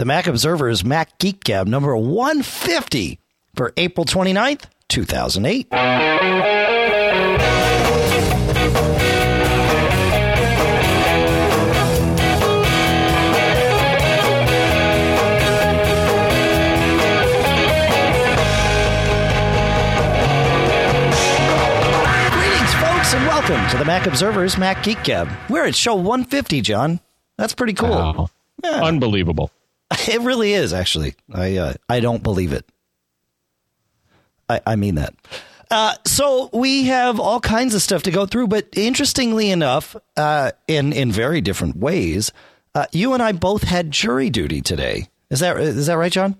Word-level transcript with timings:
The 0.00 0.06
Mac 0.06 0.26
Observer's 0.26 0.82
Mac 0.82 1.18
Geek 1.18 1.44
Gab 1.44 1.66
number 1.66 1.94
150 1.94 3.20
for 3.54 3.74
April 3.76 4.06
29th, 4.06 4.64
2008. 4.88 5.68
Greetings, 22.32 22.74
folks, 22.74 23.12
and 23.12 23.26
welcome 23.26 23.68
to 23.68 23.76
the 23.76 23.84
Mac 23.84 24.06
Observer's 24.06 24.56
Mac 24.56 24.82
Geek 24.82 25.04
Gab. 25.04 25.28
We're 25.50 25.66
at 25.66 25.74
show 25.74 25.94
150, 25.96 26.62
John. 26.62 27.00
That's 27.36 27.52
pretty 27.52 27.74
cool. 27.74 27.90
Wow. 27.90 28.30
Yeah. 28.64 28.82
Unbelievable. 28.82 29.50
It 30.08 30.20
really 30.22 30.54
is, 30.54 30.72
actually. 30.72 31.14
I 31.32 31.56
uh, 31.56 31.74
I 31.88 32.00
don't 32.00 32.22
believe 32.22 32.52
it. 32.52 32.64
I, 34.48 34.60
I 34.66 34.76
mean 34.76 34.96
that. 34.96 35.14
Uh, 35.70 35.94
so 36.04 36.50
we 36.52 36.84
have 36.86 37.20
all 37.20 37.38
kinds 37.38 37.74
of 37.74 37.82
stuff 37.82 38.02
to 38.04 38.10
go 38.10 38.26
through, 38.26 38.48
but 38.48 38.68
interestingly 38.72 39.50
enough, 39.50 39.94
uh, 40.16 40.50
in 40.66 40.92
in 40.92 41.12
very 41.12 41.40
different 41.40 41.76
ways, 41.76 42.32
uh, 42.74 42.86
you 42.92 43.14
and 43.14 43.22
I 43.22 43.32
both 43.32 43.62
had 43.62 43.90
jury 43.90 44.30
duty 44.30 44.60
today. 44.60 45.08
Is 45.30 45.40
that 45.40 45.56
is 45.58 45.86
that 45.86 45.94
right, 45.96 46.10
John? 46.10 46.36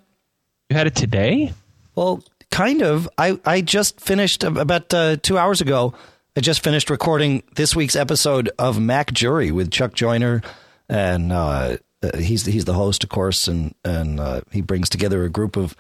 You 0.68 0.76
had 0.76 0.86
it 0.86 0.96
today? 0.96 1.52
Well, 1.94 2.24
kind 2.50 2.82
of. 2.82 3.08
I, 3.18 3.38
I 3.44 3.60
just 3.60 4.00
finished 4.00 4.42
about 4.44 4.92
uh, 4.94 5.16
two 5.16 5.38
hours 5.38 5.60
ago. 5.60 5.94
I 6.36 6.40
just 6.40 6.62
finished 6.62 6.90
recording 6.90 7.42
this 7.56 7.74
week's 7.74 7.96
episode 7.96 8.50
of 8.58 8.80
Mac 8.80 9.12
Jury 9.12 9.50
with 9.50 9.70
Chuck 9.70 9.94
Joiner, 9.94 10.42
and 10.88 11.32
uh, 11.32 11.76
uh, 12.02 12.16
he's 12.16 12.46
he's 12.46 12.64
the 12.64 12.72
host, 12.74 13.04
of 13.04 13.10
course, 13.10 13.48
and 13.48 13.74
and 13.84 14.18
uh, 14.20 14.40
he 14.50 14.60
brings 14.62 14.88
together 14.88 15.24
a 15.24 15.28
group 15.28 15.56
of 15.56 15.76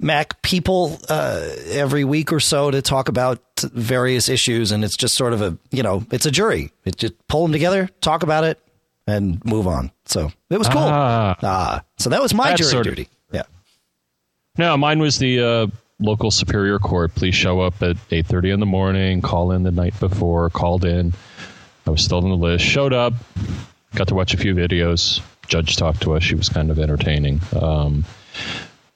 Mac 0.00 0.42
people 0.42 0.98
uh, 1.08 1.46
every 1.70 2.04
week 2.04 2.32
or 2.32 2.40
so 2.40 2.70
to 2.70 2.82
talk 2.82 3.08
about 3.08 3.38
various 3.60 4.28
issues, 4.28 4.72
and 4.72 4.84
it's 4.84 4.96
just 4.96 5.14
sort 5.14 5.32
of 5.32 5.42
a 5.42 5.56
you 5.70 5.82
know 5.82 6.04
it's 6.10 6.26
a 6.26 6.30
jury. 6.30 6.72
It 6.84 6.96
just 6.96 7.14
pull 7.28 7.42
them 7.42 7.52
together, 7.52 7.88
talk 8.00 8.22
about 8.22 8.44
it, 8.44 8.58
and 9.06 9.44
move 9.44 9.66
on. 9.66 9.92
So 10.06 10.32
it 10.50 10.58
was 10.58 10.68
cool. 10.68 10.82
Ah. 10.82 11.36
Ah, 11.42 11.84
so 11.98 12.10
that 12.10 12.22
was 12.22 12.34
my 12.34 12.54
jury 12.54 12.70
sort 12.70 12.86
of- 12.86 12.96
duty. 12.96 13.08
Yeah. 13.32 13.42
No, 14.58 14.76
mine 14.76 14.98
was 14.98 15.18
the 15.18 15.40
uh, 15.40 15.66
local 15.98 16.30
superior 16.30 16.78
court. 16.78 17.14
Please 17.14 17.34
show 17.34 17.60
up 17.60 17.82
at 17.82 17.96
8.30 18.10 18.54
in 18.54 18.60
the 18.60 18.66
morning, 18.66 19.22
call 19.22 19.52
in 19.52 19.62
the 19.62 19.70
night 19.70 19.98
before, 20.00 20.50
called 20.50 20.84
in. 20.84 21.14
I 21.86 21.90
was 21.90 22.04
still 22.04 22.18
on 22.18 22.28
the 22.28 22.36
list, 22.36 22.64
showed 22.64 22.92
up, 22.92 23.14
got 23.94 24.08
to 24.08 24.14
watch 24.14 24.34
a 24.34 24.36
few 24.36 24.54
videos. 24.54 25.22
Judge 25.52 25.76
talked 25.76 26.00
to 26.00 26.14
us. 26.14 26.22
She 26.22 26.34
was 26.34 26.48
kind 26.48 26.70
of 26.70 26.78
entertaining. 26.78 27.38
Um, 27.60 28.06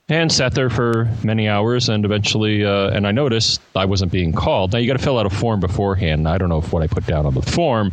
and 0.09 0.33
sat 0.33 0.55
there 0.55 0.71
for 0.71 1.07
many 1.23 1.49
hours 1.49 1.91
and 1.91 2.05
eventually 2.05 2.65
uh, 2.65 2.89
and 2.91 3.07
i 3.09 3.11
noticed 3.11 3.61
i 3.75 3.85
wasn't 3.85 4.11
being 4.13 4.33
called 4.33 4.73
now 4.73 4.79
you 4.79 4.87
got 4.87 4.97
to 4.97 5.03
fill 5.03 5.19
out 5.19 5.27
a 5.27 5.31
form 5.31 5.59
beforehand 5.59 6.29
i 6.29 6.39
don't 6.39 6.49
know 6.49 6.59
if 6.59 6.73
what 6.73 6.81
i 6.81 6.87
put 6.87 7.05
down 7.07 7.27
on 7.27 7.35
the 7.35 7.43
form 7.43 7.91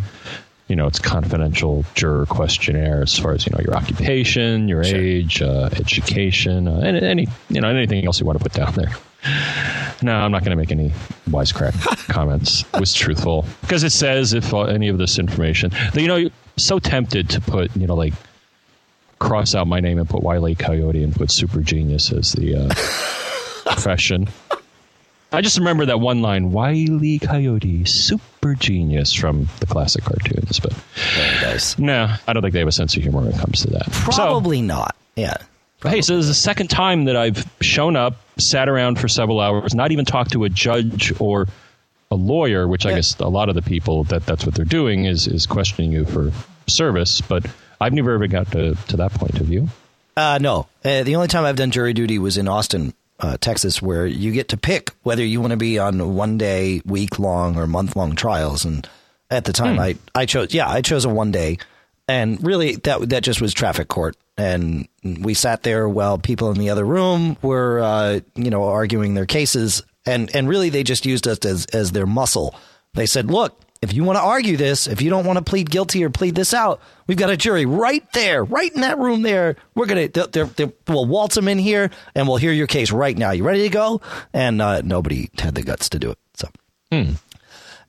you 0.67 0.75
know 0.75 0.86
it's 0.86 1.00
confidential 1.00 1.84
juror 1.95 2.28
questionnaire 2.28 3.02
as 3.02 3.17
far 3.17 3.31
as 3.34 3.47
you 3.47 3.52
know 3.52 3.59
your 3.66 3.75
occupation 3.75 4.67
your 4.69 4.84
Sure. 4.84 4.95
age 5.00 5.41
uh, 5.41 5.69
education 5.73 6.67
uh, 6.67 6.81
and 6.84 6.97
any 6.97 7.28
you 7.50 7.59
know 7.59 7.67
anything 7.67 8.06
else 8.06 8.19
you 8.19 8.28
want 8.28 8.38
to 8.38 8.44
put 8.44 8.53
down 8.53 8.72
there 8.75 8.91
no 10.03 10.14
i'm 10.14 10.31
not 10.31 10.44
going 10.45 10.52
to 10.52 10.56
make 10.56 10.72
any 10.72 10.91
wisecrack 11.31 11.73
comments 12.14 12.64
it 12.75 12.80
was 12.80 12.94
truthful 12.94 13.44
because 13.61 13.84
it 13.84 13.89
says 13.91 14.34
if 14.34 14.53
uh, 14.53 14.61
any 14.66 14.88
of 14.88 15.00
this 15.00 15.17
information 15.17 15.72
you 15.95 16.08
know 16.08 16.16
you're 16.17 16.30
so 16.58 16.78
tempted 16.78 17.28
to 17.28 17.41
put 17.41 17.75
you 17.75 17.88
know 17.88 17.95
like 17.95 18.14
cross 19.23 19.55
out 19.55 19.67
my 19.67 19.79
name 19.79 19.97
and 19.97 20.07
put 20.07 20.21
Wiley 20.21 20.53
Coyote 20.53 21.02
and 21.02 21.16
put 21.16 21.31
Super 21.31 21.61
Genius 21.61 22.11
as 22.11 22.33
the 22.33 22.55
uh, 22.55 22.67
profession. 23.71 24.27
I 25.31 25.41
just 25.41 25.57
remember 25.57 25.85
that 25.88 25.99
one 25.99 26.21
line, 26.21 26.52
Wiley 26.52 27.17
Coyote, 27.17 27.85
Super 27.85 28.53
Genius 28.53 29.13
from 29.13 29.47
the 29.59 29.66
classic 29.66 30.03
cartoons. 30.03 30.59
But 30.59 30.73
Very 31.16 31.53
nice. 31.53 31.79
no, 31.79 32.13
I 32.28 32.34
don't 32.34 32.44
think 32.44 32.53
they 32.53 32.59
have 32.59 32.67
a 32.67 32.73
sense 32.73 32.95
of 32.95 33.01
humor 33.01 33.22
when 33.22 33.29
it 33.29 33.39
comes 33.39 33.61
to 33.61 33.69
that. 33.72 33.89
Probably 33.91 34.61
not. 34.61 34.95
Yeah. 35.16 35.38
So, 35.81 35.90
hey, 35.90 36.01
so 36.01 36.16
this 36.17 36.25
is 36.25 36.28
the 36.29 36.35
second 36.35 36.69
time 36.69 37.05
that 37.05 37.16
I've 37.16 37.50
shown 37.61 37.95
up, 37.95 38.17
sat 38.38 38.69
around 38.69 39.00
for 39.00 39.07
several 39.07 39.40
hours, 39.40 39.73
not 39.73 39.91
even 39.91 40.05
talked 40.05 40.34
to 40.34 40.44
a 40.44 40.50
judge 40.50 41.19
or 41.19 41.47
a 42.11 42.16
lawyer, 42.16 42.67
which 42.67 42.85
I 42.85 42.94
guess 42.94 43.17
a 43.19 43.28
lot 43.28 43.50
of 43.50 43.55
the 43.55 43.61
people 43.61 44.03
that 44.05 44.25
that's 44.25 44.45
what 44.45 44.53
they're 44.53 44.66
doing 44.66 45.05
is 45.05 45.28
is 45.28 45.45
questioning 45.47 45.91
you 45.91 46.05
for 46.05 46.31
service. 46.67 47.22
But 47.22 47.45
I've 47.83 47.94
never 47.94 48.13
ever 48.13 48.27
got 48.27 48.51
to, 48.53 48.75
to 48.75 48.97
that 48.97 49.13
point 49.13 49.39
of 49.39 49.45
view. 49.45 49.67
Uh, 50.16 50.39
no. 50.41 50.67
Uh, 50.85 51.03
the 51.03 51.16
only 51.16 51.27
time 51.27 51.44
I've 51.44 51.57
done 51.57 51.71
jury 51.71 51.94
duty 51.94 52.17
was 52.17 52.38
in 52.38 52.47
Austin, 52.47 52.94
uh, 53.19 53.38
Texas, 53.38 53.81
where 53.81 54.05
you 54.05 54.31
get 54.31 54.49
to 54.49 54.57
pick 54.57 54.91
whether 55.03 55.23
you 55.23 55.41
want 55.41 55.51
to 55.51 55.57
be 55.57 55.79
on 55.79 56.16
one 56.16 56.38
day, 56.38 56.81
week 56.85 57.19
long, 57.19 57.57
or 57.57 57.67
month 57.67 57.95
long 57.95 58.16
trials. 58.16 58.63
And 58.63 58.88
at 59.29 59.45
the 59.45 59.53
time, 59.53 59.79
I, 59.79 59.97
I 60.16 60.25
chose, 60.25 60.53
yeah, 60.53 60.69
I 60.69 60.81
chose 60.81 61.03
a 61.03 61.09
one 61.09 61.31
day. 61.31 61.57
And 62.07 62.41
really, 62.45 62.75
that 62.77 63.09
that 63.09 63.23
just 63.23 63.41
was 63.41 63.53
traffic 63.53 63.88
court. 63.88 64.16
And 64.38 64.88
we 65.03 65.33
sat 65.33 65.63
there 65.63 65.89
while 65.89 66.17
people 66.17 66.51
in 66.51 66.57
the 66.57 66.69
other 66.69 66.85
room 66.85 67.38
were, 67.41 67.79
uh, 67.81 68.19
you 68.35 68.49
know, 68.49 68.63
arguing 68.63 69.13
their 69.13 69.25
cases. 69.25 69.83
And, 70.05 70.33
and 70.35 70.47
really, 70.47 70.69
they 70.69 70.83
just 70.83 71.05
used 71.05 71.27
us 71.27 71.39
as, 71.45 71.66
as 71.67 71.91
their 71.91 72.05
muscle. 72.05 72.55
They 72.93 73.07
said, 73.07 73.31
look, 73.31 73.59
if 73.83 73.94
you 73.94 74.03
want 74.03 74.17
to 74.17 74.23
argue 74.23 74.55
this, 74.57 74.88
if 74.88 75.01
you 75.01 75.09
don't 75.09 75.25
want 75.25 75.38
to 75.38 75.44
plead 75.44 75.69
guilty 75.69 76.03
or 76.03 76.09
plead 76.09 76.35
this 76.35 76.53
out, 76.53 76.81
we've 77.05 77.17
got 77.17 77.29
a 77.29 77.38
jury 77.38 77.66
right 77.66 78.09
there, 78.13 78.44
right 78.44 78.73
in 78.73 78.81
that 78.81 78.97
room 78.97 79.21
there. 79.21 79.57
We're 79.75 79.85
going 79.85 80.09
to, 80.09 80.73
we'll 80.88 81.05
waltz 81.05 81.35
them 81.35 81.47
in 81.47 81.59
here 81.59 81.91
and 82.16 82.27
we'll 82.27 82.38
hear 82.38 82.53
your 82.53 82.67
case 82.67 82.91
right 82.91 83.17
now. 83.17 83.31
You 83.31 83.43
ready 83.43 83.63
to 83.63 83.69
go? 83.69 84.01
And 84.33 84.61
uh, 84.61 84.81
nobody 84.81 85.29
had 85.38 85.55
the 85.55 85.63
guts 85.63 85.89
to 85.89 85.99
do 85.99 86.11
it. 86.11 86.17
So. 86.35 86.47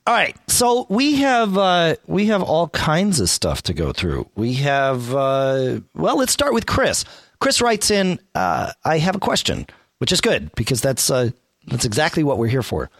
All 0.07 0.13
right, 0.13 0.37
so 0.47 0.85
we 0.87 1.15
have 1.15 1.57
uh, 1.57 1.95
we 2.05 2.27
have 2.27 2.43
all 2.43 2.67
kinds 2.69 3.19
of 3.19 3.27
stuff 3.27 3.63
to 3.63 3.73
go 3.73 3.91
through. 3.91 4.29
We 4.35 4.53
have 4.55 5.15
uh, 5.15 5.79
well, 5.95 6.17
let's 6.19 6.31
start 6.31 6.53
with 6.53 6.67
Chris. 6.67 7.05
Chris 7.39 7.59
writes 7.59 7.89
in, 7.89 8.19
uh, 8.35 8.71
"I 8.83 8.99
have 8.99 9.15
a 9.15 9.19
question," 9.19 9.65
which 9.97 10.11
is 10.11 10.21
good 10.21 10.53
because 10.53 10.79
that's 10.79 11.09
uh, 11.09 11.31
that's 11.65 11.85
exactly 11.85 12.23
what 12.23 12.37
we're 12.37 12.49
here 12.49 12.61
for. 12.61 12.91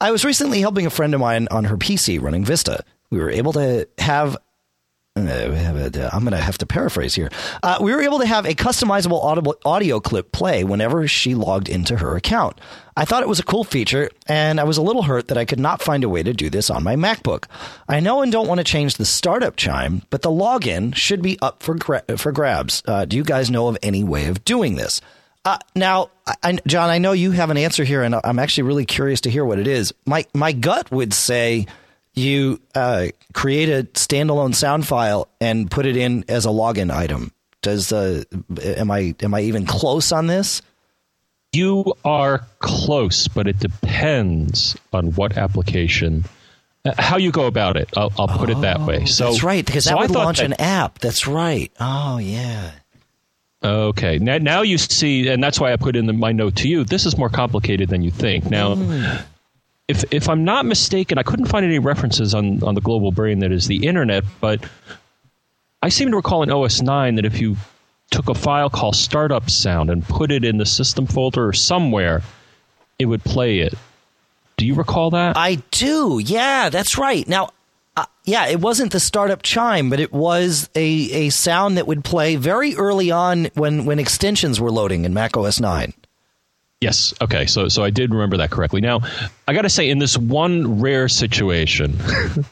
I 0.00 0.10
was 0.12 0.24
recently 0.24 0.60
helping 0.60 0.86
a 0.86 0.90
friend 0.90 1.12
of 1.14 1.20
mine 1.20 1.48
on 1.50 1.64
her 1.64 1.76
PC 1.76 2.20
running 2.22 2.44
Vista. 2.44 2.84
We 3.10 3.18
were 3.18 3.30
able 3.30 3.52
to 3.54 3.88
have. 3.98 4.36
uh, 5.16 6.10
I'm 6.12 6.22
going 6.22 6.30
to 6.30 6.36
have 6.36 6.58
to 6.58 6.66
paraphrase 6.66 7.14
here. 7.16 7.30
Uh, 7.62 7.78
we 7.80 7.92
were 7.92 8.02
able 8.02 8.20
to 8.20 8.26
have 8.26 8.46
a 8.46 8.54
customizable 8.54 9.54
audio 9.64 9.98
clip 9.98 10.30
play 10.30 10.62
whenever 10.62 11.08
she 11.08 11.34
logged 11.34 11.68
into 11.68 11.96
her 11.96 12.14
account. 12.14 12.60
I 12.96 13.04
thought 13.04 13.22
it 13.22 13.28
was 13.28 13.40
a 13.40 13.44
cool 13.44 13.64
feature, 13.64 14.10
and 14.28 14.60
I 14.60 14.64
was 14.64 14.76
a 14.76 14.82
little 14.82 15.02
hurt 15.02 15.28
that 15.28 15.38
I 15.38 15.44
could 15.44 15.58
not 15.58 15.82
find 15.82 16.04
a 16.04 16.08
way 16.08 16.22
to 16.22 16.32
do 16.32 16.50
this 16.50 16.70
on 16.70 16.84
my 16.84 16.94
MacBook. 16.94 17.46
I 17.88 17.98
know 17.98 18.22
and 18.22 18.30
don't 18.30 18.46
want 18.46 18.58
to 18.58 18.64
change 18.64 18.96
the 18.96 19.04
startup 19.04 19.56
chime, 19.56 20.02
but 20.10 20.22
the 20.22 20.30
login 20.30 20.94
should 20.94 21.22
be 21.22 21.38
up 21.42 21.62
for 21.62 21.74
gra- 21.74 22.04
for 22.16 22.30
grabs. 22.30 22.82
Uh, 22.86 23.04
do 23.04 23.16
you 23.16 23.24
guys 23.24 23.50
know 23.50 23.66
of 23.66 23.78
any 23.82 24.04
way 24.04 24.26
of 24.26 24.44
doing 24.44 24.76
this? 24.76 25.00
Uh, 25.48 25.58
now, 25.74 26.10
I, 26.42 26.58
John, 26.66 26.90
I 26.90 26.98
know 26.98 27.12
you 27.12 27.30
have 27.30 27.48
an 27.48 27.56
answer 27.56 27.82
here, 27.82 28.02
and 28.02 28.14
I'm 28.22 28.38
actually 28.38 28.64
really 28.64 28.84
curious 28.84 29.22
to 29.22 29.30
hear 29.30 29.46
what 29.46 29.58
it 29.58 29.66
is. 29.66 29.94
My 30.04 30.26
my 30.34 30.52
gut 30.52 30.90
would 30.90 31.14
say 31.14 31.66
you 32.12 32.60
uh, 32.74 33.06
create 33.32 33.70
a 33.70 33.84
standalone 33.94 34.54
sound 34.54 34.86
file 34.86 35.26
and 35.40 35.70
put 35.70 35.86
it 35.86 35.96
in 35.96 36.26
as 36.28 36.44
a 36.44 36.50
login 36.50 36.94
item. 36.94 37.32
Does 37.62 37.92
uh, 37.92 38.24
am 38.62 38.90
I 38.90 39.14
am 39.22 39.32
I 39.32 39.40
even 39.40 39.64
close 39.64 40.12
on 40.12 40.26
this? 40.26 40.60
You 41.54 41.94
are 42.04 42.46
close, 42.58 43.26
but 43.26 43.48
it 43.48 43.58
depends 43.58 44.76
on 44.92 45.12
what 45.12 45.38
application, 45.38 46.26
uh, 46.84 46.92
how 46.98 47.16
you 47.16 47.32
go 47.32 47.46
about 47.46 47.78
it. 47.78 47.88
I'll, 47.96 48.12
I'll 48.18 48.28
put 48.28 48.50
it 48.50 48.60
that 48.60 48.82
way. 48.82 49.06
So 49.06 49.30
That's 49.30 49.42
right, 49.42 49.64
because 49.64 49.84
so 49.84 49.90
that 49.92 49.98
would 49.98 50.10
launch 50.10 50.40
that- 50.40 50.44
an 50.44 50.52
app. 50.60 50.98
That's 50.98 51.26
right. 51.26 51.72
Oh 51.80 52.18
yeah. 52.18 52.72
Okay, 53.62 54.18
now, 54.18 54.38
now 54.38 54.62
you 54.62 54.78
see, 54.78 55.28
and 55.28 55.42
that's 55.42 55.58
why 55.58 55.72
I 55.72 55.76
put 55.76 55.96
in 55.96 56.06
the, 56.06 56.12
my 56.12 56.30
note 56.30 56.56
to 56.56 56.68
you. 56.68 56.84
This 56.84 57.06
is 57.06 57.18
more 57.18 57.28
complicated 57.28 57.88
than 57.88 58.02
you 58.02 58.10
think. 58.12 58.48
Now, 58.48 58.76
hmm. 58.76 59.16
if 59.88 60.04
if 60.12 60.28
I'm 60.28 60.44
not 60.44 60.64
mistaken, 60.64 61.18
I 61.18 61.24
couldn't 61.24 61.46
find 61.46 61.64
any 61.64 61.80
references 61.80 62.34
on 62.34 62.62
on 62.62 62.74
the 62.74 62.80
global 62.80 63.10
brain 63.10 63.40
that 63.40 63.50
is 63.50 63.66
the 63.66 63.86
internet, 63.86 64.22
but 64.40 64.64
I 65.82 65.88
seem 65.88 66.10
to 66.10 66.16
recall 66.16 66.42
in 66.42 66.50
OS 66.50 66.82
9 66.82 67.16
that 67.16 67.24
if 67.24 67.40
you 67.40 67.56
took 68.10 68.28
a 68.28 68.34
file 68.34 68.70
called 68.70 68.96
startup 68.96 69.50
sound 69.50 69.90
and 69.90 70.04
put 70.04 70.30
it 70.30 70.44
in 70.44 70.58
the 70.58 70.66
system 70.66 71.06
folder 71.06 71.46
or 71.46 71.52
somewhere, 71.52 72.22
it 72.98 73.06
would 73.06 73.22
play 73.22 73.60
it. 73.60 73.74
Do 74.56 74.66
you 74.66 74.74
recall 74.74 75.10
that? 75.10 75.36
I 75.36 75.56
do. 75.70 76.20
Yeah, 76.24 76.68
that's 76.68 76.98
right. 76.98 77.26
Now, 77.28 77.50
uh, 77.98 78.06
yeah, 78.24 78.46
it 78.46 78.60
wasn't 78.60 78.92
the 78.92 79.00
startup 79.00 79.42
chime, 79.42 79.90
but 79.90 79.98
it 79.98 80.12
was 80.12 80.70
a, 80.76 80.82
a 80.82 81.28
sound 81.30 81.78
that 81.78 81.86
would 81.86 82.04
play 82.04 82.36
very 82.36 82.76
early 82.76 83.10
on 83.10 83.46
when, 83.54 83.86
when 83.86 83.98
extensions 83.98 84.60
were 84.60 84.70
loading 84.70 85.04
in 85.04 85.12
Mac 85.12 85.36
OS 85.36 85.58
9. 85.58 85.92
Yes. 86.80 87.12
Okay. 87.20 87.46
So 87.46 87.66
so 87.66 87.82
I 87.82 87.90
did 87.90 88.12
remember 88.12 88.36
that 88.36 88.50
correctly. 88.50 88.80
Now 88.80 89.00
I 89.48 89.52
got 89.52 89.62
to 89.62 89.68
say, 89.68 89.90
in 89.90 89.98
this 89.98 90.16
one 90.16 90.80
rare 90.80 91.08
situation, 91.08 91.98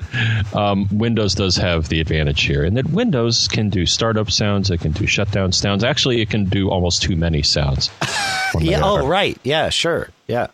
um, 0.52 0.88
Windows 0.90 1.36
does 1.36 1.54
have 1.58 1.88
the 1.88 2.00
advantage 2.00 2.42
here, 2.42 2.64
in 2.64 2.74
that 2.74 2.90
Windows 2.90 3.46
can 3.46 3.70
do 3.70 3.86
startup 3.86 4.32
sounds, 4.32 4.68
it 4.72 4.80
can 4.80 4.90
do 4.90 5.06
shutdown 5.06 5.52
sounds. 5.52 5.84
Actually, 5.84 6.22
it 6.22 6.28
can 6.28 6.46
do 6.46 6.70
almost 6.70 7.02
too 7.02 7.14
many 7.14 7.42
sounds. 7.42 7.88
yeah. 8.58 8.80
Oh, 8.82 9.06
right. 9.06 9.38
Yeah. 9.44 9.68
Sure. 9.68 10.08
Yeah. 10.26 10.48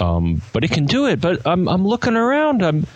Um, 0.00 0.40
but 0.54 0.64
it 0.64 0.70
can 0.70 0.86
do 0.86 1.06
it. 1.06 1.20
But 1.20 1.46
I'm 1.46 1.68
I'm 1.68 1.86
looking 1.86 2.16
around. 2.16 2.62
I'm 2.62 2.86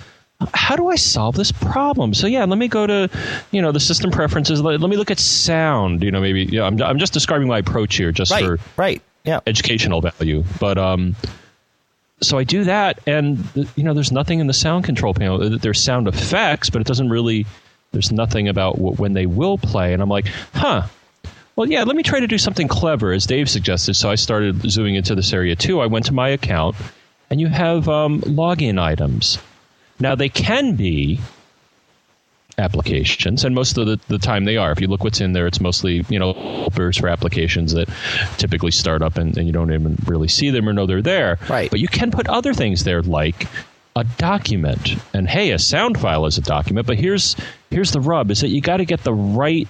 how 0.55 0.76
do 0.76 0.88
I 0.88 0.94
solve 0.94 1.35
this 1.35 1.50
problem? 1.50 2.14
So 2.14 2.26
yeah, 2.26 2.44
let 2.44 2.58
me 2.58 2.69
go 2.69 2.87
to, 2.87 3.11
you 3.50 3.61
know, 3.61 3.73
the 3.73 3.81
system 3.81 4.11
preferences. 4.11 4.61
Let, 4.61 4.81
let 4.81 4.88
me 4.88 4.96
look 4.96 5.11
at 5.11 5.19
sound. 5.19 6.02
You 6.02 6.11
know, 6.11 6.20
maybe 6.20 6.44
yeah, 6.44 6.62
I'm 6.64 6.81
I'm 6.81 6.99
just 6.99 7.12
describing 7.12 7.49
my 7.49 7.58
approach 7.58 7.96
here, 7.96 8.12
just 8.12 8.31
right, 8.31 8.44
for 8.44 8.58
right, 8.76 9.02
yeah, 9.25 9.40
educational 9.46 10.00
value. 10.00 10.44
But 10.61 10.79
um, 10.79 11.17
so 12.20 12.38
I 12.38 12.44
do 12.44 12.64
that, 12.64 13.00
and 13.06 13.44
you 13.75 13.82
know, 13.82 13.94
there's 13.94 14.12
nothing 14.12 14.38
in 14.38 14.46
the 14.46 14.55
sound 14.55 14.85
control 14.85 15.12
panel. 15.12 15.58
There's 15.58 15.82
sound 15.82 16.06
effects, 16.06 16.70
but 16.70 16.81
it 16.81 16.87
doesn't 16.87 17.08
really. 17.08 17.46
There's 17.91 18.12
nothing 18.12 18.49
about 18.49 18.79
when 18.79 19.14
they 19.14 19.26
will 19.26 19.56
play, 19.56 19.93
and 19.93 20.02
I'm 20.02 20.11
like, 20.11 20.26
huh. 20.52 20.87
Well, 21.56 21.69
yeah, 21.69 21.82
let 21.82 21.96
me 21.96 22.05
try 22.05 22.20
to 22.20 22.29
do 22.29 22.38
something 22.38 22.69
clever, 22.69 23.11
as 23.12 23.26
Dave 23.26 23.50
suggested. 23.50 23.94
So 23.94 24.08
I 24.08 24.14
started 24.14 24.70
zooming 24.70 24.94
into 24.94 25.17
this 25.17 25.32
area 25.32 25.56
too. 25.56 25.81
I 25.81 25.87
went 25.87 26.05
to 26.06 26.14
my 26.14 26.29
account, 26.29 26.76
and 27.31 27.41
you 27.41 27.49
have 27.49 27.88
um, 27.88 28.20
login 28.20 28.79
items. 28.81 29.38
Now, 30.00 30.15
they 30.15 30.29
can 30.29 30.77
be 30.77 31.21
applications, 32.59 33.45
and 33.45 33.55
most 33.55 33.79
of 33.79 33.87
the, 33.87 34.00
the 34.09 34.19
time 34.19 34.45
they 34.45 34.56
are. 34.56 34.73
If 34.73 34.81
you 34.81 34.89
look 34.89 35.05
what's 35.05 35.21
in 35.21 35.33
there, 35.33 35.47
it's 35.47 35.61
mostly 35.61 36.05
you 36.09 36.19
know 36.19 36.33
helpers 36.33 36.97
for 36.97 37.09
applications 37.09 37.73
that 37.73 37.89
typically 38.37 38.73
start 38.73 39.00
up 39.00 39.17
and, 39.17 39.37
and 39.39 39.47
you 39.47 39.53
don't 39.53 39.73
even 39.73 39.97
really 40.06 40.29
see 40.29 40.50
them 40.50 40.69
or 40.69 40.73
know 40.73 40.87
they're 40.87 41.03
there. 41.03 41.39
Right. 41.49 41.71
But 41.71 41.81
you 41.81 41.89
can 41.89 42.11
put 42.11 42.29
other 42.29 42.53
things 42.53 42.85
there 42.85 43.03
like 43.03 43.47
a 43.97 44.05
document. 44.05 44.97
And 45.15 45.29
hey, 45.29 45.53
a 45.53 45.59
sound 45.59 45.99
file 45.99 46.27
is 46.27 46.39
a 46.39 46.43
document, 46.43 46.87
but 46.87 46.99
here's 46.99 47.37
here's 47.71 47.93
the 47.93 48.01
rub: 48.01 48.31
is 48.31 48.41
that 48.41 48.49
you 48.49 48.61
got 48.61 48.79
to 48.79 48.85
get 48.85 49.05
the 49.05 49.15
right 49.15 49.69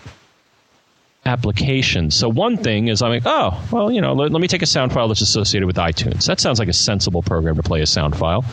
application. 1.26 2.10
So 2.10 2.28
one 2.28 2.56
thing 2.56 2.88
is 2.88 3.02
I'm 3.02 3.10
like, 3.10 3.24
oh, 3.26 3.62
well, 3.70 3.92
you 3.92 4.00
know, 4.00 4.14
let, 4.14 4.32
let 4.32 4.40
me 4.40 4.48
take 4.48 4.62
a 4.62 4.66
sound 4.66 4.92
file 4.92 5.08
that's 5.08 5.20
associated 5.20 5.66
with 5.66 5.76
iTunes. 5.76 6.24
That 6.26 6.40
sounds 6.40 6.58
like 6.58 6.68
a 6.68 6.72
sensible 6.72 7.22
program 7.22 7.56
to 7.56 7.62
play 7.62 7.82
a 7.82 7.86
sound 7.86 8.16
file. 8.16 8.46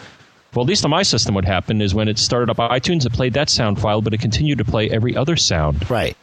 Well, 0.55 0.63
at 0.63 0.69
least 0.69 0.85
on 0.85 0.91
my 0.91 1.03
system, 1.03 1.35
what 1.35 1.43
happened 1.43 1.81
is 1.81 1.93
when 1.93 2.07
it 2.07 2.17
started 2.17 2.49
up 2.49 2.57
iTunes, 2.57 3.05
it 3.05 3.11
played 3.11 3.33
that 3.33 3.49
sound 3.49 3.79
file, 3.79 4.01
but 4.01 4.13
it 4.13 4.21
continued 4.21 4.59
to 4.59 4.65
play 4.65 4.89
every 4.89 5.15
other 5.15 5.35
sound. 5.35 5.89
Right. 5.89 6.15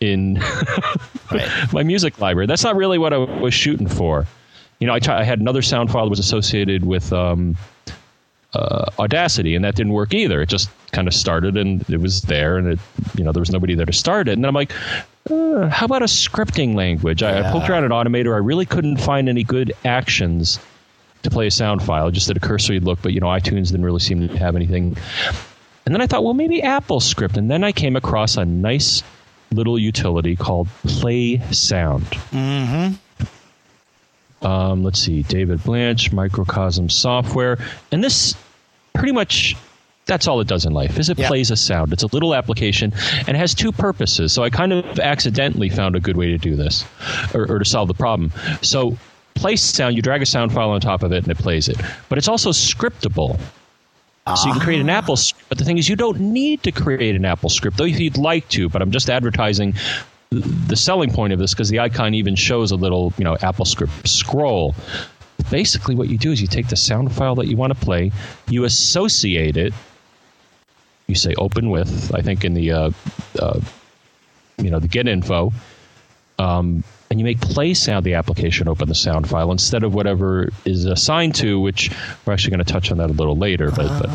In 0.00 0.36
right. 1.32 1.72
my 1.72 1.82
music 1.82 2.20
library. 2.20 2.46
That's 2.46 2.62
not 2.62 2.76
really 2.76 2.98
what 2.98 3.12
I 3.12 3.18
was 3.18 3.52
shooting 3.52 3.88
for. 3.88 4.26
You 4.78 4.86
know, 4.86 4.94
I, 4.94 5.00
t- 5.00 5.10
I 5.10 5.24
had 5.24 5.40
another 5.40 5.62
sound 5.62 5.90
file 5.90 6.04
that 6.04 6.10
was 6.10 6.20
associated 6.20 6.84
with 6.84 7.12
um, 7.12 7.56
uh, 8.54 8.92
Audacity, 8.96 9.56
and 9.56 9.64
that 9.64 9.74
didn't 9.74 9.92
work 9.92 10.14
either. 10.14 10.40
It 10.40 10.48
just 10.48 10.70
kind 10.92 11.08
of 11.08 11.14
started, 11.14 11.56
and 11.56 11.88
it 11.90 12.00
was 12.00 12.22
there, 12.22 12.58
and 12.58 12.68
it, 12.68 12.78
you 13.16 13.24
know, 13.24 13.32
there 13.32 13.40
was 13.40 13.50
nobody 13.50 13.74
there 13.74 13.86
to 13.86 13.92
start 13.92 14.28
it. 14.28 14.34
And 14.34 14.44
then 14.44 14.48
I'm 14.50 14.54
like, 14.54 14.72
uh, 15.28 15.68
how 15.68 15.86
about 15.86 16.02
a 16.02 16.06
scripting 16.06 16.76
language? 16.76 17.24
I, 17.24 17.40
yeah. 17.40 17.48
I 17.48 17.52
poked 17.52 17.68
around 17.68 17.82
an 17.82 17.90
Automator. 17.90 18.34
I 18.34 18.38
really 18.38 18.66
couldn't 18.66 18.98
find 18.98 19.28
any 19.28 19.42
good 19.42 19.72
actions 19.84 20.60
to 21.22 21.30
play 21.30 21.46
a 21.46 21.50
sound 21.50 21.82
file. 21.82 22.10
Just 22.10 22.28
did 22.28 22.36
a 22.36 22.40
cursory 22.40 22.80
look, 22.80 23.00
but 23.02 23.12
you 23.12 23.20
know, 23.20 23.26
iTunes 23.26 23.66
didn't 23.70 23.84
really 23.84 24.00
seem 24.00 24.28
to 24.28 24.36
have 24.38 24.56
anything. 24.56 24.96
And 25.86 25.94
then 25.94 26.02
I 26.02 26.06
thought, 26.06 26.24
well, 26.24 26.34
maybe 26.34 26.62
Apple 26.62 27.00
Script. 27.00 27.36
And 27.36 27.50
then 27.50 27.64
I 27.64 27.72
came 27.72 27.96
across 27.96 28.36
a 28.36 28.44
nice 28.44 29.02
little 29.50 29.78
utility 29.78 30.36
called 30.36 30.68
Play 30.86 31.38
Sound. 31.50 32.04
Mm-hmm. 32.04 32.94
Um, 34.46 34.84
let's 34.84 35.00
see, 35.00 35.22
David 35.22 35.64
Blanch, 35.64 36.12
Microcosm 36.12 36.90
Software, 36.90 37.58
and 37.90 38.04
this 38.04 38.36
pretty 38.94 39.12
much 39.12 39.56
that's 40.06 40.26
all 40.26 40.40
it 40.40 40.48
does 40.48 40.64
in 40.64 40.72
life 40.72 40.98
is 40.98 41.10
it 41.10 41.18
plays 41.18 41.50
a 41.50 41.56
sound 41.56 41.92
it's 41.92 42.02
a 42.02 42.06
little 42.06 42.34
application 42.34 42.92
and 43.26 43.28
it 43.28 43.36
has 43.36 43.54
two 43.54 43.70
purposes 43.70 44.32
so 44.32 44.42
i 44.42 44.48
kind 44.48 44.72
of 44.72 44.98
accidentally 44.98 45.68
found 45.68 45.94
a 45.94 46.00
good 46.00 46.16
way 46.16 46.28
to 46.28 46.38
do 46.38 46.56
this 46.56 46.84
or, 47.34 47.42
or 47.52 47.58
to 47.58 47.64
solve 47.64 47.86
the 47.88 47.94
problem 47.94 48.32
so 48.62 48.96
place 49.38 49.62
sound, 49.62 49.96
you 49.96 50.02
drag 50.02 50.22
a 50.22 50.26
sound 50.26 50.52
file 50.52 50.70
on 50.70 50.80
top 50.80 51.02
of 51.02 51.12
it 51.12 51.22
and 51.22 51.28
it 51.28 51.38
plays 51.38 51.68
it. 51.68 51.76
But 52.08 52.18
it's 52.18 52.28
also 52.28 52.50
scriptable. 52.50 53.38
So 54.36 54.48
you 54.48 54.52
can 54.52 54.60
create 54.60 54.80
an 54.80 54.90
Apple 54.90 55.16
script. 55.16 55.48
But 55.48 55.56
the 55.56 55.64
thing 55.64 55.78
is, 55.78 55.88
you 55.88 55.96
don't 55.96 56.20
need 56.20 56.62
to 56.64 56.72
create 56.72 57.16
an 57.16 57.24
Apple 57.24 57.48
script, 57.48 57.78
though 57.78 57.84
if 57.84 57.98
you'd 57.98 58.18
like 58.18 58.46
to. 58.50 58.68
But 58.68 58.82
I'm 58.82 58.90
just 58.90 59.08
advertising 59.08 59.74
the 60.30 60.76
selling 60.76 61.10
point 61.10 61.32
of 61.32 61.38
this 61.38 61.54
because 61.54 61.70
the 61.70 61.80
icon 61.80 62.14
even 62.14 62.34
shows 62.34 62.70
a 62.70 62.76
little, 62.76 63.12
you 63.16 63.24
know, 63.24 63.36
Apple 63.40 63.64
script 63.64 64.06
scroll. 64.06 64.74
Basically, 65.50 65.94
what 65.94 66.08
you 66.08 66.18
do 66.18 66.30
is 66.30 66.42
you 66.42 66.46
take 66.46 66.68
the 66.68 66.76
sound 66.76 67.12
file 67.12 67.36
that 67.36 67.46
you 67.46 67.56
want 67.56 67.72
to 67.72 67.84
play, 67.84 68.12
you 68.48 68.64
associate 68.64 69.56
it, 69.56 69.72
you 71.06 71.14
say 71.14 71.32
open 71.38 71.70
with, 71.70 72.14
I 72.14 72.20
think 72.20 72.44
in 72.44 72.52
the, 72.52 72.72
uh, 72.72 72.90
uh, 73.38 73.60
you 74.58 74.70
know, 74.70 74.78
the 74.78 74.88
get 74.88 75.08
info. 75.08 75.52
Um, 76.38 76.84
and 77.10 77.18
you 77.18 77.24
make 77.24 77.40
play 77.40 77.74
sound 77.74 78.04
the 78.04 78.14
application 78.14 78.68
open 78.68 78.88
the 78.88 78.94
sound 78.94 79.28
file 79.28 79.50
instead 79.50 79.82
of 79.82 79.94
whatever 79.94 80.50
is 80.64 80.84
assigned 80.84 81.34
to, 81.36 81.58
which 81.58 81.90
we're 82.24 82.32
actually 82.32 82.50
going 82.50 82.64
to 82.64 82.72
touch 82.72 82.90
on 82.90 82.98
that 82.98 83.10
a 83.10 83.12
little 83.12 83.36
later. 83.36 83.70
But, 83.70 83.86
uh, 83.86 84.00
but 84.00 84.10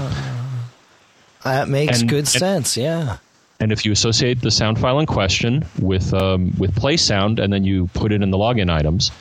that 1.44 1.70
makes 1.70 2.02
and, 2.02 2.10
good 2.10 2.20
and, 2.20 2.28
sense. 2.28 2.78
Yeah. 2.78 3.18
And 3.60 3.72
if 3.72 3.86
you 3.86 3.92
associate 3.92 4.42
the 4.42 4.52
sound 4.52 4.80
file 4.80 5.00
in 5.00 5.06
question 5.06 5.66
with 5.80 6.14
um, 6.14 6.54
with 6.58 6.76
play 6.76 6.98
sound, 6.98 7.40
and 7.40 7.52
then 7.52 7.64
you 7.64 7.88
put 7.94 8.12
it 8.12 8.22
in 8.22 8.30
the 8.30 8.38
login 8.38 8.70
items, 8.70 9.12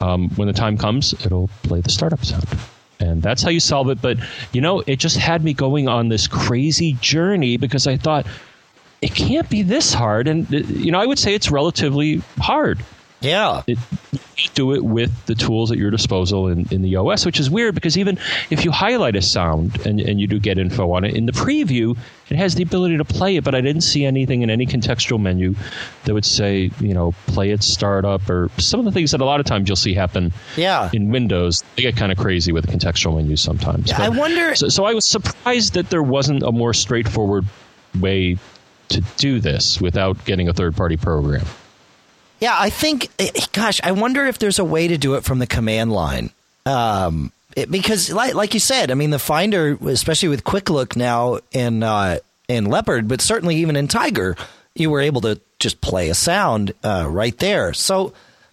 um, 0.00 0.28
when 0.30 0.48
the 0.48 0.54
time 0.54 0.76
comes, 0.76 1.14
it'll 1.24 1.48
play 1.62 1.80
the 1.80 1.90
startup 1.90 2.24
sound. 2.24 2.46
And 2.98 3.22
that's 3.22 3.42
how 3.42 3.48
you 3.48 3.60
solve 3.60 3.88
it. 3.88 4.02
But 4.02 4.18
you 4.52 4.60
know, 4.60 4.82
it 4.86 4.96
just 4.96 5.16
had 5.16 5.42
me 5.42 5.54
going 5.54 5.88
on 5.88 6.08
this 6.08 6.26
crazy 6.26 6.92
journey 7.00 7.56
because 7.56 7.86
I 7.86 7.96
thought 7.96 8.26
it 9.00 9.14
can't 9.14 9.48
be 9.48 9.62
this 9.62 9.94
hard. 9.94 10.28
And 10.28 10.50
you 10.50 10.92
know, 10.92 11.00
I 11.00 11.06
would 11.06 11.18
say 11.18 11.34
it's 11.34 11.50
relatively 11.50 12.22
hard. 12.38 12.84
Yeah. 13.20 13.62
It, 13.66 13.78
do 14.54 14.72
it 14.72 14.84
with 14.84 15.26
the 15.26 15.34
tools 15.34 15.70
at 15.70 15.78
your 15.78 15.90
disposal 15.90 16.48
in, 16.48 16.66
in 16.70 16.82
the 16.82 16.96
OS, 16.96 17.26
which 17.26 17.38
is 17.38 17.50
weird 17.50 17.74
because 17.74 17.98
even 17.98 18.18
if 18.50 18.64
you 18.64 18.70
highlight 18.70 19.16
a 19.16 19.22
sound 19.22 19.86
and, 19.86 20.00
and 20.00 20.20
you 20.20 20.26
do 20.26 20.38
get 20.38 20.58
info 20.58 20.90
on 20.92 21.04
it, 21.04 21.14
in 21.14 21.26
the 21.26 21.32
preview, 21.32 21.96
it 22.28 22.36
has 22.36 22.54
the 22.54 22.62
ability 22.62 22.96
to 22.96 23.04
play 23.04 23.36
it, 23.36 23.44
but 23.44 23.54
I 23.54 23.60
didn't 23.60 23.82
see 23.82 24.04
anything 24.04 24.42
in 24.42 24.50
any 24.50 24.66
contextual 24.66 25.20
menu 25.20 25.54
that 26.04 26.14
would 26.14 26.24
say, 26.24 26.70
you 26.80 26.94
know, 26.94 27.12
play 27.26 27.50
it 27.50 27.62
startup 27.62 28.28
or 28.30 28.50
some 28.58 28.80
of 28.80 28.86
the 28.86 28.92
things 28.92 29.10
that 29.10 29.20
a 29.20 29.24
lot 29.24 29.40
of 29.40 29.46
times 29.46 29.68
you'll 29.68 29.76
see 29.76 29.94
happen 29.94 30.32
yeah. 30.56 30.90
in 30.92 31.10
Windows. 31.10 31.62
They 31.76 31.82
get 31.82 31.96
kind 31.96 32.12
of 32.12 32.18
crazy 32.18 32.52
with 32.52 32.66
contextual 32.66 33.16
menus 33.16 33.40
sometimes. 33.40 33.88
Yeah, 33.88 33.98
but, 33.98 34.04
I 34.04 34.08
wonder. 34.08 34.54
So, 34.54 34.68
so 34.68 34.84
I 34.84 34.94
was 34.94 35.04
surprised 35.04 35.74
that 35.74 35.90
there 35.90 36.02
wasn't 36.02 36.42
a 36.42 36.52
more 36.52 36.72
straightforward 36.72 37.44
way 37.98 38.38
to 38.88 39.00
do 39.16 39.40
this 39.40 39.80
without 39.80 40.24
getting 40.24 40.48
a 40.48 40.52
third 40.52 40.76
party 40.76 40.96
program. 40.96 41.44
Yeah, 42.40 42.56
I 42.58 42.70
think, 42.70 43.08
eh, 43.18 43.30
gosh, 43.52 43.80
I 43.84 43.92
wonder 43.92 44.26
if 44.26 44.38
there's 44.38 44.58
a 44.58 44.64
way 44.64 44.88
to 44.88 44.98
do 44.98 45.14
it 45.14 45.24
from 45.24 45.38
the 45.38 45.46
command 45.46 45.92
line. 45.92 46.30
Um, 46.64 47.32
it, 47.54 47.70
because, 47.70 48.10
like, 48.10 48.34
like 48.34 48.54
you 48.54 48.60
said, 48.60 48.90
I 48.90 48.94
mean, 48.94 49.10
the 49.10 49.18
Finder, 49.18 49.76
especially 49.86 50.30
with 50.30 50.44
Quick 50.44 50.70
Look 50.70 50.96
now 50.96 51.40
in 51.52 51.82
uh, 51.82 52.18
in 52.48 52.66
Leopard, 52.66 53.08
but 53.08 53.20
certainly 53.20 53.56
even 53.56 53.76
in 53.76 53.88
Tiger, 53.88 54.36
you 54.74 54.90
were 54.90 55.00
able 55.00 55.20
to 55.22 55.40
just 55.58 55.80
play 55.80 56.08
a 56.08 56.14
sound 56.14 56.72
uh, 56.82 57.06
right 57.08 57.36
there. 57.38 57.72
So, 57.74 58.12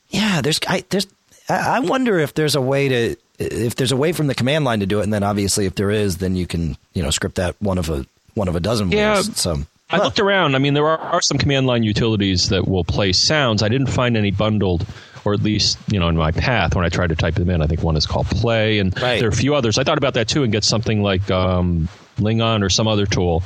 yeah, 0.10 0.41
there's 0.41 0.60
I, 0.67 0.84
there's 0.89 1.08
I 1.50 1.79
wonder 1.79 2.20
if 2.20 2.34
there's 2.34 2.56
a 2.56 2.62
way 2.62 2.89
to 2.89 3.15
if 3.39 3.75
there's 3.75 3.91
a 3.91 3.98
way 3.98 4.12
from 4.12 4.27
the 4.27 4.36
command 4.36 4.65
line 4.65 4.79
to 4.79 4.86
do 4.86 5.00
it, 5.00 5.03
and 5.03 5.13
then 5.13 5.24
obviously 5.24 5.65
if 5.65 5.75
there 5.75 5.91
is, 5.91 6.17
then 6.17 6.36
you 6.36 6.48
can 6.48 6.77
you 6.94 7.03
know 7.03 7.10
script 7.10 7.36
that 7.36 7.56
one 7.62 7.77
of 7.77 7.89
a 7.89 8.06
one 8.34 8.48
of 8.48 8.56
a 8.56 8.60
dozen 8.60 8.91
yeah. 8.91 9.15
ways. 9.15 9.38
So 9.38 9.60
I 9.89 10.03
looked 10.03 10.20
around. 10.20 10.56
I 10.56 10.60
mean, 10.60 10.74
there 10.74 10.86
are, 10.86 10.98
are, 10.98 11.22
some 11.22 11.38
command 11.38 11.65
line 11.65 11.84
utilities 11.84 12.50
that 12.50 12.67
will 12.67 12.84
play 12.84 13.13
sounds. 13.13 13.63
I 13.63 13.70
didn't 13.70 13.88
find 13.88 14.17
any 14.17 14.32
bundled, 14.32 14.86
or 15.24 15.34
at 15.34 15.41
least 15.41 15.77
you 15.89 16.00
know 16.00 16.10
in 16.10 16.17
my 16.17 16.32
path 16.32 16.75
when 16.75 16.84
I 16.84 16.89
tried 16.89 17.08
to 17.10 17.15
type 17.15 17.36
them 17.36 17.50
in. 17.50 17.62
I 17.62 17.67
think 17.67 17.84
one 17.84 17.96
is 17.96 18.06
called 18.06 18.27
Play, 18.27 18.79
and 18.79 18.94
right. 19.01 19.20
there 19.20 19.29
are 19.29 19.32
a 19.32 19.36
few 19.36 19.56
others. 19.56 19.77
I 19.77 19.86
thought 19.86 19.98
about 19.98 20.15
that 20.15 20.27
too, 20.27 20.44
and 20.44 20.51
get 20.51 20.65
something 20.65 21.01
like 21.01 21.32
um, 21.32 21.88
Lingon 22.17 22.63
or 22.63 22.70
some 22.70 22.88
other 22.88 23.06
tool. 23.06 23.44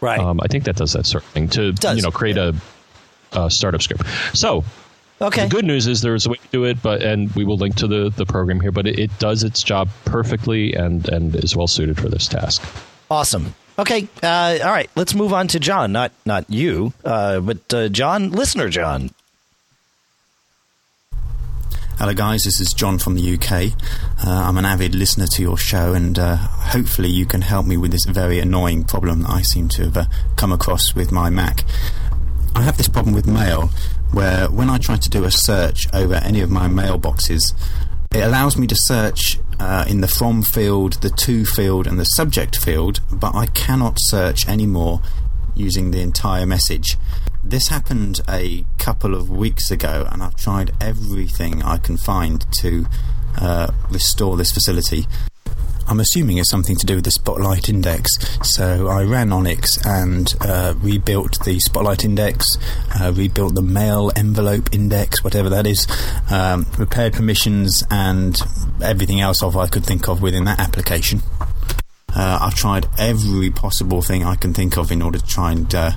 Right. 0.00 0.18
Um, 0.18 0.40
I 0.42 0.48
think 0.48 0.64
that 0.64 0.74
does 0.76 0.94
that 0.94 1.06
sort 1.06 1.22
of 1.22 1.30
thing 1.30 1.48
to 1.50 1.72
you 1.94 2.02
know 2.02 2.10
create 2.10 2.36
yeah. 2.36 2.52
a, 3.32 3.44
a 3.44 3.50
startup 3.50 3.82
script. 3.82 4.04
So. 4.32 4.64
Okay. 5.20 5.44
The 5.44 5.48
good 5.48 5.64
news 5.64 5.86
is 5.86 6.02
there 6.02 6.16
is 6.16 6.26
a 6.26 6.30
way 6.30 6.36
to 6.38 6.48
do 6.50 6.64
it, 6.64 6.82
but 6.82 7.00
and 7.00 7.32
we 7.36 7.44
will 7.44 7.56
link 7.56 7.76
to 7.76 7.86
the, 7.86 8.12
the 8.14 8.26
program 8.26 8.58
here. 8.58 8.72
But 8.72 8.88
it, 8.88 8.98
it 8.98 9.18
does 9.20 9.44
its 9.44 9.62
job 9.62 9.88
perfectly 10.04 10.74
and 10.74 11.08
and 11.08 11.36
is 11.36 11.54
well 11.54 11.68
suited 11.68 11.96
for 11.96 12.08
this 12.08 12.26
task. 12.26 12.60
Awesome. 13.08 13.54
Okay, 13.76 14.06
uh, 14.22 14.58
all 14.62 14.70
right. 14.70 14.88
Let's 14.94 15.14
move 15.14 15.32
on 15.32 15.48
to 15.48 15.58
John. 15.58 15.90
Not 15.90 16.12
not 16.24 16.48
you, 16.48 16.92
uh, 17.04 17.40
but 17.40 17.74
uh, 17.74 17.88
John, 17.88 18.30
listener 18.30 18.68
John. 18.68 19.10
Hello, 21.98 22.14
guys. 22.14 22.44
This 22.44 22.60
is 22.60 22.72
John 22.72 22.98
from 22.98 23.16
the 23.16 23.34
UK. 23.34 23.72
Uh, 24.24 24.30
I'm 24.30 24.58
an 24.58 24.64
avid 24.64 24.94
listener 24.94 25.26
to 25.26 25.42
your 25.42 25.58
show, 25.58 25.92
and 25.92 26.16
uh, 26.18 26.36
hopefully, 26.36 27.08
you 27.08 27.26
can 27.26 27.42
help 27.42 27.66
me 27.66 27.76
with 27.76 27.90
this 27.90 28.04
very 28.04 28.38
annoying 28.38 28.84
problem 28.84 29.22
that 29.22 29.30
I 29.30 29.42
seem 29.42 29.68
to 29.70 29.84
have 29.84 29.96
uh, 29.96 30.04
come 30.36 30.52
across 30.52 30.94
with 30.94 31.10
my 31.10 31.28
Mac. 31.28 31.64
I 32.54 32.62
have 32.62 32.76
this 32.76 32.88
problem 32.88 33.14
with 33.14 33.26
mail 33.26 33.70
where 34.12 34.48
when 34.48 34.70
I 34.70 34.78
try 34.78 34.96
to 34.96 35.10
do 35.10 35.24
a 35.24 35.30
search 35.32 35.88
over 35.92 36.14
any 36.14 36.40
of 36.40 36.50
my 36.50 36.68
mailboxes, 36.68 37.52
it 38.14 38.22
allows 38.22 38.56
me 38.56 38.66
to 38.68 38.76
search 38.76 39.38
uh, 39.58 39.84
in 39.88 40.00
the 40.00 40.06
from 40.06 40.42
field, 40.42 40.94
the 41.02 41.10
to 41.10 41.44
field, 41.44 41.86
and 41.88 41.98
the 41.98 42.04
subject 42.04 42.56
field, 42.56 43.00
but 43.10 43.34
I 43.34 43.46
cannot 43.46 43.96
search 43.98 44.48
anymore 44.48 45.02
using 45.56 45.90
the 45.90 46.00
entire 46.00 46.46
message. 46.46 46.96
This 47.42 47.68
happened 47.68 48.20
a 48.28 48.64
couple 48.78 49.14
of 49.16 49.30
weeks 49.30 49.70
ago, 49.72 50.06
and 50.10 50.22
I've 50.22 50.36
tried 50.36 50.72
everything 50.80 51.62
I 51.62 51.78
can 51.78 51.96
find 51.96 52.46
to 52.60 52.86
uh, 53.36 53.72
restore 53.90 54.36
this 54.36 54.52
facility. 54.52 55.06
I'm 55.86 56.00
assuming 56.00 56.38
it's 56.38 56.50
something 56.50 56.76
to 56.76 56.86
do 56.86 56.94
with 56.96 57.04
the 57.04 57.10
Spotlight 57.10 57.68
Index. 57.68 58.10
So 58.42 58.88
I 58.88 59.02
ran 59.04 59.32
Onyx 59.32 59.84
and 59.84 60.34
uh, 60.40 60.74
rebuilt 60.78 61.44
the 61.44 61.60
Spotlight 61.60 62.04
Index, 62.04 62.58
uh, 63.00 63.12
rebuilt 63.14 63.54
the 63.54 63.62
Mail 63.62 64.10
Envelope 64.16 64.72
Index, 64.72 65.22
whatever 65.22 65.48
that 65.50 65.66
is, 65.66 65.86
um, 66.30 66.66
repaired 66.78 67.12
permissions 67.12 67.84
and 67.90 68.40
everything 68.82 69.20
else 69.20 69.42
of 69.42 69.56
I 69.56 69.66
could 69.66 69.84
think 69.84 70.08
of 70.08 70.22
within 70.22 70.44
that 70.44 70.58
application. 70.58 71.20
Uh, 72.14 72.38
I've 72.42 72.54
tried 72.54 72.86
every 72.98 73.50
possible 73.50 74.00
thing 74.00 74.24
I 74.24 74.36
can 74.36 74.54
think 74.54 74.78
of 74.78 74.92
in 74.92 75.02
order 75.02 75.18
to 75.18 75.26
try 75.26 75.52
and 75.52 75.72
uh, 75.74 75.92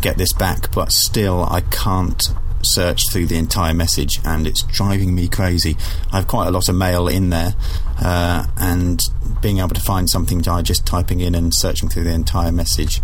get 0.00 0.16
this 0.16 0.32
back, 0.32 0.72
but 0.72 0.92
still 0.92 1.44
I 1.44 1.60
can't 1.60 2.28
search 2.62 3.10
through 3.10 3.26
the 3.26 3.36
entire 3.36 3.74
message, 3.74 4.18
and 4.24 4.46
it's 4.46 4.62
driving 4.64 5.14
me 5.14 5.28
crazy. 5.28 5.76
I 6.12 6.16
have 6.16 6.26
quite 6.26 6.48
a 6.48 6.50
lot 6.50 6.68
of 6.68 6.74
mail 6.74 7.06
in 7.06 7.30
there, 7.30 7.54
uh, 8.00 8.46
and 8.56 9.00
being 9.42 9.58
able 9.58 9.70
to 9.70 9.80
find 9.80 10.08
something 10.08 10.40
by 10.40 10.62
just 10.62 10.86
typing 10.86 11.20
in 11.20 11.34
and 11.34 11.54
searching 11.54 11.88
through 11.88 12.04
the 12.04 12.12
entire 12.12 12.52
message 12.52 13.00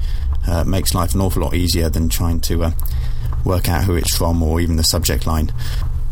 uh, 0.47 0.65
makes 0.65 0.95
life 0.95 1.15
an 1.15 1.21
awful 1.21 1.43
lot 1.43 1.55
easier 1.55 1.89
than 1.89 2.09
trying 2.09 2.41
to 2.41 2.65
uh, 2.65 2.71
work 3.45 3.69
out 3.69 3.85
who 3.85 3.95
it's 3.95 4.17
from 4.17 4.43
or 4.43 4.61
even 4.61 4.77
the 4.77 4.85
subject 4.85 5.27
line. 5.27 5.53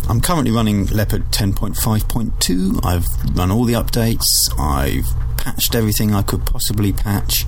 I'm 0.09 0.21
currently 0.21 0.51
running 0.51 0.87
Leopard 0.87 1.27
10.5.2. 1.31 2.85
I've 2.85 3.07
run 3.37 3.51
all 3.51 3.65
the 3.65 3.75
updates. 3.75 4.51
I've 4.59 5.07
patched 5.37 5.75
everything 5.75 6.15
I 6.15 6.23
could 6.23 6.45
possibly 6.45 6.93
patch. 6.93 7.47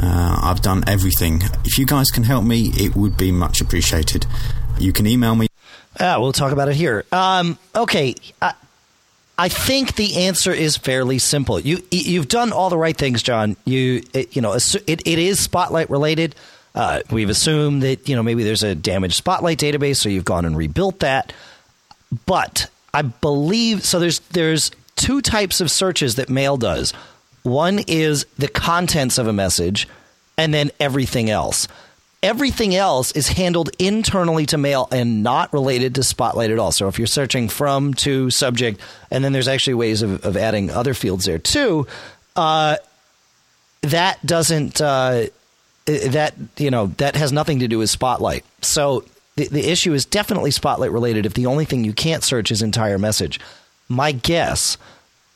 Uh, 0.00 0.40
I've 0.42 0.62
done 0.62 0.84
everything. 0.86 1.42
If 1.64 1.78
you 1.78 1.86
guys 1.86 2.10
can 2.10 2.22
help 2.22 2.44
me, 2.44 2.70
it 2.76 2.94
would 2.94 3.16
be 3.16 3.32
much 3.32 3.60
appreciated. 3.60 4.26
You 4.78 4.92
can 4.92 5.06
email 5.06 5.34
me. 5.34 5.48
Yeah, 5.98 6.18
we'll 6.18 6.32
talk 6.32 6.52
about 6.52 6.68
it 6.68 6.76
here. 6.76 7.04
Um, 7.10 7.58
okay. 7.74 8.14
I, 8.40 8.54
I 9.40 9.48
think 9.48 9.94
the 9.94 10.24
answer 10.26 10.52
is 10.52 10.76
fairly 10.76 11.20
simple. 11.20 11.60
You 11.60 11.80
you've 11.92 12.26
done 12.26 12.52
all 12.52 12.70
the 12.70 12.76
right 12.76 12.96
things, 12.96 13.22
John. 13.22 13.56
You 13.64 14.02
it, 14.12 14.34
you 14.34 14.42
know 14.42 14.54
it, 14.54 14.86
it 14.86 15.06
is 15.06 15.38
Spotlight 15.38 15.88
related. 15.90 16.34
Uh, 16.74 17.02
we've 17.10 17.30
assumed 17.30 17.82
that 17.84 18.08
you 18.08 18.16
know 18.16 18.22
maybe 18.24 18.42
there's 18.42 18.64
a 18.64 18.74
damaged 18.74 19.14
Spotlight 19.14 19.58
database, 19.58 19.96
so 19.96 20.08
you've 20.08 20.24
gone 20.24 20.44
and 20.44 20.56
rebuilt 20.56 20.98
that. 21.00 21.32
But 22.26 22.68
I 22.92 23.02
believe 23.02 23.84
so. 23.84 24.00
There's 24.00 24.18
there's 24.30 24.72
two 24.96 25.22
types 25.22 25.60
of 25.60 25.70
searches 25.70 26.16
that 26.16 26.28
Mail 26.28 26.56
does. 26.56 26.92
One 27.44 27.78
is 27.86 28.26
the 28.36 28.48
contents 28.48 29.18
of 29.18 29.28
a 29.28 29.32
message, 29.32 29.86
and 30.36 30.52
then 30.52 30.72
everything 30.80 31.30
else. 31.30 31.68
Everything 32.20 32.74
else 32.74 33.12
is 33.12 33.28
handled 33.28 33.70
internally 33.78 34.44
to 34.46 34.58
mail 34.58 34.88
and 34.90 35.22
not 35.22 35.52
related 35.52 35.94
to 35.94 36.02
Spotlight 36.02 36.50
at 36.50 36.58
all. 36.58 36.72
So 36.72 36.88
if 36.88 36.98
you're 36.98 37.06
searching 37.06 37.48
from 37.48 37.94
to 37.94 38.28
subject, 38.30 38.80
and 39.10 39.24
then 39.24 39.32
there's 39.32 39.46
actually 39.46 39.74
ways 39.74 40.02
of, 40.02 40.24
of 40.24 40.36
adding 40.36 40.70
other 40.70 40.94
fields 40.94 41.26
there 41.26 41.38
too, 41.38 41.86
uh, 42.34 42.76
that 43.82 44.24
doesn't 44.26 44.80
uh, 44.80 45.26
that 45.86 46.34
you 46.56 46.70
know 46.70 46.88
that 46.98 47.14
has 47.14 47.32
nothing 47.32 47.60
to 47.60 47.68
do 47.68 47.78
with 47.78 47.90
Spotlight. 47.90 48.44
So 48.62 49.04
the, 49.36 49.46
the 49.48 49.70
issue 49.70 49.92
is 49.92 50.04
definitely 50.04 50.50
Spotlight 50.50 50.90
related. 50.90 51.24
If 51.24 51.34
the 51.34 51.46
only 51.46 51.64
thing 51.64 51.84
you 51.84 51.92
can't 51.92 52.24
search 52.24 52.50
is 52.50 52.62
entire 52.62 52.98
message, 52.98 53.38
my 53.88 54.10
guess 54.12 54.76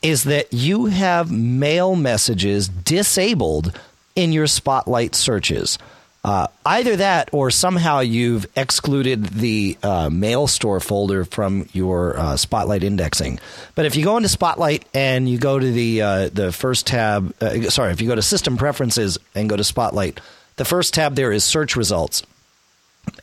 is 0.03 0.25
that 0.25 0.53
you 0.53 0.87
have 0.87 1.31
mail 1.31 1.95
messages 1.95 2.69
disabled 2.69 3.79
in 4.17 4.33
your 4.33 4.49
Spotlight 4.49 5.15
searches. 5.15 5.79
Uh, 6.25 6.47
either 6.65 6.95
that 6.95 7.29
or 7.33 7.51
somehow 7.51 7.99
you've 7.99 8.47
excluded 8.57 9.25
the 9.27 9.77
uh, 9.83 10.09
mail 10.09 10.47
store 10.47 10.79
folder 10.79 11.25
from 11.25 11.69
your 11.73 12.17
uh, 12.17 12.37
Spotlight 12.37 12.85
indexing. 12.85 13.41
But 13.75 13.87
if 13.87 13.97
you 13.97 14.05
go 14.05 14.17
into 14.17 14.29
Spotlight 14.29 14.85
and 14.95 15.29
you 15.29 15.37
go 15.39 15.59
to 15.59 15.73
the 15.73 16.03
uh, 16.03 16.29
the 16.29 16.53
first 16.53 16.87
tab, 16.87 17.35
uh, 17.43 17.69
sorry, 17.71 17.91
if 17.93 18.01
you 18.01 18.07
go 18.07 18.15
to 18.15 18.23
System 18.23 18.57
Preferences 18.57 19.19
and 19.35 19.51
go 19.51 19.57
to 19.57 19.65
Spotlight, 19.65 20.21
the 20.57 20.65
first 20.65 20.95
tab 20.95 21.17
there 21.17 21.33
is 21.33 21.43
Search 21.43 21.75
Results, 21.75 22.23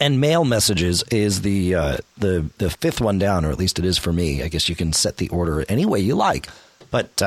and 0.01 0.19
Mail 0.19 0.43
Messages 0.43 1.03
is 1.03 1.41
the 1.41 1.75
uh, 1.75 1.97
the 2.17 2.49
the 2.57 2.69
fifth 2.69 2.99
one 2.99 3.17
down, 3.17 3.45
or 3.45 3.49
at 3.49 3.59
least 3.59 3.79
it 3.79 3.85
is 3.85 3.97
for 3.97 4.11
me. 4.11 4.43
I 4.43 4.49
guess 4.49 4.67
you 4.67 4.75
can 4.75 4.91
set 4.91 5.15
the 5.17 5.29
order 5.29 5.63
any 5.69 5.85
way 5.85 6.01
you 6.01 6.15
like, 6.15 6.49
but 6.91 7.21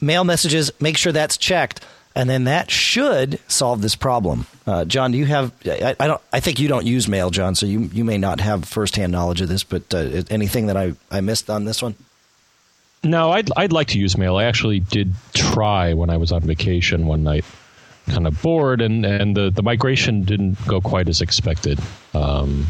Mail 0.00 0.24
Messages, 0.24 0.70
make 0.80 0.96
sure 0.96 1.12
that's 1.12 1.36
checked 1.36 1.84
and 2.18 2.28
then 2.28 2.44
that 2.44 2.68
should 2.68 3.38
solve 3.46 3.80
this 3.80 3.94
problem. 3.94 4.44
Uh, 4.66 4.84
John, 4.84 5.12
do 5.12 5.18
you 5.18 5.26
have? 5.26 5.52
I, 5.64 5.94
I, 6.00 6.08
don't. 6.08 6.20
I 6.32 6.40
think 6.40 6.58
you 6.58 6.66
don't 6.66 6.84
use 6.84 7.06
mail, 7.06 7.30
John, 7.30 7.54
so 7.54 7.64
you 7.64 7.82
you 7.92 8.04
may 8.04 8.18
not 8.18 8.40
have 8.40 8.64
firsthand 8.64 9.12
knowledge 9.12 9.40
of 9.40 9.48
this. 9.48 9.62
But 9.62 9.94
uh, 9.94 10.24
anything 10.28 10.66
that 10.66 10.76
I, 10.76 10.94
I 11.12 11.20
missed 11.20 11.48
on 11.48 11.64
this 11.64 11.80
one? 11.80 11.94
No, 13.04 13.30
I'd 13.30 13.50
I'd 13.56 13.72
like 13.72 13.86
to 13.88 14.00
use 14.00 14.18
mail. 14.18 14.36
I 14.36 14.44
actually 14.44 14.80
did 14.80 15.14
try 15.32 15.94
when 15.94 16.10
I 16.10 16.16
was 16.16 16.32
on 16.32 16.40
vacation 16.40 17.06
one 17.06 17.22
night, 17.22 17.44
kind 18.08 18.26
of 18.26 18.42
bored, 18.42 18.80
and 18.80 19.06
and 19.06 19.36
the 19.36 19.50
the 19.50 19.62
migration 19.62 20.24
didn't 20.24 20.58
go 20.66 20.80
quite 20.80 21.08
as 21.08 21.20
expected. 21.20 21.78
Um, 22.14 22.66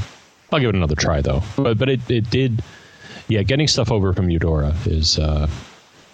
I'll 0.52 0.61
give 0.61 0.69
it 0.69 0.75
another 0.75 0.95
try 0.95 1.23
though. 1.23 1.43
But 1.57 1.78
but 1.78 1.88
it 1.88 2.11
it 2.11 2.28
did. 2.28 2.62
Yeah, 3.28 3.43
getting 3.45 3.67
stuff 3.67 3.90
over 3.90 4.12
from 4.12 4.28
Eudora 4.28 4.75
is. 4.85 5.19
Uh, 5.19 5.49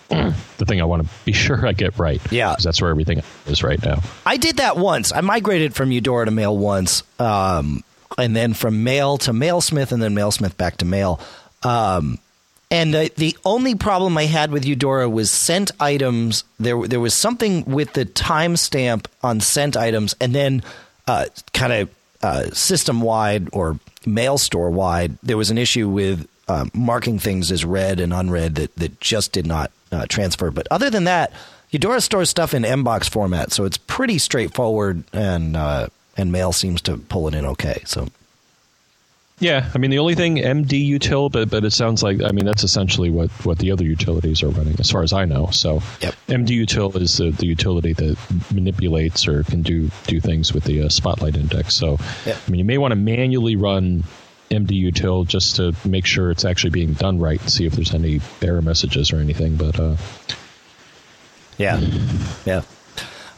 the 0.08 0.64
thing 0.66 0.80
I 0.80 0.84
want 0.84 1.02
to 1.02 1.08
be 1.24 1.32
sure 1.32 1.66
I 1.66 1.72
get 1.72 1.98
right. 1.98 2.20
Yeah, 2.30 2.52
because 2.52 2.64
that's 2.64 2.80
where 2.80 2.90
everything 2.90 3.22
is 3.46 3.62
right 3.62 3.82
now. 3.82 4.02
I 4.26 4.36
did 4.36 4.58
that 4.58 4.76
once. 4.76 5.12
I 5.12 5.20
migrated 5.20 5.74
from 5.74 5.92
Eudora 5.92 6.26
to 6.26 6.30
Mail 6.30 6.56
once, 6.56 7.02
um, 7.18 7.82
and 8.18 8.34
then 8.34 8.54
from 8.54 8.84
Mail 8.84 9.18
to 9.18 9.32
Mailsmith, 9.32 9.92
and 9.92 10.02
then 10.02 10.14
Mailsmith 10.14 10.56
back 10.56 10.78
to 10.78 10.84
Mail. 10.84 11.20
Um, 11.62 12.18
and 12.70 12.92
the, 12.92 13.12
the 13.16 13.36
only 13.44 13.74
problem 13.74 14.18
I 14.18 14.24
had 14.24 14.50
with 14.50 14.64
Eudora 14.64 15.08
was 15.08 15.30
sent 15.30 15.70
items. 15.78 16.44
There, 16.58 16.88
there 16.88 17.00
was 17.00 17.14
something 17.14 17.64
with 17.66 17.92
the 17.92 18.04
timestamp 18.04 19.06
on 19.22 19.40
sent 19.40 19.76
items, 19.76 20.16
and 20.20 20.34
then 20.34 20.62
uh, 21.06 21.26
kind 21.52 21.72
of 21.72 21.90
uh, 22.22 22.50
system 22.50 23.00
wide 23.00 23.48
or 23.52 23.78
mail 24.06 24.38
store 24.38 24.70
wide, 24.70 25.18
there 25.22 25.36
was 25.36 25.50
an 25.50 25.58
issue 25.58 25.88
with 25.88 26.26
uh, 26.48 26.66
marking 26.74 27.18
things 27.18 27.52
as 27.52 27.64
read 27.64 28.00
and 28.00 28.12
unread 28.12 28.54
that, 28.56 28.74
that 28.76 29.00
just 29.00 29.32
did 29.32 29.46
not 29.46 29.70
uh, 29.94 30.06
transfer. 30.06 30.50
But 30.50 30.66
other 30.70 30.90
than 30.90 31.04
that, 31.04 31.32
Eudora 31.70 32.00
stores 32.00 32.30
stuff 32.30 32.54
in 32.54 32.62
MBOX 32.62 33.08
format, 33.08 33.52
so 33.52 33.64
it's 33.64 33.78
pretty 33.78 34.18
straightforward, 34.18 35.04
and 35.12 35.56
uh, 35.56 35.88
and 36.16 36.30
Mail 36.30 36.52
seems 36.52 36.80
to 36.82 36.96
pull 36.96 37.28
it 37.28 37.34
in 37.34 37.44
okay. 37.44 37.82
So. 37.84 38.08
Yeah, 39.40 39.68
I 39.74 39.78
mean 39.78 39.90
the 39.90 39.98
only 39.98 40.14
thing 40.14 40.36
MD 40.36 40.88
util, 40.88 41.30
but 41.30 41.50
but 41.50 41.64
it 41.64 41.72
sounds 41.72 42.04
like 42.04 42.22
I 42.22 42.30
mean 42.30 42.44
that's 42.44 42.62
essentially 42.62 43.10
what, 43.10 43.30
what 43.44 43.58
the 43.58 43.72
other 43.72 43.84
utilities 43.84 44.44
are 44.44 44.48
running, 44.48 44.76
as 44.78 44.92
far 44.92 45.02
as 45.02 45.12
I 45.12 45.24
know. 45.24 45.48
So 45.50 45.82
yep. 46.00 46.14
MD 46.28 46.64
util 46.64 46.94
is 46.94 47.16
the, 47.16 47.30
the 47.30 47.46
utility 47.46 47.94
that 47.94 48.16
manipulates 48.52 49.26
or 49.26 49.42
can 49.42 49.62
do 49.62 49.90
do 50.06 50.20
things 50.20 50.54
with 50.54 50.64
the 50.64 50.84
uh, 50.84 50.88
Spotlight 50.88 51.36
index. 51.36 51.74
So 51.74 51.98
yep. 52.24 52.38
I 52.46 52.50
mean 52.50 52.60
you 52.60 52.64
may 52.64 52.78
want 52.78 52.92
to 52.92 52.96
manually 52.96 53.56
run 53.56 54.04
MD 54.50 54.90
util 54.92 55.26
just 55.26 55.56
to 55.56 55.74
make 55.84 56.06
sure 56.06 56.30
it's 56.30 56.44
actually 56.44 56.70
being 56.70 56.92
done 56.92 57.18
right 57.18 57.40
and 57.40 57.50
see 57.50 57.66
if 57.66 57.72
there's 57.74 57.94
any 57.94 58.20
error 58.42 58.62
messages 58.62 59.12
or 59.12 59.16
anything. 59.16 59.56
But 59.56 59.78
uh, 59.78 59.96
yeah, 61.58 61.80
yeah. 62.44 62.62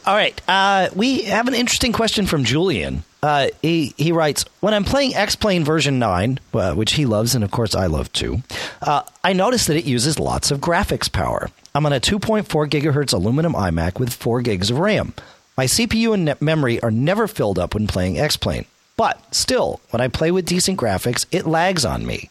All 0.07 0.15
right, 0.15 0.41
uh, 0.47 0.89
we 0.95 1.23
have 1.23 1.49
an 1.49 1.55
interesting 1.55 1.93
question 1.93 2.27
from 2.27 2.45
Julian. 2.45 3.03
Uh, 3.25 3.49
he 3.61 3.93
he 3.97 4.13
writes, 4.13 4.45
when 4.61 4.73
I'm 4.73 4.85
playing 4.85 5.17
X-Plane 5.17 5.65
version 5.65 5.99
nine, 5.99 6.39
uh, 6.55 6.75
which 6.75 6.93
he 6.93 7.07
loves, 7.07 7.35
and 7.35 7.43
of 7.43 7.51
course 7.51 7.75
I 7.75 7.87
love 7.87 8.13
too, 8.13 8.43
uh, 8.83 9.03
I 9.25 9.33
notice 9.33 9.67
that 9.67 9.77
it 9.77 9.85
uses 9.85 10.21
lots 10.21 10.53
of 10.53 10.61
graphics 10.61 11.11
power. 11.11 11.51
I'm 11.75 11.85
on 11.87 11.93
a 11.93 11.99
2.4 11.99 12.45
gigahertz 12.71 13.13
aluminum 13.13 13.55
iMac 13.55 13.99
with 13.99 14.15
4 14.15 14.43
gigs 14.43 14.71
of 14.71 14.79
RAM. 14.79 15.13
My 15.57 15.65
CPU 15.65 16.15
and 16.15 16.41
memory 16.41 16.81
are 16.83 16.91
never 16.93 17.27
filled 17.27 17.59
up 17.59 17.75
when 17.75 17.89
playing 17.89 18.17
X-Plane. 18.17 18.67
But 18.97 19.35
still, 19.35 19.81
when 19.91 20.01
I 20.01 20.09
play 20.09 20.31
with 20.31 20.47
decent 20.47 20.79
graphics, 20.79 21.27
it 21.31 21.47
lags 21.47 21.85
on 21.85 22.07
me. 22.07 22.31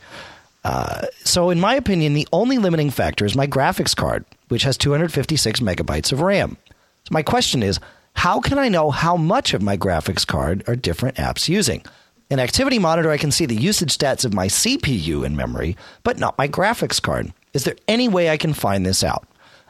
Uh, 0.63 1.05
so, 1.23 1.51
in 1.51 1.59
my 1.59 1.75
opinion, 1.75 2.15
the 2.15 2.27
only 2.33 2.57
limiting 2.57 2.89
factor 2.89 3.23
is 3.23 3.35
my 3.35 3.45
graphics 3.45 3.95
card, 3.95 4.25
which 4.47 4.63
has 4.63 4.77
256 4.77 5.59
megabytes 5.59 6.11
of 6.11 6.21
RAM. 6.21 6.57
So, 7.03 7.09
my 7.11 7.21
question 7.21 7.61
is 7.61 7.79
how 8.15 8.39
can 8.39 8.57
I 8.57 8.69
know 8.69 8.89
how 8.89 9.15
much 9.15 9.53
of 9.53 9.61
my 9.61 9.77
graphics 9.77 10.25
card 10.25 10.63
are 10.67 10.75
different 10.75 11.17
apps 11.17 11.47
using? 11.47 11.83
In 12.31 12.39
Activity 12.39 12.79
Monitor, 12.79 13.11
I 13.11 13.17
can 13.17 13.29
see 13.29 13.45
the 13.45 13.55
usage 13.55 13.95
stats 13.95 14.25
of 14.25 14.33
my 14.33 14.47
CPU 14.47 15.23
and 15.23 15.37
memory, 15.37 15.77
but 16.01 16.17
not 16.17 16.37
my 16.39 16.47
graphics 16.47 16.99
card. 16.99 17.31
Is 17.53 17.65
there 17.65 17.75
any 17.87 18.07
way 18.07 18.31
I 18.31 18.37
can 18.37 18.53
find 18.53 18.83
this 18.83 19.03
out? 19.03 19.27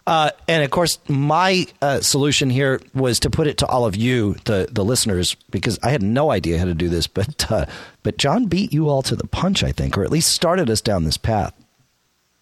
Uh, 0.07 0.29
and 0.47 0.63
of 0.63 0.69
course, 0.69 0.99
my 1.07 1.65
uh, 1.81 1.99
solution 1.99 2.49
here 2.51 2.79
was 2.93 3.19
to 3.21 3.29
put 3.31 3.47
it 3.47 3.57
to 3.57 3.65
all 3.65 3.85
of 3.85 3.95
you, 3.95 4.35
the 4.45 4.67
the 4.71 4.85
listeners, 4.85 5.35
because 5.49 5.79
I 5.81 5.89
had 5.89 6.03
no 6.03 6.29
idea 6.29 6.59
how 6.59 6.65
to 6.65 6.75
do 6.75 6.89
this. 6.89 7.07
But 7.13 7.51
uh, 7.51 7.65
but 8.03 8.17
John 8.17 8.45
beat 8.45 8.71
you 8.71 8.87
all 8.87 9.01
to 9.03 9.15
the 9.15 9.25
punch, 9.27 9.63
I 9.63 9.71
think, 9.71 9.97
or 9.97 10.03
at 10.03 10.11
least 10.11 10.31
started 10.33 10.69
us 10.69 10.81
down 10.81 11.05
this 11.05 11.17
path. 11.17 11.53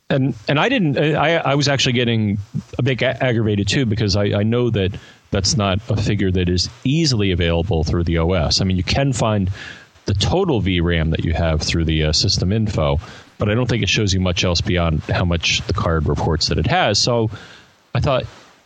and 0.10 0.36
and 0.50 0.60
I 0.60 0.68
didn't. 0.68 0.98
I 0.98 1.38
I 1.38 1.56
was 1.56 1.68
actually 1.70 1.94
getting 1.94 2.38
a 2.78 2.84
bit 2.84 3.02
aggravated 3.02 3.68
too 3.70 3.86
because 3.86 4.16
I, 4.18 4.26
I 4.40 4.44
know 4.44 4.70
that 4.72 4.92
that's 5.32 5.56
not 5.56 5.80
a 5.90 5.96
figure 5.96 6.32
that 6.32 6.50
is 6.50 6.70
easily 6.84 7.32
available 7.32 7.84
through 7.86 8.04
the 8.04 8.18
OS. 8.18 8.60
I 8.62 8.66
mean, 8.66 8.78
you 8.78 8.84
can 8.84 9.14
find 9.14 9.50
the 10.06 10.14
total 10.14 10.62
VRAM 10.62 11.12
that 11.12 11.24
you 11.24 11.34
have 11.34 11.62
through 11.62 11.86
the 11.86 12.04
uh, 12.04 12.12
system 12.12 12.52
info, 12.52 13.00
but 13.44 13.52
I 13.52 13.56
don't 13.56 13.68
think 13.68 13.84
it 13.84 13.90
shows 13.90 14.14
you 14.14 14.22
much 14.22 14.46
else 14.46 14.62
beyond 14.62 15.02
how 15.02 15.26
much 15.26 15.60
the 15.68 15.74
card 15.74 16.08
reports 16.08 16.48
that 16.48 16.58
it 16.58 16.68
has. 16.68 16.98
So 16.98 17.30
I 17.94 18.00
thought, 18.00 18.24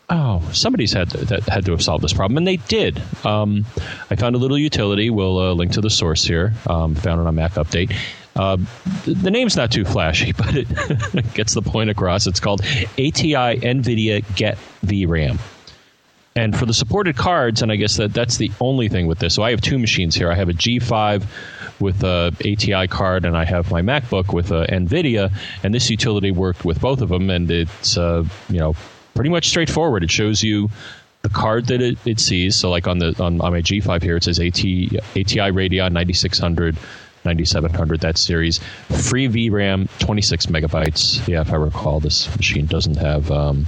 oh, 0.08 0.48
somebody's 0.54 0.94
had 0.94 1.10
to, 1.10 1.26
that 1.26 1.50
had 1.50 1.66
to 1.66 1.72
have 1.72 1.82
solved 1.82 2.04
this 2.04 2.14
problem, 2.14 2.38
and 2.38 2.46
they 2.46 2.58
did. 2.58 3.02
Um, 3.26 3.66
I 4.12 4.16
found 4.18 4.36
a 4.36 4.38
little 4.38 4.60
utility. 4.60 5.10
We'll 5.10 5.40
uh, 5.40 5.54
link 5.54 5.72
to 5.72 5.82
the 5.82 5.90
source 5.90 6.24
here. 6.24 6.54
Um, 6.68 6.94
found 6.94 7.20
it 7.20 7.26
on 7.26 7.34
Mac 7.34 7.54
Update. 7.54 7.92
Uh, 8.36 8.58
the 9.08 9.32
name's 9.32 9.56
not 9.56 9.72
too 9.72 9.84
flashy, 9.84 10.32
but 10.38 10.56
it 10.56 11.34
gets 11.34 11.56
the 11.56 11.64
point 11.64 11.90
across. 11.90 12.28
It's 12.28 12.40
called 12.40 12.62
ATI 12.62 13.58
NVIDIA 13.58 14.36
Get 14.36 14.60
VRAM. 14.86 15.40
And 16.38 16.56
for 16.56 16.68
the 16.68 16.74
supported 16.74 17.18
cards, 17.18 17.64
and 17.64 17.72
I 17.72 17.78
guess 17.78 17.98
that 17.98 18.14
that's 18.14 18.38
the 18.38 18.52
only 18.62 18.90
thing 18.90 19.08
with 19.08 19.18
this. 19.18 19.34
So 19.34 19.42
I 19.42 19.50
have 19.50 19.60
two 19.60 19.80
machines 19.80 20.14
here. 20.14 20.32
I 20.32 20.36
have 20.36 20.50
a 20.50 20.54
G5 20.54 21.26
with 21.80 22.04
a 22.04 22.32
ATI 22.42 22.88
card, 22.88 23.26
and 23.26 23.36
I 23.36 23.44
have 23.44 23.72
my 23.72 23.82
MacBook 23.82 24.34
with 24.34 24.52
a 24.52 24.68
NVIDIA. 24.68 25.32
And 25.64 25.74
this 25.74 25.90
utility 25.90 26.30
worked 26.30 26.64
with 26.64 26.80
both 26.80 27.02
of 27.02 27.10
them, 27.10 27.32
and 27.32 27.50
it's 27.50 27.98
uh, 27.98 28.24
you 28.50 28.60
know 28.60 28.76
pretty 29.16 29.32
much 29.32 29.48
straightforward. 29.50 30.04
It 30.04 30.12
shows 30.12 30.44
you 30.44 30.70
the 31.24 31.30
card 31.30 31.66
that 31.68 31.82
it, 31.82 31.98
it 32.06 32.20
sees. 32.20 32.56
So 32.56 32.70
like 32.70 32.88
on 32.88 33.00
the 33.00 33.16
on, 33.20 33.42
on 33.42 33.52
my 33.52 33.62
G5 33.62 34.04
here, 34.04 34.18
it 34.18 34.24
says 34.24 34.40
AT, 34.40 34.60
ATI 34.60 35.52
Radeon 35.52 35.92
9600. 35.92 36.78
9700 37.26 38.00
that 38.02 38.18
series 38.18 38.60
free 38.88 39.28
vram 39.28 39.90
26 40.00 40.46
megabytes 40.46 41.28
yeah 41.28 41.42
if 41.42 41.52
i 41.52 41.56
recall 41.56 42.00
this 42.00 42.34
machine 42.38 42.66
doesn't 42.68 42.96
have 42.96 43.30
um, 43.32 43.66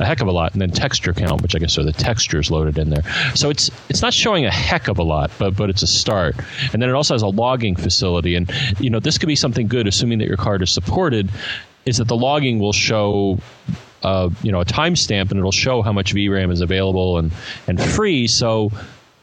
a 0.00 0.06
heck 0.06 0.20
of 0.20 0.28
a 0.28 0.32
lot, 0.32 0.52
and 0.52 0.62
then 0.62 0.70
texture 0.70 1.12
count, 1.12 1.42
which 1.42 1.54
I 1.54 1.58
guess 1.58 1.78
are 1.78 1.84
the 1.84 1.92
textures 1.92 2.50
loaded 2.50 2.78
in 2.78 2.90
there. 2.90 3.02
So 3.34 3.50
it's 3.50 3.70
it's 3.88 4.02
not 4.02 4.14
showing 4.14 4.46
a 4.46 4.50
heck 4.50 4.88
of 4.88 4.98
a 4.98 5.02
lot, 5.02 5.30
but 5.38 5.56
but 5.56 5.70
it's 5.70 5.82
a 5.82 5.86
start. 5.86 6.36
And 6.72 6.82
then 6.82 6.88
it 6.88 6.94
also 6.94 7.14
has 7.14 7.22
a 7.22 7.28
logging 7.28 7.76
facility, 7.76 8.34
and 8.34 8.50
you 8.80 8.90
know 8.90 8.98
this 8.98 9.18
could 9.18 9.28
be 9.28 9.36
something 9.36 9.68
good, 9.68 9.86
assuming 9.86 10.18
that 10.18 10.26
your 10.28 10.38
card 10.38 10.62
is 10.62 10.70
supported. 10.70 11.30
Is 11.86 11.98
that 11.98 12.08
the 12.08 12.16
logging 12.16 12.58
will 12.58 12.72
show 12.72 13.38
uh, 14.02 14.30
you 14.42 14.52
know 14.52 14.60
a 14.60 14.64
timestamp 14.64 15.30
and 15.30 15.38
it'll 15.38 15.52
show 15.52 15.82
how 15.82 15.92
much 15.92 16.14
VRAM 16.14 16.50
is 16.50 16.60
available 16.62 17.18
and 17.18 17.32
and 17.66 17.80
free. 17.80 18.26
So 18.26 18.72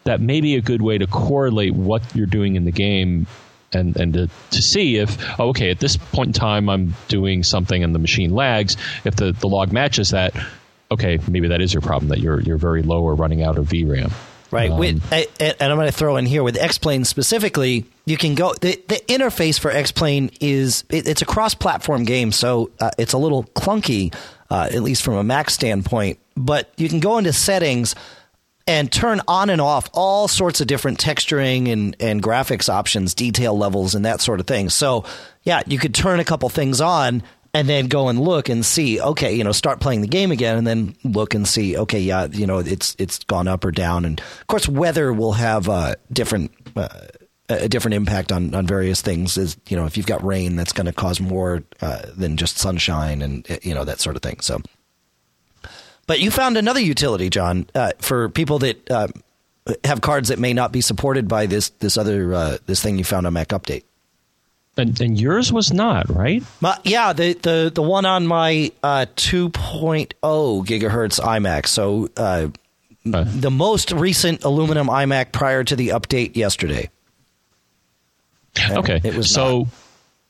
that 0.03 0.21
may 0.21 0.41
be 0.41 0.55
a 0.55 0.61
good 0.61 0.81
way 0.81 0.97
to 0.97 1.07
correlate 1.07 1.73
what 1.73 2.15
you're 2.15 2.27
doing 2.27 2.55
in 2.55 2.65
the 2.65 2.71
game 2.71 3.27
and 3.73 3.97
and 3.97 4.13
to, 4.13 4.29
to 4.51 4.61
see 4.61 4.97
if 4.97 5.17
oh, 5.39 5.49
okay 5.49 5.69
at 5.69 5.79
this 5.79 5.97
point 5.97 6.27
in 6.27 6.33
time 6.33 6.69
I'm 6.69 6.95
doing 7.07 7.43
something 7.43 7.83
and 7.83 7.93
the 7.93 7.99
machine 7.99 8.31
lags. 8.33 8.77
If 9.03 9.15
the, 9.15 9.31
the 9.31 9.47
log 9.47 9.71
matches 9.71 10.11
that, 10.11 10.35
okay, 10.91 11.19
maybe 11.27 11.47
that 11.49 11.61
is 11.61 11.73
your 11.73 11.81
problem 11.81 12.09
that 12.09 12.19
you're 12.19 12.39
you're 12.41 12.57
very 12.57 12.83
low 12.83 13.03
or 13.03 13.15
running 13.15 13.43
out 13.43 13.57
of 13.57 13.67
VRAM. 13.67 14.11
Right, 14.49 14.71
um, 14.71 14.79
with, 14.79 15.03
and 15.11 15.55
I'm 15.59 15.75
going 15.75 15.87
to 15.87 15.91
throw 15.91 16.15
in 16.15 16.25
here 16.25 16.41
with 16.41 16.55
X-Plane 16.55 17.03
specifically. 17.03 17.85
You 18.05 18.15
can 18.15 18.33
go 18.33 18.53
the, 18.53 18.81
the 18.87 19.01
interface 19.07 19.59
for 19.59 19.69
X-Plane 19.69 20.31
is 20.39 20.85
it, 20.89 21.05
it's 21.05 21.21
a 21.21 21.25
cross-platform 21.25 22.05
game, 22.05 22.31
so 22.31 22.71
uh, 22.79 22.91
it's 22.97 23.11
a 23.11 23.17
little 23.17 23.43
clunky, 23.43 24.15
uh, 24.49 24.69
at 24.71 24.81
least 24.81 25.03
from 25.03 25.15
a 25.15 25.23
Mac 25.23 25.49
standpoint. 25.49 26.19
But 26.37 26.71
you 26.77 26.87
can 26.87 27.01
go 27.01 27.17
into 27.17 27.33
settings 27.33 27.93
and 28.67 28.91
turn 28.91 29.21
on 29.27 29.49
and 29.49 29.61
off 29.61 29.89
all 29.93 30.27
sorts 30.27 30.61
of 30.61 30.67
different 30.67 30.99
texturing 30.99 31.71
and, 31.71 31.95
and 31.99 32.21
graphics 32.21 32.69
options, 32.69 33.13
detail 33.13 33.57
levels, 33.57 33.95
and 33.95 34.05
that 34.05 34.21
sort 34.21 34.39
of 34.39 34.47
thing. 34.47 34.69
So, 34.69 35.05
yeah, 35.43 35.61
you 35.65 35.79
could 35.79 35.95
turn 35.95 36.19
a 36.19 36.25
couple 36.25 36.49
things 36.49 36.81
on 36.81 37.23
and 37.57 37.67
then 37.67 37.87
go 37.87 38.07
and 38.07 38.19
look 38.19 38.49
and 38.49 38.63
see 38.63 39.01
okay 39.01 39.33
you 39.33 39.43
know 39.43 39.51
start 39.51 39.79
playing 39.79 40.01
the 40.01 40.07
game 40.07 40.29
again 40.29 40.57
and 40.57 40.67
then 40.67 40.95
look 41.03 41.33
and 41.33 41.47
see 41.47 41.75
okay 41.75 41.99
yeah 41.99 42.27
you 42.31 42.45
know 42.45 42.59
it's 42.59 42.95
it's 42.99 43.23
gone 43.23 43.47
up 43.47 43.65
or 43.65 43.71
down. 43.71 44.05
And 44.05 44.19
of 44.19 44.47
course 44.47 44.69
weather 44.69 45.11
will 45.11 45.33
have 45.33 45.67
uh, 45.67 45.95
different 46.13 46.51
uh, 46.75 46.87
a 47.49 47.67
different 47.67 47.95
impact 47.95 48.31
on, 48.31 48.53
on 48.53 48.67
various 48.67 49.01
things. 49.01 49.37
Is 49.37 49.57
you 49.67 49.75
know 49.75 49.85
if 49.85 49.97
you've 49.97 50.05
got 50.05 50.23
rain 50.23 50.55
that's 50.55 50.71
going 50.71 50.85
to 50.85 50.93
cause 50.93 51.19
more 51.19 51.63
uh, 51.81 52.03
than 52.15 52.37
just 52.37 52.59
sunshine 52.59 53.23
and 53.23 53.47
you 53.63 53.73
know 53.73 53.83
that 53.83 53.99
sort 53.99 54.15
of 54.15 54.21
thing. 54.21 54.39
So 54.41 54.61
but 56.05 56.19
you 56.19 56.29
found 56.31 56.57
another 56.57 56.79
utility 56.79 57.29
john 57.29 57.65
uh, 57.75 57.91
for 57.99 58.29
people 58.29 58.59
that 58.59 58.89
uh, 58.91 59.07
have 59.83 59.99
cards 60.01 60.29
that 60.29 60.39
may 60.39 60.53
not 60.53 60.71
be 60.71 60.79
supported 60.79 61.27
by 61.27 61.47
this 61.47 61.69
this 61.79 61.97
other 61.97 62.33
uh, 62.33 62.57
this 62.65 62.81
thing 62.81 62.97
you 62.97 63.03
found 63.03 63.27
on 63.27 63.33
mac 63.33 63.49
update 63.49 63.83
and, 64.77 64.99
and 65.01 65.19
yours 65.19 65.51
was 65.51 65.73
not, 65.73 66.09
right? 66.09 66.43
My, 66.61 66.77
yeah, 66.83 67.13
the, 67.13 67.33
the, 67.33 67.71
the 67.73 67.81
one 67.81 68.05
on 68.05 68.27
my 68.27 68.71
uh, 68.83 69.05
2.0 69.15 70.13
gigahertz 70.13 71.19
iMac. 71.19 71.67
So 71.67 72.09
uh, 72.15 72.47
uh. 73.13 73.25
the 73.27 73.51
most 73.51 73.91
recent 73.91 74.43
aluminum 74.43 74.87
iMac 74.87 75.31
prior 75.31 75.63
to 75.63 75.75
the 75.75 75.89
update 75.89 76.35
yesterday. 76.35 76.89
And 78.61 78.77
okay. 78.79 79.01
It 79.03 79.15
was 79.15 79.31
so. 79.31 79.59
Not. 79.59 79.67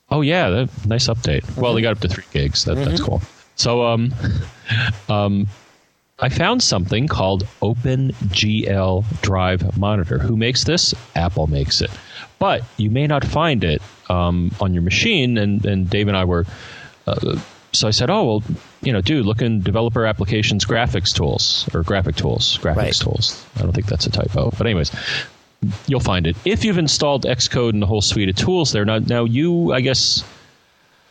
Oh 0.10 0.22
yeah, 0.22 0.50
that, 0.50 0.70
nice 0.86 1.08
update. 1.08 1.44
Mm-hmm. 1.44 1.62
Well, 1.62 1.74
they 1.74 1.82
got 1.82 1.92
up 1.92 2.00
to 2.00 2.08
three 2.08 2.24
gigs. 2.32 2.66
That, 2.66 2.78
mm-hmm. 2.78 2.90
That's 2.90 3.02
cool. 3.02 3.22
So 3.56 3.86
um, 3.86 4.14
um, 5.10 5.48
I 6.20 6.30
found 6.30 6.64
something 6.64 7.08
called 7.08 7.46
OpenGL 7.62 9.22
Driver 9.22 9.70
Monitor. 9.78 10.18
Who 10.18 10.38
makes 10.38 10.64
this? 10.64 10.94
Apple 11.16 11.48
makes 11.48 11.82
it 11.82 11.92
but 12.40 12.64
you 12.78 12.90
may 12.90 13.08
not 13.08 13.26
find 13.26 13.64
it 13.64 13.82
um, 14.10 14.52
on 14.60 14.74
your 14.74 14.84
machine. 14.84 15.38
And, 15.38 15.66
and 15.66 15.90
Dave 15.90 16.08
and 16.08 16.18
I 16.18 16.26
were, 16.26 16.46
uh, 17.06 17.40
so 17.74 17.88
I 17.88 17.92
said, 17.92 18.10
oh, 18.10 18.26
well, 18.26 18.44
you 18.82 18.94
know, 18.94 19.02
dude, 19.02 19.26
look 19.26 19.42
in 19.42 19.62
developer 19.62 20.06
applications 20.06 20.66
graphics 20.66 21.14
tools 21.14 21.70
or 21.74 21.84
graphic 21.84 22.16
tools, 22.16 22.58
graphics 22.58 22.76
right. 22.76 22.94
tools. 22.94 23.46
I 23.56 23.62
don't 23.62 23.74
think 23.74 23.88
that's 23.88 24.06
a 24.06 24.12
typo. 24.12 24.52
But, 24.52 24.66
anyways, 24.66 24.92
you'll 25.88 26.00
find 26.00 26.28
it. 26.28 26.36
If 26.46 26.64
you've 26.64 26.78
installed 26.78 27.24
Xcode 27.24 27.74
and 27.74 27.82
the 27.82 27.88
whole 27.88 28.02
suite 28.02 28.30
of 28.30 28.36
tools 28.36 28.72
there, 28.72 28.86
now, 28.86 29.00
now 29.00 29.26
you, 29.26 29.74
I 29.74 29.82
guess, 29.82 30.24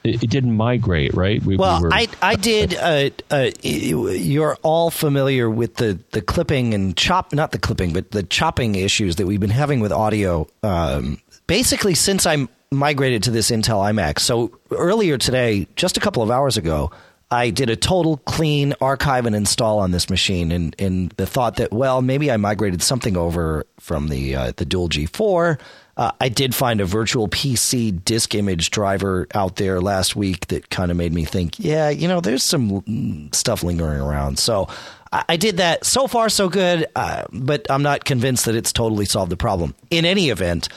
it, 0.06 0.22
it 0.22 0.30
didn't 0.30 0.56
migrate, 0.56 1.14
right? 1.14 1.42
We, 1.42 1.56
well, 1.56 1.78
we 1.78 1.84
were, 1.84 1.94
I 1.94 2.08
I 2.22 2.36
did. 2.36 2.74
Uh, 2.74 3.10
uh, 3.30 3.50
you're 3.62 4.56
all 4.62 4.90
familiar 4.90 5.50
with 5.50 5.76
the 5.76 5.98
the 6.12 6.20
clipping 6.20 6.74
and 6.74 6.96
chop, 6.96 7.32
not 7.32 7.52
the 7.52 7.58
clipping, 7.58 7.92
but 7.92 8.12
the 8.12 8.22
chopping 8.22 8.74
issues 8.74 9.16
that 9.16 9.26
we've 9.26 9.40
been 9.40 9.50
having 9.50 9.80
with 9.80 9.92
audio. 9.92 10.46
Um, 10.62 11.20
basically, 11.46 11.94
since 11.94 12.26
I 12.26 12.48
migrated 12.70 13.22
to 13.24 13.30
this 13.30 13.50
Intel 13.50 13.78
iMac. 13.78 14.18
So 14.18 14.58
earlier 14.70 15.18
today, 15.18 15.66
just 15.76 15.96
a 15.96 16.00
couple 16.00 16.22
of 16.22 16.30
hours 16.30 16.56
ago. 16.56 16.90
I 17.28 17.50
did 17.50 17.70
a 17.70 17.74
total 17.74 18.18
clean 18.18 18.72
archive 18.80 19.26
and 19.26 19.34
install 19.34 19.80
on 19.80 19.90
this 19.90 20.08
machine, 20.08 20.52
and 20.52 20.76
in 20.78 21.10
the 21.16 21.26
thought 21.26 21.56
that 21.56 21.72
well, 21.72 22.00
maybe 22.00 22.30
I 22.30 22.36
migrated 22.36 22.82
something 22.82 23.16
over 23.16 23.66
from 23.80 24.08
the 24.10 24.36
uh, 24.36 24.52
the 24.56 24.64
Dual 24.64 24.88
G4 24.88 25.58
uh, 25.96 26.12
I 26.20 26.28
did 26.28 26.54
find 26.54 26.80
a 26.80 26.84
virtual 26.84 27.26
PC 27.26 28.04
disk 28.04 28.34
image 28.34 28.70
driver 28.70 29.26
out 29.34 29.56
there 29.56 29.80
last 29.80 30.14
week 30.14 30.48
that 30.48 30.68
kind 30.68 30.90
of 30.90 30.96
made 30.96 31.12
me 31.12 31.24
think, 31.24 31.58
yeah, 31.58 31.88
you 31.88 32.06
know, 32.06 32.20
there's 32.20 32.44
some 32.44 33.30
stuff 33.32 33.62
lingering 33.62 34.00
around. 34.00 34.38
So 34.38 34.68
I, 35.10 35.24
I 35.30 35.36
did 35.36 35.56
that. 35.56 35.86
So 35.86 36.06
far, 36.06 36.28
so 36.28 36.48
good, 36.50 36.86
uh, 36.94 37.24
but 37.32 37.66
I'm 37.70 37.82
not 37.82 38.04
convinced 38.04 38.44
that 38.44 38.54
it's 38.54 38.72
totally 38.72 39.06
solved 39.06 39.32
the 39.32 39.38
problem. 39.38 39.74
In 39.90 40.04
any 40.04 40.28
event, 40.28 40.68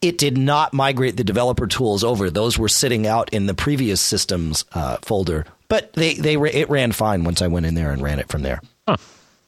it 0.00 0.16
did 0.16 0.38
not 0.38 0.72
migrate 0.72 1.18
the 1.18 1.24
developer 1.24 1.66
tools 1.66 2.02
over. 2.02 2.30
Those 2.30 2.58
were 2.58 2.68
sitting 2.68 3.06
out 3.06 3.30
in 3.32 3.46
the 3.46 3.54
previous 3.54 4.00
systems 4.00 4.64
uh, 4.72 4.96
folder, 5.02 5.44
but 5.68 5.92
they, 5.92 6.14
they 6.14 6.34
it 6.36 6.70
ran 6.70 6.92
fine 6.92 7.24
once 7.24 7.42
I 7.42 7.48
went 7.48 7.66
in 7.66 7.74
there 7.74 7.92
and 7.92 8.00
ran 8.00 8.18
it 8.18 8.28
from 8.28 8.42
there. 8.42 8.60
Huh. 8.88 8.96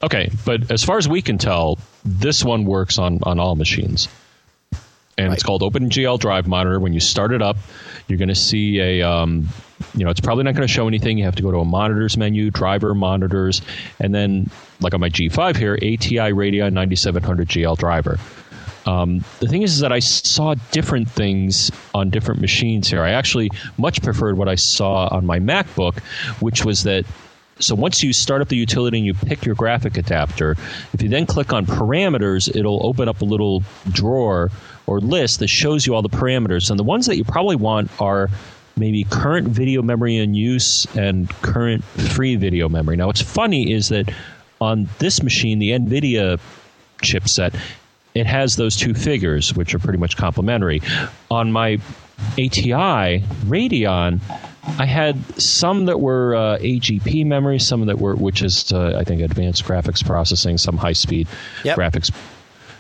Okay, 0.02 0.30
but 0.44 0.70
as 0.70 0.84
far 0.84 0.98
as 0.98 1.08
we 1.08 1.22
can 1.22 1.38
tell, 1.38 1.78
this 2.04 2.44
one 2.44 2.66
works 2.66 2.98
on, 2.98 3.20
on 3.22 3.40
all 3.40 3.56
machines 3.56 4.06
and 5.16 5.28
right. 5.28 5.34
it's 5.34 5.42
called 5.42 5.62
OpenGL 5.62 6.18
Driver 6.18 6.48
Monitor. 6.48 6.80
When 6.80 6.92
you 6.92 7.00
start 7.00 7.32
it 7.32 7.42
up, 7.42 7.56
you're 8.08 8.18
going 8.18 8.28
to 8.28 8.34
see 8.34 8.80
a, 8.80 9.02
um, 9.02 9.48
you 9.94 10.04
know, 10.04 10.10
it's 10.10 10.20
probably 10.20 10.44
not 10.44 10.54
going 10.54 10.66
to 10.66 10.72
show 10.72 10.88
anything. 10.88 11.18
You 11.18 11.24
have 11.24 11.36
to 11.36 11.42
go 11.42 11.50
to 11.50 11.58
a 11.58 11.64
monitors 11.64 12.16
menu, 12.16 12.50
driver 12.50 12.94
monitors, 12.94 13.62
and 14.00 14.14
then, 14.14 14.50
like 14.80 14.94
on 14.94 15.00
my 15.00 15.08
G5 15.08 15.56
here, 15.56 15.74
ATI 15.74 16.32
Radeon 16.32 16.72
9700 16.72 17.48
GL 17.48 17.78
driver. 17.78 18.18
Um, 18.86 19.24
the 19.40 19.48
thing 19.48 19.62
is, 19.62 19.74
is 19.74 19.80
that 19.80 19.92
I 19.92 20.00
saw 20.00 20.54
different 20.70 21.10
things 21.10 21.70
on 21.94 22.10
different 22.10 22.40
machines 22.40 22.88
here. 22.88 23.02
I 23.02 23.12
actually 23.12 23.50
much 23.78 24.02
preferred 24.02 24.36
what 24.36 24.48
I 24.48 24.56
saw 24.56 25.08
on 25.10 25.24
my 25.24 25.38
MacBook, 25.38 26.00
which 26.40 26.64
was 26.64 26.82
that 26.82 27.06
so 27.60 27.74
once 27.74 28.02
you 28.02 28.12
start 28.12 28.42
up 28.42 28.48
the 28.48 28.56
utility 28.56 28.98
and 28.98 29.06
you 29.06 29.14
pick 29.14 29.44
your 29.44 29.54
graphic 29.54 29.96
adapter, 29.96 30.56
if 30.92 31.00
you 31.00 31.08
then 31.08 31.24
click 31.24 31.52
on 31.52 31.66
parameters, 31.66 32.54
it'll 32.54 32.84
open 32.84 33.08
up 33.08 33.20
a 33.20 33.24
little 33.24 33.62
drawer 33.90 34.50
or 34.86 35.00
list 35.00 35.40
that 35.40 35.48
shows 35.48 35.86
you 35.86 35.94
all 35.94 36.02
the 36.02 36.08
parameters. 36.08 36.70
And 36.70 36.78
the 36.78 36.84
ones 36.84 37.06
that 37.06 37.16
you 37.16 37.24
probably 37.24 37.56
want 37.56 37.90
are 38.00 38.28
maybe 38.76 39.04
current 39.04 39.48
video 39.48 39.82
memory 39.82 40.16
in 40.16 40.34
use 40.34 40.86
and 40.96 41.30
current 41.42 41.84
free 41.84 42.36
video 42.36 42.68
memory. 42.68 42.96
Now, 42.96 43.06
what's 43.06 43.22
funny 43.22 43.72
is 43.72 43.88
that 43.88 44.12
on 44.60 44.88
this 44.98 45.22
machine, 45.22 45.58
the 45.58 45.70
NVIDIA 45.70 46.40
chipset, 46.98 47.58
it 48.14 48.26
has 48.26 48.56
those 48.56 48.76
two 48.76 48.94
figures, 48.94 49.54
which 49.54 49.74
are 49.74 49.78
pretty 49.78 49.98
much 49.98 50.16
complementary. 50.16 50.80
On 51.30 51.50
my 51.52 51.78
ATI 52.38 53.22
Radeon, 53.46 54.20
I 54.78 54.86
had 54.86 55.40
some 55.40 55.86
that 55.86 56.00
were 56.00 56.34
uh, 56.34 56.58
AGP 56.58 57.26
memory, 57.26 57.58
some 57.58 57.86
that 57.86 57.98
were, 57.98 58.14
which 58.14 58.42
is 58.42 58.72
uh, 58.72 58.96
I 58.98 59.04
think 59.04 59.20
advanced 59.20 59.64
graphics 59.64 60.04
processing, 60.04 60.58
some 60.58 60.76
high 60.76 60.92
speed 60.92 61.28
yep. 61.64 61.76
graphics, 61.76 62.10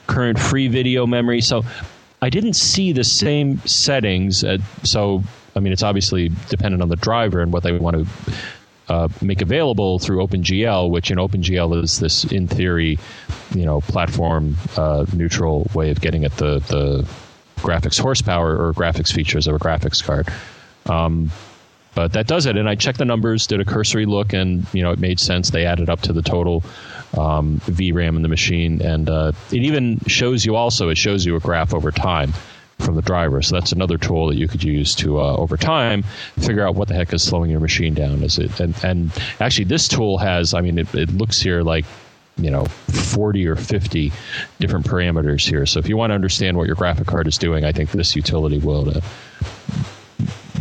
current 0.06 0.38
free 0.38 0.68
video 0.68 1.06
memory. 1.06 1.40
So 1.40 1.64
I 2.24 2.30
didn't 2.30 2.54
see 2.54 2.92
the 2.92 3.04
same 3.04 3.58
settings. 3.66 4.44
At, 4.44 4.60
so 4.82 5.22
I 5.54 5.60
mean, 5.60 5.74
it's 5.74 5.82
obviously 5.82 6.30
dependent 6.48 6.82
on 6.82 6.88
the 6.88 6.96
driver 6.96 7.40
and 7.40 7.52
what 7.52 7.62
they 7.62 7.72
want 7.72 7.96
to 7.96 8.32
uh, 8.88 9.08
make 9.20 9.42
available 9.42 9.98
through 9.98 10.26
OpenGL, 10.26 10.90
which 10.90 11.10
in 11.10 11.18
OpenGL 11.18 11.84
is 11.84 12.00
this, 12.00 12.24
in 12.24 12.48
theory, 12.48 12.98
you 13.54 13.66
know, 13.66 13.82
platform 13.82 14.56
uh, 14.78 15.04
neutral 15.12 15.70
way 15.74 15.90
of 15.90 16.00
getting 16.00 16.24
at 16.24 16.34
the 16.38 16.60
the 16.60 17.06
graphics 17.58 18.00
horsepower 18.00 18.56
or 18.56 18.72
graphics 18.72 19.12
features 19.12 19.46
of 19.46 19.54
a 19.54 19.58
graphics 19.58 20.02
card. 20.02 20.26
Um, 20.86 21.30
but 21.94 22.12
that 22.12 22.26
does 22.26 22.46
it. 22.46 22.56
And 22.56 22.68
I 22.68 22.74
checked 22.74 22.98
the 22.98 23.04
numbers, 23.04 23.46
did 23.46 23.60
a 23.60 23.64
cursory 23.64 24.06
look, 24.06 24.32
and 24.32 24.66
you 24.72 24.82
know 24.82 24.92
it 24.92 24.98
made 24.98 25.20
sense. 25.20 25.50
They 25.50 25.64
added 25.66 25.88
up 25.88 26.02
to 26.02 26.12
the 26.12 26.22
total 26.22 26.62
um, 27.16 27.60
VRAM 27.66 28.16
in 28.16 28.22
the 28.22 28.28
machine, 28.28 28.82
and 28.82 29.08
uh, 29.08 29.32
it 29.50 29.62
even 29.62 30.00
shows 30.06 30.44
you 30.44 30.56
also 30.56 30.88
it 30.88 30.98
shows 30.98 31.24
you 31.24 31.36
a 31.36 31.40
graph 31.40 31.74
over 31.74 31.90
time 31.90 32.32
from 32.78 32.96
the 32.96 33.02
driver. 33.02 33.40
So 33.42 33.54
that's 33.54 33.72
another 33.72 33.98
tool 33.98 34.28
that 34.28 34.36
you 34.36 34.48
could 34.48 34.64
use 34.64 34.94
to 34.96 35.20
uh, 35.20 35.36
over 35.36 35.56
time 35.56 36.02
figure 36.38 36.66
out 36.66 36.74
what 36.74 36.88
the 36.88 36.94
heck 36.94 37.12
is 37.12 37.22
slowing 37.22 37.50
your 37.50 37.60
machine 37.60 37.94
down. 37.94 38.22
Is 38.22 38.38
it 38.38 38.58
and 38.60 38.74
and 38.84 39.12
actually 39.40 39.64
this 39.64 39.88
tool 39.88 40.18
has 40.18 40.54
I 40.54 40.60
mean 40.60 40.78
it, 40.78 40.92
it 40.94 41.10
looks 41.10 41.40
here 41.40 41.62
like 41.62 41.84
you 42.36 42.50
know 42.50 42.64
40 42.64 43.46
or 43.46 43.56
50 43.56 44.12
different 44.58 44.86
parameters 44.86 45.48
here. 45.48 45.66
So 45.66 45.78
if 45.78 45.88
you 45.88 45.96
want 45.96 46.10
to 46.10 46.14
understand 46.14 46.56
what 46.56 46.66
your 46.66 46.76
graphic 46.76 47.06
card 47.06 47.28
is 47.28 47.38
doing, 47.38 47.64
I 47.64 47.72
think 47.72 47.92
this 47.92 48.16
utility 48.16 48.58
will 48.58 48.90
uh, 48.90 49.00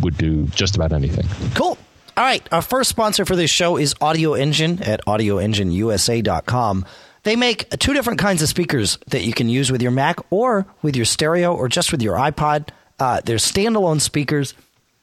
would 0.00 0.16
do 0.16 0.44
just 0.48 0.76
about 0.76 0.92
anything. 0.92 1.26
Cool. 1.54 1.78
All 2.16 2.24
right, 2.24 2.46
our 2.52 2.62
first 2.62 2.90
sponsor 2.90 3.24
for 3.24 3.34
this 3.34 3.50
show 3.50 3.76
is 3.76 3.94
Audio 4.00 4.34
Engine 4.34 4.80
at 4.84 5.04
audioengineusa.com. 5.04 6.86
They 7.24 7.36
make 7.36 7.68
two 7.70 7.92
different 7.92 8.20
kinds 8.20 8.42
of 8.42 8.48
speakers 8.48 8.98
that 9.08 9.24
you 9.24 9.32
can 9.32 9.48
use 9.48 9.72
with 9.72 9.82
your 9.82 9.90
Mac 9.90 10.18
or 10.30 10.66
with 10.82 10.94
your 10.94 11.06
stereo 11.06 11.54
or 11.54 11.68
just 11.68 11.90
with 11.90 12.02
your 12.02 12.16
iPod. 12.16 12.68
Uh, 13.00 13.20
they're 13.24 13.38
standalone 13.38 14.00
speakers. 14.00 14.54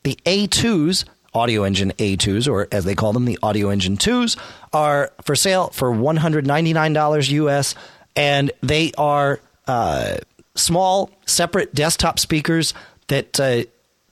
The 0.03 0.17
A2s, 0.25 1.03
Audio 1.33 1.63
Engine 1.63 1.91
A2s, 1.97 2.49
or 2.49 2.67
as 2.71 2.85
they 2.85 2.95
call 2.95 3.11
them, 3.11 3.25
the 3.25 3.39
Audio 3.43 3.69
Engine 3.69 3.97
2s, 3.97 4.37
are 4.71 5.11
for 5.23 5.35
sale 5.35 5.67
for 5.69 5.91
$199 5.91 7.29
US, 7.31 7.75
and 8.15 8.51
they 8.61 8.91
are 8.97 9.39
uh, 9.67 10.17
small, 10.55 11.09
separate 11.25 11.73
desktop 11.73 12.19
speakers 12.19 12.73
that 13.07 13.39
uh, 13.39 13.63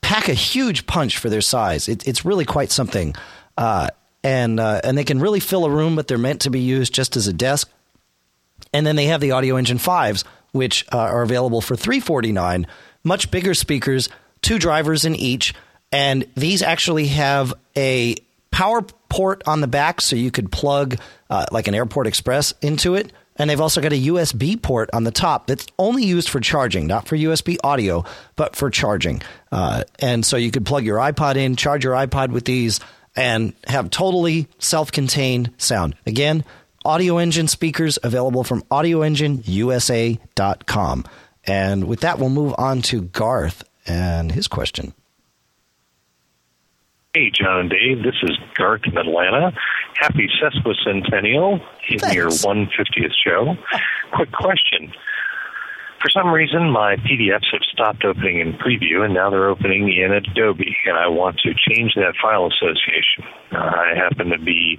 pack 0.01 0.29
a 0.29 0.33
huge 0.33 0.85
punch 0.85 1.17
for 1.17 1.29
their 1.29 1.41
size. 1.41 1.87
It, 1.87 2.07
it's 2.07 2.25
really 2.25 2.45
quite 2.45 2.71
something. 2.71 3.15
Uh, 3.57 3.87
and 4.23 4.59
uh, 4.59 4.81
and 4.83 4.97
they 4.97 5.03
can 5.03 5.19
really 5.19 5.39
fill 5.39 5.65
a 5.65 5.69
room, 5.69 5.95
but 5.95 6.07
they're 6.07 6.17
meant 6.17 6.41
to 6.41 6.49
be 6.49 6.59
used 6.59 6.93
just 6.93 7.15
as 7.15 7.27
a 7.27 7.33
desk. 7.33 7.69
And 8.73 8.85
then 8.85 8.95
they 8.95 9.05
have 9.05 9.21
the 9.21 9.31
Audio 9.31 9.55
Engine 9.55 9.77
fives, 9.77 10.25
which 10.51 10.85
uh, 10.91 10.97
are 10.97 11.21
available 11.21 11.61
for 11.61 11.75
three 11.75 11.99
forty 11.99 12.31
nine. 12.31 12.67
Much 13.03 13.31
bigger 13.31 13.53
speakers, 13.53 14.09
two 14.41 14.59
drivers 14.59 15.05
in 15.05 15.15
each, 15.15 15.53
and 15.91 16.25
these 16.35 16.61
actually 16.61 17.07
have 17.07 17.53
a 17.77 18.15
power 18.51 18.81
port 19.07 19.41
on 19.47 19.61
the 19.61 19.67
back, 19.67 20.01
so 20.01 20.15
you 20.15 20.31
could 20.31 20.51
plug 20.51 20.97
uh, 21.29 21.45
like 21.51 21.67
an 21.67 21.75
Airport 21.75 22.07
Express 22.07 22.53
into 22.61 22.95
it. 22.95 23.13
And 23.39 23.49
they've 23.49 23.61
also 23.61 23.81
got 23.81 23.93
a 23.93 24.07
USB 24.07 24.61
port 24.61 24.89
on 24.93 25.05
the 25.05 25.11
top 25.11 25.47
that's 25.47 25.65
only 25.79 26.03
used 26.03 26.27
for 26.29 26.41
charging, 26.41 26.87
not 26.87 27.07
for 27.07 27.15
USB 27.15 27.55
audio, 27.63 28.03
but 28.35 28.57
for 28.57 28.69
charging. 28.69 29.21
Uh, 29.51 29.83
and 29.99 30.23
so 30.25 30.37
you 30.37 30.51
could 30.51 30.65
plug 30.65 30.83
your 30.83 30.97
iPod 30.97 31.37
in, 31.37 31.55
charge 31.55 31.85
your 31.85 31.93
iPod 31.93 32.31
with 32.31 32.43
these, 32.43 32.81
and 33.15 33.53
have 33.65 33.89
totally 33.89 34.47
self 34.59 34.91
contained 34.91 35.51
sound. 35.57 35.95
Again, 36.05 36.43
Audio 36.85 37.17
Engine 37.17 37.47
speakers 37.47 37.97
available 38.03 38.43
from 38.43 38.61
audioengineusa.com. 38.63 41.05
And 41.45 41.85
with 41.85 42.01
that, 42.01 42.19
we'll 42.19 42.29
move 42.29 42.53
on 42.57 42.81
to 42.83 43.01
Garth 43.01 43.63
and 43.87 44.31
his 44.31 44.47
question. 44.47 44.93
Hey, 47.15 47.31
John 47.33 47.61
and 47.61 47.69
Dave. 47.71 48.03
This 48.03 48.21
is 48.21 48.37
Garth 48.53 48.81
in 48.85 48.95
Atlanta. 48.95 49.51
Happy 49.95 50.29
sesquicentennial 50.37 51.59
in 51.89 51.97
Thanks. 51.97 52.15
your 52.15 52.27
150th 52.27 53.13
show. 53.25 53.55
Quick 54.13 54.31
question. 54.31 54.93
For 55.99 56.11
some 56.11 56.31
reason, 56.31 56.69
my 56.69 56.97
PDFs 56.97 57.49
have 57.51 57.63
stopped 57.73 58.05
opening 58.05 58.41
in 58.41 58.53
Preview, 58.53 59.03
and 59.03 59.15
now 59.15 59.31
they're 59.31 59.49
opening 59.49 59.91
in 59.91 60.11
Adobe, 60.11 60.77
and 60.85 60.97
I 60.99 61.07
want 61.07 61.39
to 61.39 61.55
change 61.67 61.95
that 61.95 62.13
file 62.21 62.45
association. 62.45 63.23
Uh, 63.51 63.57
I 63.57 63.95
happen 63.95 64.29
to 64.29 64.37
be 64.37 64.77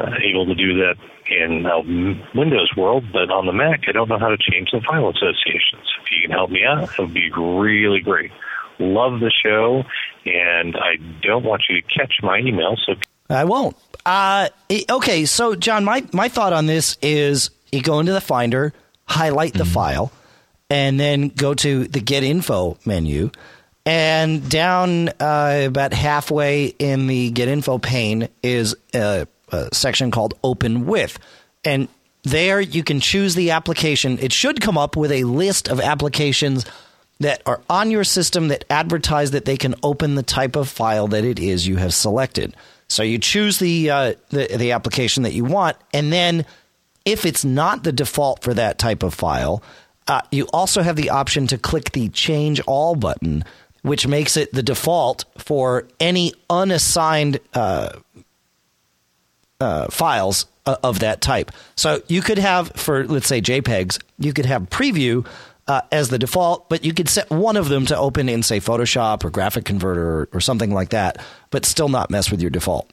uh, 0.00 0.10
able 0.20 0.46
to 0.46 0.56
do 0.56 0.74
that 0.78 0.96
in 1.30 1.64
uh, 1.64 1.78
Windows 2.34 2.72
world, 2.76 3.04
but 3.12 3.30
on 3.30 3.46
the 3.46 3.52
Mac, 3.52 3.82
I 3.86 3.92
don't 3.92 4.08
know 4.08 4.18
how 4.18 4.30
to 4.30 4.36
change 4.50 4.70
the 4.72 4.80
file 4.80 5.10
associations. 5.10 5.86
If 6.02 6.10
you 6.10 6.22
can 6.22 6.32
help 6.32 6.50
me 6.50 6.64
out, 6.64 6.90
it 6.90 6.98
would 6.98 7.14
be 7.14 7.30
really 7.30 8.00
great. 8.00 8.32
Love 8.78 9.20
the 9.20 9.30
show, 9.30 9.84
and 10.24 10.76
I 10.76 10.96
don't 11.22 11.44
want 11.44 11.64
you 11.68 11.80
to 11.80 11.88
catch 11.88 12.14
my 12.22 12.38
email. 12.38 12.76
So 12.84 12.94
I 13.28 13.44
won't. 13.44 13.76
Uh, 14.06 14.48
okay, 14.90 15.24
so 15.24 15.54
John, 15.54 15.84
my 15.84 16.04
my 16.12 16.28
thought 16.28 16.52
on 16.52 16.66
this 16.66 16.96
is 17.02 17.50
you 17.72 17.82
go 17.82 18.00
into 18.00 18.12
the 18.12 18.20
Finder, 18.20 18.72
highlight 19.04 19.52
the 19.52 19.64
mm-hmm. 19.64 19.72
file, 19.72 20.12
and 20.70 20.98
then 20.98 21.28
go 21.28 21.54
to 21.54 21.84
the 21.88 22.00
Get 22.00 22.22
Info 22.22 22.78
menu. 22.84 23.30
And 23.84 24.48
down 24.50 25.08
uh, 25.20 25.62
about 25.66 25.94
halfway 25.94 26.66
in 26.66 27.06
the 27.06 27.30
Get 27.30 27.48
Info 27.48 27.78
pane 27.78 28.28
is 28.42 28.76
a, 28.94 29.26
a 29.50 29.74
section 29.74 30.10
called 30.10 30.34
Open 30.44 30.84
With. 30.84 31.18
And 31.64 31.88
there 32.22 32.60
you 32.60 32.84
can 32.84 33.00
choose 33.00 33.34
the 33.34 33.52
application. 33.52 34.18
It 34.18 34.32
should 34.32 34.60
come 34.60 34.76
up 34.76 34.94
with 34.94 35.10
a 35.10 35.24
list 35.24 35.68
of 35.68 35.80
applications 35.80 36.66
that 37.20 37.42
are 37.46 37.60
on 37.68 37.90
your 37.90 38.04
system 38.04 38.48
that 38.48 38.64
advertise 38.70 39.32
that 39.32 39.44
they 39.44 39.56
can 39.56 39.74
open 39.82 40.14
the 40.14 40.22
type 40.22 40.56
of 40.56 40.68
file 40.68 41.08
that 41.08 41.24
it 41.24 41.38
is 41.38 41.66
you 41.66 41.76
have 41.76 41.92
selected. 41.94 42.54
So 42.88 43.02
you 43.02 43.18
choose 43.18 43.58
the, 43.58 43.90
uh, 43.90 44.14
the, 44.30 44.46
the 44.56 44.72
application 44.72 45.24
that 45.24 45.32
you 45.34 45.44
want, 45.44 45.76
and 45.92 46.12
then 46.12 46.46
if 47.04 47.26
it's 47.26 47.44
not 47.44 47.84
the 47.84 47.92
default 47.92 48.42
for 48.42 48.54
that 48.54 48.78
type 48.78 49.02
of 49.02 49.14
file, 49.14 49.62
uh, 50.06 50.22
you 50.30 50.46
also 50.52 50.82
have 50.82 50.96
the 50.96 51.10
option 51.10 51.46
to 51.48 51.58
click 51.58 51.92
the 51.92 52.08
Change 52.10 52.60
All 52.66 52.94
button, 52.94 53.44
which 53.82 54.06
makes 54.06 54.36
it 54.36 54.52
the 54.52 54.62
default 54.62 55.24
for 55.36 55.86
any 56.00 56.32
unassigned 56.48 57.40
uh, 57.54 57.90
uh 59.60 59.88
files 59.88 60.46
uh, 60.66 60.76
of 60.84 61.00
that 61.00 61.20
type. 61.20 61.50
So 61.76 62.02
you 62.08 62.22
could 62.22 62.38
have, 62.38 62.70
for 62.72 63.04
let's 63.04 63.26
say 63.26 63.40
JPEGs, 63.40 64.00
you 64.18 64.32
could 64.32 64.46
have 64.46 64.70
preview 64.70 65.26
uh, 65.68 65.82
as 65.92 66.08
the 66.08 66.18
default, 66.18 66.68
but 66.68 66.84
you 66.84 66.94
could 66.94 67.08
set 67.08 67.30
one 67.30 67.56
of 67.56 67.68
them 67.68 67.86
to 67.86 67.96
open 67.96 68.28
in, 68.28 68.42
say, 68.42 68.58
Photoshop 68.58 69.22
or 69.22 69.30
Graphic 69.30 69.66
Converter 69.66 70.20
or, 70.20 70.28
or 70.32 70.40
something 70.40 70.72
like 70.72 70.90
that, 70.90 71.22
but 71.50 71.66
still 71.66 71.90
not 71.90 72.10
mess 72.10 72.30
with 72.30 72.40
your 72.40 72.50
default. 72.50 72.90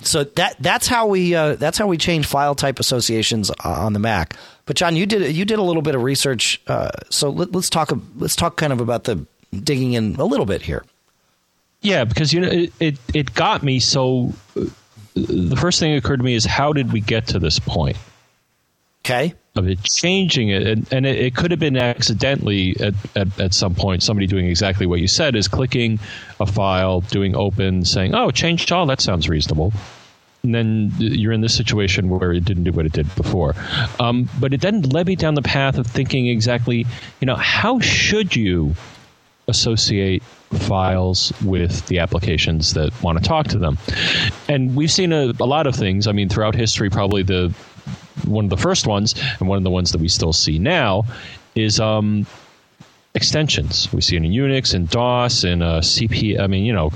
So 0.00 0.24
that 0.24 0.56
that's 0.58 0.88
how 0.88 1.06
we 1.06 1.34
uh, 1.34 1.54
that's 1.56 1.78
how 1.78 1.86
we 1.86 1.96
change 1.96 2.26
file 2.26 2.54
type 2.54 2.80
associations 2.80 3.50
on 3.62 3.92
the 3.92 3.98
Mac. 3.98 4.34
But 4.64 4.74
John, 4.74 4.96
you 4.96 5.06
did 5.06 5.36
you 5.36 5.44
did 5.44 5.58
a 5.58 5.62
little 5.62 5.82
bit 5.82 5.94
of 5.94 6.02
research, 6.02 6.60
uh, 6.66 6.90
so 7.10 7.30
let, 7.30 7.54
us 7.54 7.68
talk 7.68 7.92
let's 8.16 8.34
talk 8.34 8.56
kind 8.56 8.72
of 8.72 8.80
about 8.80 9.04
the 9.04 9.24
digging 9.52 9.92
in 9.92 10.16
a 10.16 10.24
little 10.24 10.46
bit 10.46 10.62
here. 10.62 10.82
Yeah, 11.82 12.04
because 12.04 12.32
you 12.32 12.40
know 12.40 12.48
it 12.48 12.72
it, 12.80 12.98
it 13.14 13.34
got 13.34 13.62
me. 13.62 13.78
So 13.78 14.32
uh, 14.56 14.64
the 15.14 15.56
first 15.56 15.78
thing 15.78 15.92
that 15.92 15.98
occurred 15.98 16.16
to 16.16 16.24
me 16.24 16.34
is 16.34 16.46
how 16.46 16.72
did 16.72 16.92
we 16.92 17.00
get 17.00 17.28
to 17.28 17.38
this 17.38 17.60
point? 17.60 17.98
Okay 19.04 19.34
of 19.54 19.68
it 19.68 19.82
changing 19.82 20.48
it. 20.48 20.66
And, 20.66 20.92
and 20.92 21.06
it, 21.06 21.18
it, 21.18 21.36
could 21.36 21.50
have 21.50 21.60
been 21.60 21.76
accidentally 21.76 22.76
at, 22.80 22.94
at, 23.14 23.40
at, 23.40 23.54
some 23.54 23.74
point 23.74 24.02
somebody 24.02 24.26
doing 24.26 24.46
exactly 24.46 24.86
what 24.86 25.00
you 25.00 25.06
said 25.06 25.36
is 25.36 25.46
clicking 25.46 25.98
a 26.40 26.46
file 26.46 27.02
doing 27.02 27.36
open 27.36 27.84
saying 27.84 28.14
oh 28.14 28.30
change 28.30 28.70
all. 28.72 28.86
That 28.86 29.00
sounds 29.00 29.28
reasonable. 29.28 29.72
And 30.42 30.54
then 30.54 30.92
you're 30.98 31.32
in 31.32 31.42
this 31.42 31.54
situation 31.54 32.08
where 32.08 32.32
it 32.32 32.44
didn't 32.44 32.64
do 32.64 32.72
what 32.72 32.86
it 32.86 32.92
did 32.92 33.14
before. 33.14 33.54
Um, 34.00 34.28
but 34.40 34.52
it 34.52 34.60
then 34.60 34.82
led 34.82 35.06
me 35.06 35.14
down 35.14 35.34
the 35.34 35.42
path 35.42 35.78
of 35.78 35.86
thinking 35.86 36.26
exactly 36.26 36.86
you 37.20 37.26
know 37.26 37.36
how 37.36 37.78
should 37.78 38.34
you 38.34 38.74
associate 39.48 40.22
files 40.52 41.32
with 41.44 41.86
the 41.88 41.98
applications 41.98 42.74
that 42.74 42.90
want 43.02 43.18
to 43.18 43.24
talk 43.24 43.48
to 43.48 43.58
them? 43.58 43.76
And 44.48 44.74
we've 44.74 44.90
seen 44.90 45.12
a, 45.12 45.32
a 45.40 45.44
lot 45.44 45.66
of 45.66 45.74
things. 45.74 46.06
I 46.06 46.12
mean 46.12 46.30
throughout 46.30 46.54
history 46.54 46.88
probably 46.88 47.22
the 47.22 47.54
one 48.26 48.44
of 48.44 48.50
the 48.50 48.56
first 48.56 48.86
ones, 48.86 49.14
and 49.38 49.48
one 49.48 49.58
of 49.58 49.64
the 49.64 49.70
ones 49.70 49.92
that 49.92 50.00
we 50.00 50.08
still 50.08 50.32
see 50.32 50.58
now, 50.58 51.04
is 51.54 51.80
um, 51.80 52.26
extensions. 53.14 53.92
We 53.92 54.00
see 54.00 54.16
it 54.16 54.24
in 54.24 54.30
Unix 54.30 54.74
and 54.74 54.88
DOS 54.88 55.44
and 55.44 55.62
uh, 55.62 55.80
CP. 55.80 56.40
I 56.40 56.46
mean, 56.46 56.64
you 56.64 56.72
know, 56.72 56.92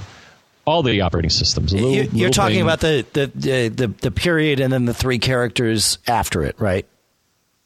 all 0.65 0.83
the 0.83 1.01
operating 1.01 1.31
systems. 1.31 1.73
Little, 1.73 1.93
you're, 1.93 2.05
you're 2.05 2.31
talking 2.31 2.57
thing. 2.57 2.63
about 2.63 2.81
the, 2.81 3.07
the, 3.13 3.69
the 3.69 3.87
the 3.87 4.11
period 4.11 4.61
and 4.61 4.73
then 4.73 4.85
the 4.85 4.95
three 4.95 5.19
characters 5.19 5.99
after 6.07 6.43
it, 6.43 6.57
right? 6.59 6.87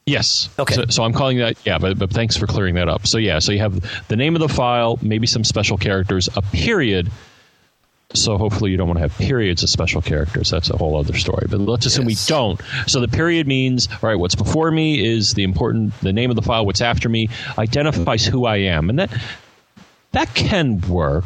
Yes. 0.07 0.49
Okay. 0.59 0.75
So, 0.75 0.87
so 0.87 1.03
I'm 1.05 1.13
calling 1.13 1.39
that, 1.39 1.57
yeah, 1.65 1.79
but, 1.79 1.99
but 1.99 2.11
thanks 2.11 2.37
for 2.37 2.47
clearing 2.47 2.75
that 2.75 2.89
up. 2.89 3.07
So, 3.07 3.19
yeah, 3.19 3.39
so 3.39 3.53
you 3.53 3.61
have 3.61 4.09
the 4.09 4.17
name 4.17 4.35
of 4.35 4.41
the 4.41 4.49
file, 4.49 4.99
maybe 5.03 5.27
some 5.27 5.45
special 5.45 5.77
characters, 5.77 6.29
a 6.37 6.43
period. 6.43 7.11
So, 8.13 8.37
hopefully, 8.39 8.73
you 8.73 8.77
don't 8.77 8.89
want 8.89 8.99
to 8.99 9.03
have 9.03 9.17
periods 9.17 9.63
of 9.63 9.69
special 9.69 10.03
characters. 10.03 10.51
That's 10.51 10.69
a 10.71 10.77
whole 10.77 10.99
other 10.99 11.17
story. 11.17 11.47
But 11.49 11.61
let's 11.61 11.87
assume 11.87 12.09
Yes. 12.09 12.29
we 12.29 12.35
don't. 12.35 12.61
So, 12.87 13.01
the 13.01 13.09
period 13.09 13.47
means, 13.47 13.89
all 13.91 14.09
right, 14.09 14.19
what's 14.19 14.35
before 14.35 14.71
me 14.71 15.05
is 15.05 15.35
the 15.35 15.45
important, 15.45 15.99
the 16.01 16.13
name 16.13 16.29
of 16.31 16.37
the 16.37 16.43
file, 16.43 16.67
what's 16.67 16.81
after 16.81 17.09
me 17.09 17.29
identifies 17.57 18.27
who 18.27 18.47
I 18.47 18.57
am. 18.57 18.91
And 18.91 18.99
that, 18.99 19.13
that 20.13 20.35
can 20.35 20.81
work. 20.89 21.25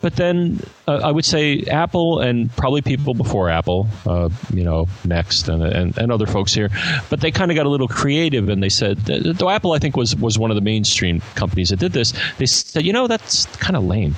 But 0.00 0.14
then 0.14 0.60
uh, 0.86 1.00
I 1.02 1.10
would 1.10 1.24
say 1.24 1.62
Apple 1.62 2.20
and 2.20 2.54
probably 2.54 2.82
people 2.82 3.14
before 3.14 3.48
Apple, 3.48 3.88
uh, 4.06 4.28
you 4.52 4.62
know, 4.62 4.86
Next 5.04 5.48
and, 5.48 5.62
and, 5.62 5.96
and 5.98 6.12
other 6.12 6.26
folks 6.26 6.52
here, 6.52 6.68
but 7.08 7.20
they 7.20 7.30
kind 7.30 7.50
of 7.50 7.56
got 7.56 7.64
a 7.66 7.70
little 7.70 7.88
creative 7.88 8.50
and 8.50 8.62
they 8.62 8.68
said, 8.68 8.98
though 8.98 9.48
Apple 9.48 9.72
I 9.72 9.78
think 9.78 9.96
was, 9.96 10.14
was 10.14 10.38
one 10.38 10.50
of 10.50 10.54
the 10.54 10.60
mainstream 10.60 11.22
companies 11.34 11.70
that 11.70 11.78
did 11.78 11.92
this, 11.92 12.12
they 12.36 12.44
said, 12.46 12.84
you 12.84 12.92
know, 12.92 13.06
that's 13.06 13.46
kind 13.56 13.74
of 13.74 13.84
lame. 13.84 14.14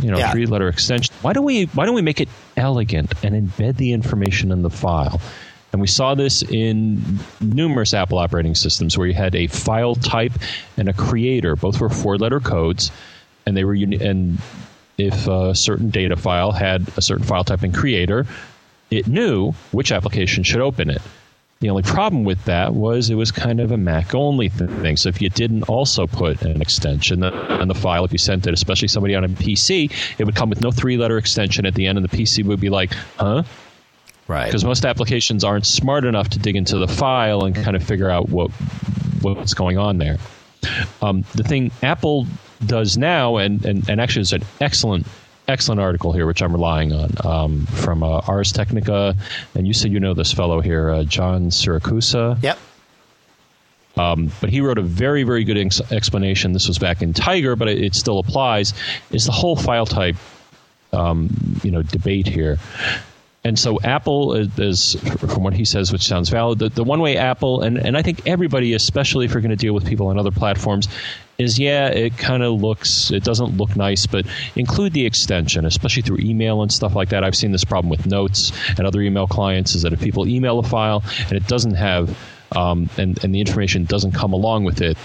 You 0.00 0.10
know, 0.10 0.18
Yeah. 0.18 0.30
three 0.32 0.46
letter 0.46 0.68
extension. 0.68 1.14
Why 1.22 1.32
don't 1.32 1.44
we 1.44 1.64
why 1.66 1.84
don't 1.86 1.94
we 1.94 2.02
make 2.02 2.20
it 2.20 2.28
elegant 2.56 3.12
and 3.24 3.34
embed 3.34 3.76
the 3.76 3.92
information 3.92 4.52
in 4.52 4.62
the 4.62 4.70
file? 4.70 5.20
And 5.72 5.80
we 5.80 5.86
saw 5.88 6.14
this 6.14 6.42
in 6.42 7.20
numerous 7.40 7.94
Apple 7.94 8.18
operating 8.18 8.54
systems 8.54 8.98
where 8.98 9.06
you 9.06 9.14
had 9.14 9.34
a 9.36 9.46
file 9.46 9.94
type 9.94 10.32
and 10.76 10.88
a 10.88 10.92
creator. 10.92 11.54
Both 11.56 11.80
were 11.80 11.88
four 11.88 12.18
letter 12.18 12.40
codes, 12.40 12.90
and 13.46 13.56
they 13.56 13.64
were 13.64 13.74
uni- 13.74 13.96
and 14.04 14.38
if 14.98 15.28
a 15.28 15.54
certain 15.54 15.90
data 15.90 16.16
file 16.16 16.52
had 16.52 16.86
a 16.96 17.02
certain 17.02 17.24
file 17.24 17.44
type 17.44 17.62
and 17.62 17.72
creator, 17.74 18.26
it 18.90 19.06
knew 19.06 19.52
which 19.70 19.92
application 19.92 20.42
should 20.42 20.60
open 20.60 20.90
it. 20.90 21.02
The 21.60 21.68
only 21.68 21.82
problem 21.82 22.24
with 22.24 22.42
that 22.46 22.72
was 22.72 23.10
it 23.10 23.16
was 23.16 23.30
kind 23.30 23.60
of 23.60 23.70
a 23.70 23.76
Mac 23.76 24.14
only 24.14 24.48
thing. 24.48 24.96
So 24.96 25.10
if 25.10 25.20
you 25.20 25.28
didn't 25.28 25.64
also 25.64 26.06
put 26.06 26.40
an 26.40 26.62
extension 26.62 27.22
on 27.22 27.68
the 27.68 27.74
file, 27.74 28.02
if 28.06 28.12
you 28.12 28.18
sent 28.18 28.46
it, 28.46 28.54
especially 28.54 28.88
somebody 28.88 29.14
on 29.14 29.24
a 29.24 29.28
PC, 29.28 29.92
it 30.16 30.24
would 30.24 30.34
come 30.34 30.48
with 30.48 30.62
no 30.62 30.70
three 30.70 30.96
letter 30.96 31.18
extension 31.18 31.66
at 31.66 31.74
the 31.74 31.86
end, 31.86 31.98
and 31.98 32.08
the 32.08 32.16
PC 32.16 32.46
would 32.46 32.60
be 32.60 32.70
like, 32.70 32.94
huh? 33.18 33.42
Right. 34.26 34.46
because 34.46 34.64
most 34.64 34.86
applications 34.86 35.44
aren't 35.44 35.66
smart 35.66 36.06
enough 36.06 36.30
to 36.30 36.38
dig 36.38 36.56
into 36.56 36.78
the 36.78 36.88
file 36.88 37.44
and 37.44 37.54
kind 37.54 37.76
of 37.76 37.82
figure 37.82 38.08
out 38.08 38.30
what 38.30 38.50
what's 39.20 39.52
going 39.52 39.76
on 39.76 39.98
there. 39.98 40.16
Um, 41.02 41.26
the 41.34 41.42
thing 41.42 41.72
Apple 41.82 42.26
does 42.64 42.96
now, 42.96 43.36
and, 43.36 43.62
and, 43.66 43.90
and 43.90 44.00
actually 44.00 44.20
there's 44.20 44.32
an 44.32 44.44
excellent 44.62 45.06
excellent 45.50 45.80
article 45.80 46.12
here 46.12 46.26
which 46.26 46.42
I'm 46.42 46.52
relying 46.52 46.92
on 46.92 47.10
um, 47.24 47.66
from 47.66 48.02
uh, 48.02 48.20
Ars 48.26 48.52
Technica, 48.52 49.16
and 49.54 49.66
you 49.66 49.74
said 49.74 49.92
you 49.92 50.00
know 50.00 50.14
this 50.14 50.32
fellow 50.32 50.60
here, 50.60 50.90
uh, 50.90 51.04
John 51.04 51.50
Siracusa. 51.50 52.42
Yep. 52.42 52.58
Um, 53.96 54.30
but 54.40 54.50
he 54.50 54.60
wrote 54.60 54.78
a 54.78 54.82
very, 54.82 55.24
very 55.24 55.44
good 55.44 55.58
ex- 55.58 55.92
explanation. 55.92 56.52
This 56.52 56.68
was 56.68 56.78
back 56.78 57.02
in 57.02 57.12
Tiger, 57.12 57.56
but 57.56 57.68
it, 57.68 57.82
it 57.82 57.94
still 57.94 58.18
applies. 58.18 58.72
Is 59.10 59.26
the 59.26 59.32
whole 59.32 59.56
file 59.56 59.86
type, 59.86 60.16
um, 60.92 61.60
you 61.62 61.70
know, 61.70 61.82
debate 61.82 62.26
here? 62.26 62.58
And 63.42 63.58
so 63.58 63.80
Apple 63.80 64.34
is, 64.34 64.58
is, 64.58 64.94
from 64.94 65.42
what 65.42 65.54
he 65.54 65.64
says, 65.64 65.92
which 65.92 66.02
sounds 66.02 66.28
valid. 66.28 66.58
The, 66.58 66.68
the 66.68 66.84
one 66.84 67.00
way 67.00 67.16
Apple, 67.16 67.62
and, 67.62 67.78
and 67.78 67.96
I 67.96 68.02
think 68.02 68.26
everybody, 68.26 68.74
especially 68.74 69.24
if 69.24 69.32
you're 69.32 69.40
going 69.40 69.50
to 69.50 69.56
deal 69.56 69.72
with 69.72 69.86
people 69.86 70.08
on 70.08 70.18
other 70.18 70.30
platforms, 70.30 70.88
is 71.40 71.58
yeah, 71.58 71.88
it 71.88 72.18
kind 72.18 72.42
of 72.42 72.60
looks, 72.60 73.10
it 73.10 73.24
doesn't 73.24 73.56
look 73.56 73.76
nice, 73.76 74.06
but 74.06 74.26
include 74.56 74.92
the 74.92 75.06
extension, 75.06 75.64
especially 75.64 76.02
through 76.02 76.18
email 76.20 76.62
and 76.62 76.70
stuff 76.70 76.94
like 76.94 77.08
that. 77.10 77.24
I've 77.24 77.36
seen 77.36 77.52
this 77.52 77.64
problem 77.64 77.90
with 77.90 78.06
Notes 78.06 78.52
and 78.76 78.86
other 78.86 79.00
email 79.00 79.26
clients, 79.26 79.74
is 79.74 79.82
that 79.82 79.92
if 79.92 80.00
people 80.00 80.26
email 80.28 80.58
a 80.58 80.62
file 80.62 81.02
and 81.28 81.32
it 81.32 81.46
doesn't 81.46 81.74
have, 81.74 82.16
um, 82.54 82.88
and, 82.96 83.22
and 83.24 83.34
the 83.34 83.40
information 83.40 83.84
doesn't 83.84 84.12
come 84.12 84.32
along 84.32 84.64
with 84.64 84.80
it, 84.80 84.98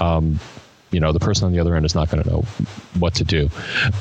um, 0.00 0.38
you 0.94 1.00
know 1.00 1.12
the 1.12 1.20
person 1.20 1.46
on 1.46 1.52
the 1.52 1.58
other 1.58 1.74
end 1.74 1.84
is 1.84 1.94
not 1.94 2.08
going 2.08 2.22
to 2.22 2.30
know 2.30 2.40
what 2.98 3.14
to 3.14 3.24
do. 3.24 3.50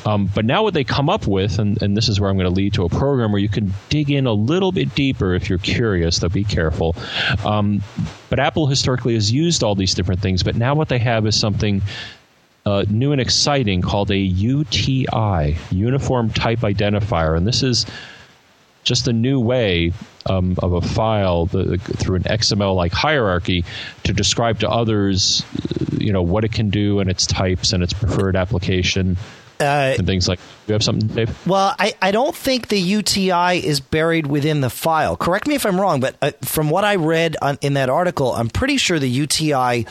Um, 0.05 0.29
but 0.33 0.45
now 0.45 0.63
what 0.63 0.73
they 0.73 0.83
come 0.83 1.09
up 1.09 1.27
with, 1.27 1.59
and, 1.59 1.81
and 1.81 1.97
this 1.97 2.07
is 2.07 2.19
where 2.19 2.29
I'm 2.29 2.37
going 2.37 2.49
to 2.49 2.55
lead 2.55 2.73
to 2.75 2.85
a 2.85 2.89
program 2.89 3.31
where 3.31 3.41
you 3.41 3.49
can 3.49 3.73
dig 3.89 4.11
in 4.11 4.27
a 4.27 4.33
little 4.33 4.71
bit 4.71 4.93
deeper 4.95 5.33
if 5.33 5.49
you're 5.49 5.59
curious. 5.59 6.19
Though 6.19 6.29
be 6.29 6.43
careful. 6.43 6.95
Um, 7.43 7.83
but 8.29 8.39
Apple 8.39 8.67
historically 8.67 9.15
has 9.15 9.31
used 9.31 9.63
all 9.63 9.75
these 9.75 9.93
different 9.93 10.21
things, 10.21 10.43
but 10.43 10.55
now 10.55 10.75
what 10.75 10.89
they 10.89 10.99
have 10.99 11.25
is 11.25 11.39
something. 11.39 11.81
Uh, 12.65 12.85
new 12.89 13.11
and 13.11 13.19
exciting 13.19 13.81
called 13.81 14.09
a 14.09 14.15
UTI, 14.15 15.57
Uniform 15.69 16.29
Type 16.29 16.59
Identifier, 16.59 17.35
and 17.35 17.45
this 17.45 17.61
is 17.61 17.85
just 18.83 19.07
a 19.07 19.13
new 19.13 19.39
way 19.39 19.93
um, 20.25 20.55
of 20.59 20.73
a 20.73 20.81
file 20.81 21.45
the, 21.45 21.77
through 21.77 22.17
an 22.17 22.23
XML 22.23 22.75
like 22.75 22.91
hierarchy 22.91 23.65
to 24.03 24.13
describe 24.13 24.59
to 24.59 24.69
others, 24.69 25.43
you 25.97 26.13
know, 26.13 26.21
what 26.21 26.43
it 26.43 26.51
can 26.51 26.69
do 26.69 26.99
and 26.99 27.09
its 27.09 27.25
types 27.25 27.73
and 27.73 27.83
its 27.83 27.93
preferred 27.93 28.35
application 28.35 29.17
Uh, 29.59 29.95
and 29.97 30.07
things 30.07 30.27
like. 30.27 30.39
You 30.67 30.73
have 30.73 30.83
something, 30.83 31.07
Dave? 31.09 31.47
Well, 31.47 31.75
I, 31.77 31.93
I 32.01 32.11
don't 32.11 32.35
think 32.35 32.69
the 32.69 32.79
UTI 32.79 33.65
is 33.65 33.81
buried 33.81 34.27
within 34.27 34.61
the 34.61 34.69
file. 34.69 35.17
Correct 35.17 35.47
me 35.47 35.55
if 35.55 35.65
I'm 35.65 35.79
wrong, 35.79 35.99
but 35.99 36.15
uh, 36.21 36.31
from 36.41 36.69
what 36.69 36.85
I 36.85 36.95
read 36.95 37.35
on, 37.41 37.57
in 37.61 37.73
that 37.73 37.89
article, 37.89 38.33
I'm 38.33 38.49
pretty 38.49 38.77
sure 38.77 38.97
the 38.97 39.09
UTI 39.09 39.85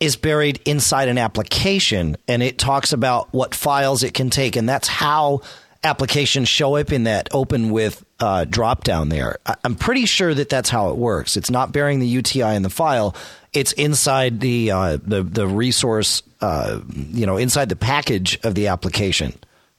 is 0.00 0.16
buried 0.16 0.60
inside 0.64 1.08
an 1.08 1.18
application 1.18 2.16
and 2.28 2.42
it 2.42 2.58
talks 2.58 2.92
about 2.92 3.32
what 3.32 3.54
files 3.54 4.02
it 4.02 4.14
can 4.14 4.30
take. 4.30 4.54
And 4.54 4.68
that's 4.68 4.86
how 4.86 5.40
applications 5.82 6.48
show 6.48 6.76
up 6.76 6.92
in 6.92 7.04
that 7.04 7.28
open 7.32 7.70
with 7.70 8.04
uh, 8.20 8.44
drop 8.44 8.84
down 8.84 9.08
there. 9.08 9.38
I, 9.46 9.54
I'm 9.64 9.74
pretty 9.74 10.06
sure 10.06 10.34
that 10.34 10.48
that's 10.48 10.70
how 10.70 10.90
it 10.90 10.96
works. 10.96 11.36
It's 11.36 11.50
not 11.50 11.72
bearing 11.72 12.00
the 12.00 12.06
UTI 12.06 12.54
in 12.54 12.62
the 12.62 12.70
file. 12.70 13.14
It's 13.52 13.72
inside 13.72 14.40
the 14.40 14.70
uh, 14.70 14.98
the 15.02 15.22
the 15.22 15.46
resource, 15.46 16.22
uh, 16.40 16.80
you 16.94 17.26
know, 17.26 17.36
inside 17.36 17.68
the 17.68 17.76
package 17.76 18.38
of 18.44 18.54
the 18.54 18.68
application 18.68 19.32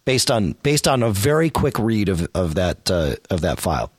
based 0.06 0.32
on 0.32 0.54
based 0.64 0.88
on 0.88 1.04
a 1.04 1.12
very 1.12 1.50
quick 1.50 1.78
read 1.78 2.10
of 2.10 2.28
of 2.34 2.56
that 2.56 2.90
uh, 2.90 3.16
of 3.30 3.42
that 3.42 3.60
file. 3.60 3.92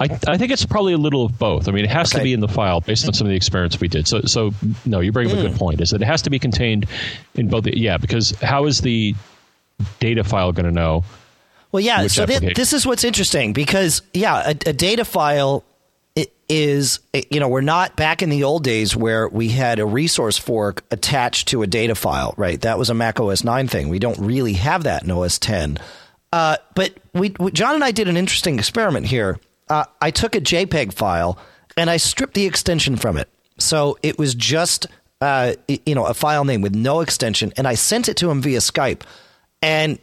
I, 0.00 0.18
I 0.28 0.38
think 0.38 0.50
it's 0.50 0.64
probably 0.64 0.94
a 0.94 0.98
little 0.98 1.26
of 1.26 1.38
both. 1.38 1.68
I 1.68 1.72
mean, 1.72 1.84
it 1.84 1.90
has 1.90 2.10
to 2.10 2.22
be 2.22 2.32
in 2.32 2.40
the 2.40 2.48
file 2.48 2.80
based 2.80 3.06
on 3.06 3.12
some 3.12 3.26
of 3.26 3.30
the 3.30 3.36
experiments 3.36 3.78
we 3.78 3.88
did. 3.88 4.08
So, 4.08 4.22
so 4.22 4.52
no, 4.86 5.00
you 5.00 5.12
bring 5.12 5.30
up 5.30 5.36
a 5.36 5.42
good 5.42 5.56
point. 5.56 5.82
Is 5.82 5.90
that 5.90 6.00
it 6.00 6.06
has 6.06 6.22
to 6.22 6.30
be 6.30 6.38
contained 6.38 6.86
in 7.34 7.48
both? 7.48 7.64
The, 7.64 7.78
yeah, 7.78 7.98
because 7.98 8.30
how 8.40 8.64
is 8.64 8.80
the 8.80 9.14
data 9.98 10.24
file 10.24 10.52
going 10.52 10.64
to 10.64 10.72
know? 10.72 11.04
Well, 11.72 11.80
yeah. 11.80 12.06
So 12.08 12.24
application? 12.24 12.54
this 12.56 12.72
is 12.72 12.86
what's 12.86 13.04
interesting 13.04 13.52
because 13.52 14.02
yeah, 14.12 14.50
a, 14.50 14.70
a 14.70 14.72
data 14.72 15.04
file 15.04 15.64
is 16.50 16.98
you 17.30 17.38
know 17.38 17.48
we're 17.48 17.60
not 17.60 17.94
back 17.94 18.22
in 18.22 18.28
the 18.28 18.42
old 18.42 18.64
days 18.64 18.96
where 18.96 19.28
we 19.28 19.48
had 19.48 19.78
a 19.78 19.86
resource 19.86 20.36
fork 20.36 20.84
attached 20.90 21.48
to 21.48 21.62
a 21.62 21.66
data 21.66 21.94
file, 21.94 22.34
right? 22.36 22.60
That 22.60 22.76
was 22.76 22.90
a 22.90 22.94
Mac 22.94 23.20
OS 23.20 23.44
nine 23.44 23.68
thing. 23.68 23.88
We 23.88 24.00
don't 24.00 24.18
really 24.18 24.54
have 24.54 24.82
that 24.82 25.04
in 25.04 25.10
OS 25.12 25.38
ten. 25.38 25.78
Uh, 26.32 26.56
but 26.74 26.92
we, 27.14 27.34
we 27.38 27.52
John 27.52 27.76
and 27.76 27.84
I 27.84 27.92
did 27.92 28.08
an 28.08 28.16
interesting 28.16 28.58
experiment 28.58 29.06
here. 29.06 29.38
Uh, 29.68 29.84
I 30.02 30.10
took 30.10 30.34
a 30.34 30.40
JPEG 30.40 30.92
file 30.92 31.38
and 31.76 31.88
I 31.88 31.96
stripped 31.96 32.34
the 32.34 32.46
extension 32.46 32.96
from 32.96 33.16
it, 33.16 33.28
so 33.58 33.96
it 34.02 34.18
was 34.18 34.34
just 34.34 34.88
uh, 35.20 35.54
you 35.68 35.94
know 35.94 36.06
a 36.06 36.14
file 36.14 36.44
name 36.44 36.62
with 36.62 36.74
no 36.74 37.00
extension, 37.00 37.52
and 37.56 37.68
I 37.68 37.74
sent 37.74 38.08
it 38.08 38.16
to 38.18 38.30
him 38.30 38.42
via 38.42 38.58
Skype. 38.58 39.02
And 39.62 40.00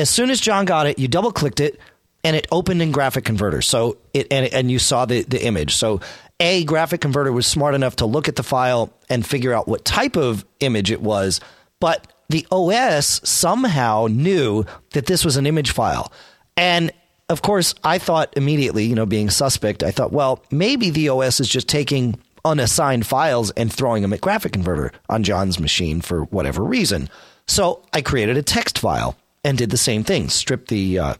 as 0.00 0.10
soon 0.10 0.30
as 0.30 0.40
John 0.40 0.64
got 0.64 0.86
it, 0.86 0.98
you 0.98 1.08
double 1.08 1.32
clicked 1.32 1.60
it, 1.60 1.78
and 2.24 2.36
it 2.36 2.46
opened 2.50 2.82
in 2.82 2.92
Graphic 2.92 3.24
Converter. 3.24 3.62
So 3.62 3.98
it 4.12 4.26
and, 4.30 4.46
and 4.52 4.70
you 4.70 4.78
saw 4.78 5.04
the 5.04 5.22
the 5.22 5.44
image. 5.44 5.76
So 5.76 6.00
a 6.38 6.64
Graphic 6.64 7.00
Converter 7.00 7.32
was 7.32 7.46
smart 7.46 7.74
enough 7.74 7.96
to 7.96 8.06
look 8.06 8.28
at 8.28 8.36
the 8.36 8.42
file 8.42 8.92
and 9.08 9.26
figure 9.26 9.52
out 9.52 9.68
what 9.68 9.84
type 9.84 10.16
of 10.16 10.44
image 10.60 10.90
it 10.90 11.02
was, 11.02 11.40
but 11.80 12.06
the 12.30 12.46
OS 12.50 13.20
somehow 13.28 14.06
knew 14.08 14.64
that 14.92 15.06
this 15.06 15.24
was 15.24 15.36
an 15.36 15.46
image 15.46 15.72
file. 15.72 16.12
And 16.56 16.92
of 17.28 17.42
course, 17.42 17.74
I 17.84 17.98
thought 17.98 18.32
immediately, 18.36 18.84
you 18.84 18.94
know, 18.94 19.06
being 19.06 19.30
suspect, 19.30 19.82
I 19.82 19.90
thought, 19.90 20.12
well, 20.12 20.42
maybe 20.50 20.90
the 20.90 21.08
OS 21.08 21.40
is 21.40 21.48
just 21.48 21.68
taking 21.68 22.18
unassigned 22.44 23.06
files 23.06 23.50
and 23.52 23.72
throwing 23.72 24.02
them 24.02 24.12
at 24.12 24.20
Graphic 24.20 24.52
Converter 24.52 24.92
on 25.08 25.22
John's 25.22 25.60
machine 25.60 26.00
for 26.00 26.24
whatever 26.24 26.64
reason. 26.64 27.08
So 27.46 27.82
I 27.92 28.00
created 28.00 28.36
a 28.36 28.42
text 28.42 28.78
file 28.78 29.16
and 29.44 29.58
did 29.58 29.70
the 29.70 29.76
same 29.76 30.04
thing. 30.04 30.28
Stripped 30.28 30.68
the 30.68 30.98
uh, 30.98 31.14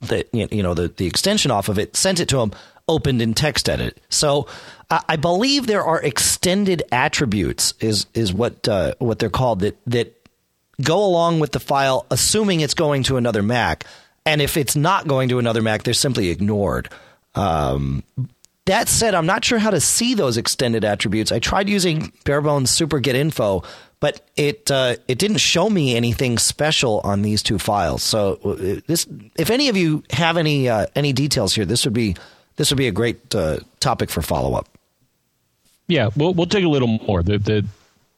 the 0.00 0.26
you 0.32 0.62
know 0.62 0.74
the 0.74 0.88
the 0.88 1.06
extension 1.06 1.50
off 1.50 1.68
of 1.68 1.78
it, 1.78 1.96
sent 1.96 2.20
it 2.20 2.28
to 2.28 2.40
him, 2.40 2.52
opened 2.88 3.22
in 3.22 3.34
text 3.34 3.68
edit. 3.68 4.00
So 4.08 4.46
I 4.90 5.16
believe 5.16 5.66
there 5.66 5.84
are 5.84 6.00
extended 6.00 6.82
attributes 6.92 7.74
is 7.80 8.06
is 8.14 8.32
what 8.32 8.68
uh, 8.68 8.94
what 8.98 9.18
they're 9.18 9.30
called 9.30 9.60
that 9.60 9.78
that 9.86 10.14
go 10.82 11.04
along 11.04 11.40
with 11.40 11.52
the 11.52 11.60
file, 11.60 12.06
assuming 12.10 12.60
it's 12.60 12.74
going 12.74 13.04
to 13.04 13.16
another 13.16 13.42
Mac. 13.42 13.84
And 14.26 14.40
if 14.40 14.56
it's 14.56 14.74
not 14.74 15.06
going 15.06 15.28
to 15.30 15.38
another 15.38 15.62
Mac, 15.62 15.82
they're 15.82 15.94
simply 15.94 16.30
ignored. 16.30 16.88
Um, 17.34 18.02
that 18.66 18.88
said, 18.88 19.14
I'm 19.14 19.26
not 19.26 19.44
sure 19.44 19.58
how 19.58 19.70
to 19.70 19.80
see 19.80 20.14
those 20.14 20.36
extended 20.36 20.84
attributes. 20.84 21.30
I 21.32 21.38
tried 21.38 21.68
using 21.68 22.12
Barebones 22.24 22.68
Super 22.68 22.98
Get 22.98 23.14
Info, 23.14 23.62
but 24.00 24.26
it 24.36 24.70
uh, 24.70 24.96
it 25.06 25.18
didn't 25.18 25.38
show 25.38 25.68
me 25.68 25.96
anything 25.96 26.38
special 26.38 27.00
on 27.04 27.22
these 27.22 27.42
two 27.42 27.58
files. 27.58 28.02
So 28.02 28.38
uh, 28.44 28.80
this, 28.86 29.06
if 29.36 29.50
any 29.50 29.68
of 29.68 29.76
you 29.76 30.02
have 30.10 30.36
any 30.36 30.68
uh, 30.68 30.86
any 30.94 31.12
details 31.12 31.54
here, 31.54 31.64
this 31.64 31.84
would 31.84 31.94
be 31.94 32.16
this 32.56 32.70
would 32.70 32.78
be 32.78 32.88
a 32.88 32.92
great 32.92 33.34
uh, 33.34 33.58
topic 33.80 34.10
for 34.10 34.22
follow 34.22 34.54
up. 34.54 34.68
Yeah, 35.86 36.10
we'll 36.16 36.32
we'll 36.32 36.46
dig 36.46 36.64
a 36.64 36.68
little 36.68 36.88
more. 37.06 37.22
The 37.22 37.38
the 37.38 37.66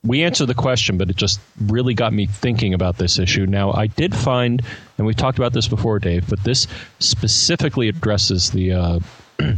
we 0.04 0.22
answered 0.22 0.46
the 0.46 0.54
question, 0.54 0.98
but 0.98 1.10
it 1.10 1.16
just 1.16 1.40
really 1.66 1.94
got 1.94 2.12
me 2.12 2.26
thinking 2.26 2.74
about 2.74 2.96
this 2.96 3.18
issue. 3.18 3.44
Now, 3.44 3.72
I 3.72 3.88
did 3.88 4.14
find, 4.14 4.62
and 4.98 5.06
we've 5.06 5.16
talked 5.16 5.38
about 5.38 5.52
this 5.52 5.66
before, 5.66 5.98
Dave, 5.98 6.28
but 6.28 6.44
this 6.44 6.68
specifically 7.00 7.88
addresses 7.88 8.50
the 8.50 8.72
uh, 8.72 9.00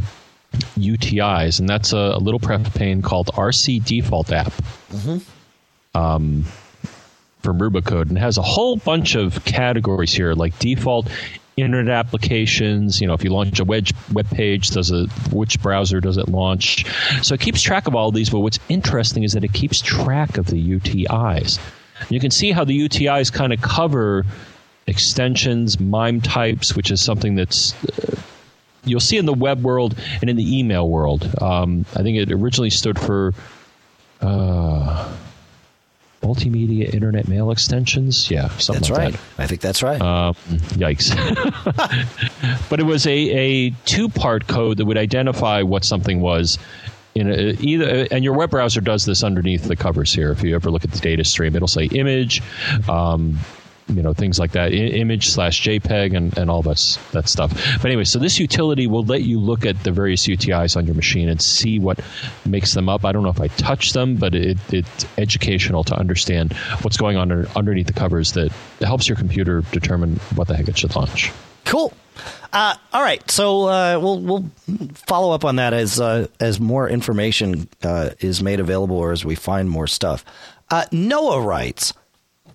UTIs, 0.53 1.59
and 1.59 1.69
that's 1.69 1.93
a, 1.93 1.97
a, 1.97 2.19
little 2.19 2.39
pref 2.39 2.73
pane 2.73 3.01
called 3.01 3.27
RC 3.27 3.83
Default 3.83 4.31
app 4.31 4.51
mm-hmm. 4.91 5.97
um, 5.97 6.45
from 7.41 7.59
Rubicode, 7.59 8.09
and 8.09 8.17
has 8.17 8.37
a 8.37 8.41
whole 8.41 8.75
bunch 8.75 9.15
of 9.15 9.43
categories 9.45 10.13
here, 10.13 10.33
like 10.33 10.57
default 10.59 11.07
internet 11.57 11.93
applications. 11.93 13.01
You 13.01 13.07
know, 13.07 13.13
if 13.13 13.23
you 13.23 13.29
launch 13.29 13.59
a 13.59 13.65
web 13.65 13.87
web 14.11 14.29
page, 14.29 14.69
does 14.71 14.91
it 14.91 15.09
which 15.31 15.61
browser 15.61 15.99
does 15.99 16.17
it 16.17 16.29
launch? 16.29 16.85
So 17.21 17.35
it 17.35 17.41
keeps 17.41 17.61
track 17.61 17.87
of 17.87 17.95
all 17.95 18.09
of 18.09 18.15
these. 18.15 18.29
But 18.29 18.39
what's 18.39 18.59
interesting 18.69 19.23
is 19.23 19.33
that 19.33 19.43
it 19.43 19.53
keeps 19.53 19.81
track 19.81 20.37
of 20.37 20.47
the 20.47 20.79
UTIs. 20.79 21.59
You 22.09 22.19
can 22.19 22.31
see 22.31 22.51
how 22.51 22.63
the 22.63 22.87
UTIs 22.87 23.31
kind 23.31 23.51
of 23.51 23.61
cover 23.61 24.25
extensions, 24.87 25.79
MIME 25.79 26.21
types, 26.21 26.75
which 26.75 26.91
is 26.91 27.01
something 27.01 27.35
that's 27.35 27.73
uh, 27.85 28.19
you'll 28.85 28.99
see 28.99 29.17
in 29.17 29.25
the 29.25 29.33
web 29.33 29.63
world 29.63 29.95
and 30.21 30.29
in 30.29 30.35
the 30.35 30.59
email 30.59 30.87
world. 30.87 31.29
Um, 31.41 31.85
I 31.95 32.03
think 32.03 32.17
it 32.17 32.31
originally 32.31 32.69
stood 32.69 32.99
for. 32.99 33.33
Uh, 34.21 35.15
multimedia 36.21 36.93
internet 36.93 37.27
mail 37.27 37.51
extensions. 37.51 38.29
Yeah, 38.29 38.49
something 38.57 38.81
that's 38.81 38.89
like 38.89 38.99
right. 38.99 39.13
that. 39.13 39.43
I 39.43 39.47
think 39.47 39.61
that's 39.61 39.81
right. 39.81 40.01
Um, 40.01 40.35
yikes. 40.75 41.09
but 42.69 42.79
it 42.79 42.83
was 42.83 43.07
a, 43.07 43.11
a 43.11 43.69
two 43.85 44.09
part 44.09 44.47
code 44.47 44.77
that 44.77 44.85
would 44.85 44.97
identify 44.97 45.61
what 45.61 45.83
something 45.83 46.21
was. 46.21 46.57
In 47.15 47.29
a, 47.29 47.55
either, 47.59 48.07
and 48.11 48.23
your 48.23 48.33
web 48.33 48.51
browser 48.51 48.81
does 48.81 49.05
this 49.05 49.23
underneath 49.23 49.63
the 49.63 49.75
covers 49.75 50.13
here. 50.13 50.31
If 50.31 50.43
you 50.43 50.55
ever 50.55 50.69
look 50.69 50.83
at 50.83 50.91
the 50.91 50.99
data 50.99 51.23
stream, 51.23 51.55
it'll 51.55 51.67
say 51.67 51.85
image, 51.85 52.41
um, 52.87 53.39
you 53.89 54.01
know 54.01 54.13
things 54.13 54.39
like 54.39 54.51
that 54.51 54.71
I- 54.71 54.75
image 54.75 55.29
slash 55.29 55.61
jpeg 55.63 56.15
and, 56.15 56.37
and 56.37 56.49
all 56.49 56.61
that, 56.63 56.99
that 57.11 57.27
stuff. 57.27 57.51
But 57.77 57.85
anyway 57.85 58.03
so 58.03 58.19
this 58.19 58.39
utility 58.39 58.87
will 58.87 59.03
let 59.03 59.23
you 59.23 59.39
look 59.39 59.65
at 59.65 59.83
the 59.83 59.91
various 59.91 60.27
utis 60.27 60.77
on 60.77 60.85
your 60.85 60.95
machine 60.95 61.29
and 61.29 61.41
see 61.41 61.79
what 61.79 61.99
makes 62.45 62.73
them 62.73 62.89
up. 62.89 63.05
I 63.05 63.11
don't 63.11 63.23
know 63.23 63.29
if 63.29 63.41
i 63.41 63.47
touch 63.47 63.93
them 63.93 64.15
but 64.15 64.35
it, 64.35 64.57
it's 64.71 65.05
educational 65.17 65.83
to 65.85 65.95
understand 65.95 66.53
what's 66.81 66.97
going 66.97 67.17
on 67.17 67.31
underneath 67.55 67.87
the 67.87 67.93
covers 67.93 68.33
that 68.33 68.51
helps 68.81 69.07
your 69.07 69.17
computer 69.17 69.61
determine 69.71 70.17
what 70.35 70.47
the 70.47 70.55
heck 70.55 70.67
it 70.67 70.77
should 70.77 70.95
launch. 70.95 71.31
Cool. 71.65 71.93
Uh, 72.51 72.75
all 72.93 73.01
right, 73.01 73.29
so 73.29 73.65
uh, 73.65 73.99
we'll 74.01 74.19
we'll 74.19 74.49
follow 74.93 75.33
up 75.33 75.45
on 75.45 75.57
that 75.57 75.73
as 75.73 75.99
uh, 75.99 76.27
as 76.39 76.59
more 76.59 76.89
information 76.89 77.69
uh, 77.83 78.09
is 78.19 78.41
made 78.41 78.59
available 78.59 78.97
or 78.97 79.11
as 79.11 79.23
we 79.23 79.35
find 79.35 79.69
more 79.69 79.87
stuff. 79.87 80.25
Uh, 80.69 80.85
Noah 80.91 81.41
writes, 81.41 81.93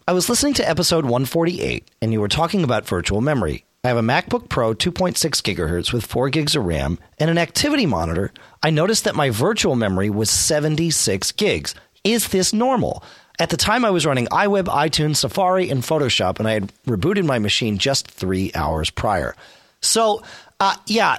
I 0.06 0.12
was 0.12 0.28
listening 0.28 0.52
to 0.54 0.68
episode 0.68 1.06
148, 1.06 1.88
and 2.02 2.12
you 2.12 2.20
were 2.20 2.28
talking 2.28 2.62
about 2.62 2.86
virtual 2.86 3.22
memory. 3.22 3.64
I 3.82 3.88
have 3.88 3.96
a 3.96 4.02
MacBook 4.02 4.50
Pro 4.50 4.74
2.6 4.74 5.16
gigahertz 5.16 5.94
with 5.94 6.04
4 6.04 6.28
gigs 6.28 6.54
of 6.54 6.66
RAM 6.66 6.98
and 7.18 7.30
an 7.30 7.38
activity 7.38 7.86
monitor. 7.86 8.30
I 8.62 8.68
noticed 8.68 9.04
that 9.04 9.14
my 9.14 9.30
virtual 9.30 9.76
memory 9.76 10.10
was 10.10 10.28
76 10.28 11.32
gigs. 11.32 11.74
Is 12.04 12.28
this 12.28 12.52
normal? 12.52 13.02
At 13.38 13.48
the 13.48 13.56
time, 13.56 13.82
I 13.82 13.90
was 13.90 14.04
running 14.04 14.26
iWeb, 14.26 14.66
iTunes, 14.66 15.16
Safari, 15.16 15.70
and 15.70 15.82
Photoshop, 15.82 16.38
and 16.38 16.46
I 16.46 16.52
had 16.52 16.72
rebooted 16.86 17.24
my 17.24 17.38
machine 17.38 17.78
just 17.78 18.06
three 18.06 18.52
hours 18.54 18.90
prior. 18.90 19.34
So, 19.80 20.22
uh, 20.60 20.76
yeah, 20.86 21.16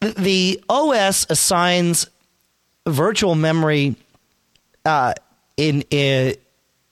the 0.00 0.62
OS 0.68 1.26
assigns 1.28 2.08
virtual 2.86 3.34
memory 3.34 3.96
uh, 4.84 5.14
in, 5.56 5.82
in 5.90 6.36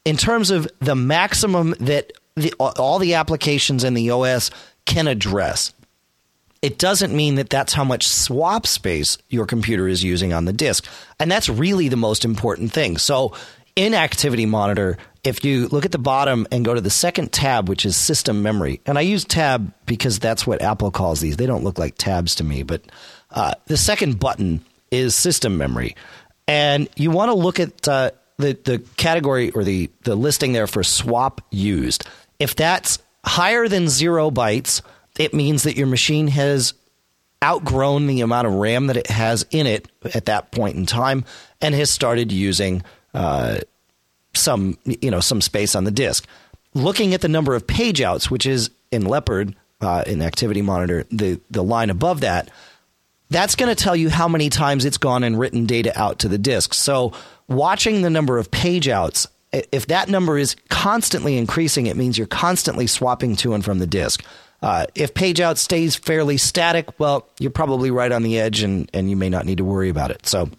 in 0.04 0.16
terms 0.16 0.50
of 0.50 0.68
the 0.80 0.94
maximum 0.94 1.74
that 1.80 2.12
the, 2.34 2.52
all 2.54 2.98
the 2.98 3.14
applications 3.14 3.84
in 3.84 3.94
the 3.94 4.11
OS 4.11 4.50
can 4.87 5.06
address. 5.06 5.72
It 6.61 6.78
doesn't 6.78 7.14
mean 7.14 7.37
that 7.37 7.50
that's 7.50 7.72
how 7.72 7.84
much 7.84 8.08
swap 8.08 8.66
space 8.66 9.18
your 9.28 9.46
computer 9.46 9.87
is 9.87 10.02
using 10.02 10.32
on 10.32 10.44
the 10.44 10.52
disk. 10.52 10.87
And 11.20 11.30
that's 11.30 11.48
really 11.48 11.88
the 11.88 11.96
most 11.96 12.24
important 12.24 12.72
thing. 12.72 12.98
So, 12.98 13.34
in 13.76 13.94
Activity 13.94 14.44
Monitor, 14.44 14.98
if 15.22 15.44
you 15.44 15.68
look 15.68 15.84
at 15.84 15.92
the 15.92 15.98
bottom 15.98 16.48
and 16.50 16.64
go 16.64 16.74
to 16.74 16.80
the 16.80 16.90
second 16.90 17.30
tab, 17.30 17.68
which 17.68 17.87
is 17.87 17.96
System 17.96 18.42
Memory, 18.42 18.80
and 18.87 18.98
I 18.98 19.02
use 19.02 19.24
tab 19.24 19.72
because 19.87 20.18
that's 20.18 20.44
what 20.44 20.62
Apple 20.62 20.90
calls 20.90 21.20
these. 21.20 21.37
They 21.37 21.46
don't 21.46 21.62
look 21.62 21.78
like 21.78 21.94
tabs 21.96 22.34
to 22.37 22.44
me, 22.44 22.64
but 22.64 22.82
uh, 23.30 23.52
the 23.66 23.76
second 23.76 24.18
button 24.18 24.64
is 24.90 25.14
System 25.14 25.56
Memory. 25.56 25.94
And 26.48 26.88
you 26.96 27.12
want 27.12 27.28
to 27.28 27.34
look 27.34 27.61
at 27.61 27.87
uh, 27.87 28.11
the, 28.38 28.59
the 28.64 28.79
category 28.96 29.51
or 29.51 29.64
the, 29.64 29.90
the 30.03 30.14
listing 30.14 30.53
there 30.53 30.66
for 30.66 30.83
swap 30.83 31.40
used. 31.51 32.07
If 32.38 32.55
that's 32.55 32.98
higher 33.24 33.68
than 33.68 33.88
zero 33.88 34.31
bytes, 34.31 34.81
it 35.18 35.35
means 35.35 35.64
that 35.64 35.77
your 35.77 35.87
machine 35.87 36.29
has 36.29 36.74
outgrown 37.44 38.07
the 38.07 38.20
amount 38.20 38.46
of 38.46 38.55
RAM 38.55 38.88
that 38.88 38.96
it 38.96 39.09
has 39.09 39.46
in 39.51 39.66
it 39.66 39.88
at 40.14 40.27
that 40.27 40.51
point 40.51 40.77
in 40.77 40.87
time 40.87 41.24
and 41.61 41.74
has 41.74 41.90
started 41.90 42.33
using 42.33 42.83
uh, 43.14 43.59
some 44.35 44.79
you 44.85 45.11
know 45.11 45.20
some 45.20 45.40
space 45.40 45.74
on 45.74 45.85
the 45.85 45.90
disk. 45.90 46.27
Looking 46.74 47.14
at 47.14 47.20
the 47.20 47.29
number 47.29 47.55
of 47.55 47.66
page 47.66 48.01
outs, 48.01 48.31
which 48.31 48.46
is 48.46 48.70
in 48.90 49.05
Leopard 49.05 49.55
uh, 49.81 50.05
in 50.07 50.22
Activity 50.22 50.62
Monitor, 50.62 51.05
the 51.11 51.40
the 51.51 51.62
line 51.62 51.90
above 51.90 52.20
that, 52.20 52.51
that's 53.31 53.55
going 53.55 53.74
to 53.74 53.81
tell 53.81 53.96
you 53.96 54.11
how 54.11 54.29
many 54.29 54.48
times 54.48 54.85
it's 54.85 54.98
gone 54.98 55.24
and 55.24 55.38
written 55.38 55.66
data 55.66 55.98
out 55.98 56.20
to 56.20 56.29
the 56.29 56.38
disk. 56.38 56.74
So 56.74 57.12
watching 57.48 58.02
the 58.02 58.11
number 58.11 58.38
of 58.38 58.50
page 58.50 58.88
outs, 58.88 59.26
if 59.52 59.87
that 59.87 60.08
number 60.08 60.38
is 60.38 60.56
constantly 60.68 61.37
increasing, 61.37 61.87
it 61.87 61.96
means 61.96 62.18
you're 62.18 62.26
constantly 62.26 62.87
swapping 62.87 63.34
to 63.37 63.54
and 63.54 63.64
from 63.64 63.78
the 63.78 63.87
disk. 63.87 64.24
Uh, 64.61 64.87
if 64.94 65.14
page 65.14 65.40
out 65.40 65.56
stays 65.56 65.96
fairly 65.96 66.37
static, 66.37 66.98
well, 66.98 67.28
you're 67.38 67.50
probably 67.50 67.90
right 67.90 68.12
on 68.12 68.22
the 68.22 68.38
edge 68.38 68.62
and, 68.62 68.90
and 68.92 69.08
you 69.08 69.16
may 69.16 69.28
not 69.28 69.46
need 69.46 69.58
to 69.58 69.64
worry 69.64 69.88
about 69.88 70.11
it. 70.11 70.26
So 70.26 70.50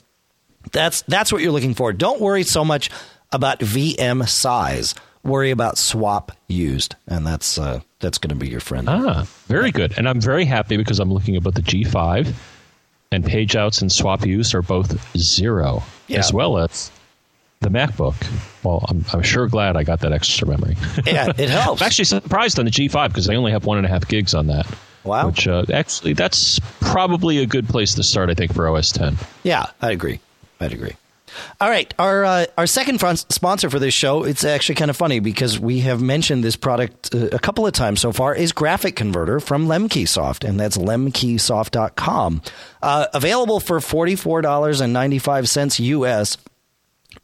that's, 0.71 1.01
that's 1.03 1.31
what 1.31 1.41
you're 1.41 1.51
looking 1.51 1.73
for. 1.73 1.93
Don't 1.93 2.21
worry 2.21 2.43
so 2.43 2.63
much 2.63 2.89
about 3.31 3.59
VM 3.59 4.27
size. 4.27 4.95
Worry 5.23 5.51
about 5.51 5.77
swap 5.77 6.31
used, 6.47 6.95
and 7.05 7.27
that's 7.27 7.57
uh, 7.59 7.81
that's 7.99 8.17
going 8.17 8.29
to 8.29 8.35
be 8.35 8.47
your 8.47 8.61
friend. 8.61 8.87
Ah, 8.87 9.27
very 9.47 9.69
good. 9.69 9.97
And 9.97 10.07
I'm 10.07 10.21
very 10.21 10.45
happy 10.45 10.77
because 10.77 10.97
I'm 10.97 11.11
looking 11.11 11.35
about 11.35 11.55
the 11.55 11.61
G5 11.61 12.33
and 13.11 13.25
page 13.25 13.55
outs 13.55 13.81
and 13.81 13.91
swap 13.91 14.25
use 14.25 14.53
are 14.53 14.61
both 14.61 15.17
zero, 15.17 15.83
yeah. 16.07 16.19
as 16.19 16.31
well 16.31 16.57
as 16.57 16.91
the 17.61 17.69
MacBook. 17.69 18.15
Well, 18.63 18.85
I'm, 18.87 19.03
I'm 19.11 19.23
sure 19.23 19.47
glad 19.47 19.75
I 19.75 19.83
got 19.83 20.01
that 20.01 20.13
extra 20.13 20.47
memory. 20.47 20.75
Yeah, 21.05 21.31
it 21.37 21.49
helps. 21.49 21.81
I'm 21.81 21.85
actually 21.87 22.05
surprised 22.05 22.59
on 22.59 22.65
the 22.65 22.71
G5 22.71 23.09
because 23.09 23.25
they 23.25 23.35
only 23.35 23.51
have 23.51 23.65
one 23.65 23.77
and 23.77 23.85
a 23.85 23.89
half 23.89 24.07
gigs 24.07 24.33
on 24.33 24.47
that. 24.47 24.67
Wow. 25.03 25.27
Which 25.27 25.47
uh, 25.47 25.65
actually, 25.73 26.13
that's 26.13 26.59
probably 26.81 27.39
a 27.39 27.45
good 27.45 27.67
place 27.67 27.95
to 27.95 28.03
start, 28.03 28.29
I 28.29 28.33
think, 28.33 28.53
for 28.53 28.67
OS 28.69 28.91
10. 28.91 29.17
Yeah, 29.43 29.65
I'd 29.81 29.93
agree. 29.93 30.19
I'd 30.59 30.73
agree. 30.73 30.93
All 31.61 31.69
right, 31.69 31.93
our 31.99 32.23
uh, 32.23 32.45
our 32.57 32.67
second 32.67 32.99
sponsor 33.29 33.69
for 33.69 33.79
this 33.79 33.93
show. 33.93 34.23
It's 34.23 34.43
actually 34.43 34.75
kind 34.75 34.89
of 34.89 34.97
funny 34.97 35.19
because 35.19 35.59
we 35.59 35.79
have 35.81 36.01
mentioned 36.01 36.43
this 36.43 36.55
product 36.55 37.13
uh, 37.13 37.29
a 37.31 37.39
couple 37.39 37.65
of 37.65 37.73
times 37.73 38.01
so 38.01 38.11
far. 38.11 38.35
Is 38.35 38.51
Graphic 38.51 38.95
Converter 38.95 39.39
from 39.39 39.67
Lemkesoft, 39.67 40.47
and 40.47 40.59
that's 40.59 40.77
lemkesoft.com. 40.77 42.41
Uh, 42.81 43.07
available 43.13 43.59
for 43.59 43.79
forty 43.79 44.15
four 44.15 44.41
dollars 44.41 44.81
and 44.81 44.93
ninety 44.93 45.19
five 45.19 45.49
cents 45.49 45.79
US. 45.79 46.37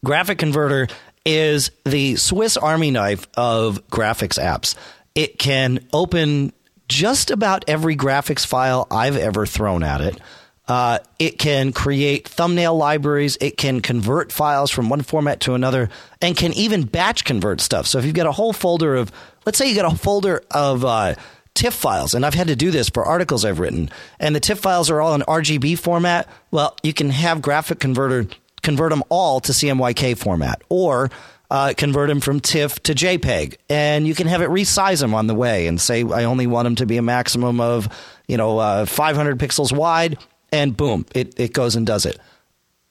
Graphic 0.04 0.38
Converter 0.38 0.88
is 1.26 1.72
the 1.86 2.16
Swiss 2.16 2.58
Army 2.58 2.92
knife 2.92 3.28
of 3.36 3.88
graphics 3.88 4.40
apps. 4.42 4.76
It 5.16 5.40
can 5.40 5.88
open 5.94 6.54
just 6.88 7.32
about 7.32 7.66
every 7.68 7.96
graphics 7.96 8.46
file 8.46 8.88
I've 8.92 9.18
ever 9.18 9.46
thrown 9.46 9.84
at 9.84 10.02
it. 10.02 10.20
Uh, 10.68 11.00
it 11.20 11.38
can 11.38 11.72
create 11.72 12.28
thumbnail 12.28 12.76
libraries. 12.76 13.38
It 13.40 13.58
can 13.58 13.82
convert 13.82 14.32
files 14.32 14.72
from 14.72 14.90
one 14.90 15.02
format 15.02 15.42
to 15.42 15.54
another 15.54 15.90
and 16.22 16.36
can 16.36 16.54
even 16.54 16.84
batch 16.84 17.24
convert 17.24 17.62
stuff. 17.62 17.86
So 17.86 18.00
if 18.00 18.06
you've 18.06 18.16
got 18.16 18.26
a 18.26 18.32
whole 18.32 18.54
folder 18.54 18.96
of, 18.96 19.12
let's 19.46 19.58
say 19.58 19.70
you 19.70 19.76
got 19.76 19.92
a 19.92 19.96
folder 19.96 20.42
of 20.50 20.84
uh, 20.84 21.16
TIFF 21.54 21.74
files, 21.74 22.14
and 22.16 22.26
I've 22.26 22.34
had 22.34 22.48
to 22.48 22.56
do 22.56 22.72
this 22.72 22.90
for 22.90 23.06
articles 23.06 23.46
I've 23.46 23.60
written, 23.60 23.90
and 24.20 24.36
the 24.36 24.40
TIFF 24.40 24.60
files 24.60 24.90
are 24.90 25.00
all 25.02 25.14
in 25.14 25.22
RGB 25.22 25.78
format. 25.78 26.28
Well, 26.52 26.76
you 26.82 26.94
can 26.94 27.12
have 27.12 27.42
Graphic 27.42 27.80
Converter 27.80 28.28
convert 28.64 28.90
them 28.90 29.04
all 29.10 29.40
to 29.42 29.52
CMYK 29.52 30.18
format 30.18 30.64
or 30.70 31.12
uh, 31.52 31.74
convert 31.78 32.10
them 32.10 32.20
from 32.20 32.40
TIFF 32.40 32.82
to 32.84 32.96
JPEG. 32.96 33.58
And 33.70 34.08
you 34.08 34.16
can 34.16 34.26
have 34.26 34.42
it 34.42 34.50
resize 34.50 35.00
them 35.00 35.14
on 35.14 35.28
the 35.28 35.36
way 35.36 35.68
and 35.68 35.80
say, 35.80 36.04
I 36.04 36.24
only 36.24 36.48
want 36.48 36.66
them 36.66 36.76
to 36.78 36.88
be 36.88 36.98
a 36.98 37.04
maximum 37.04 37.62
of, 37.62 37.88
you 38.28 38.38
know, 38.38 38.58
uh, 38.58 38.86
500 38.86 39.38
pixels 39.38 39.72
wide 39.72 40.18
and 40.56 40.76
boom, 40.76 41.06
it, 41.14 41.40
it 41.40 41.54
goes 41.54 41.76
and 41.76 41.86
does 41.86 42.06
it. 42.06 42.18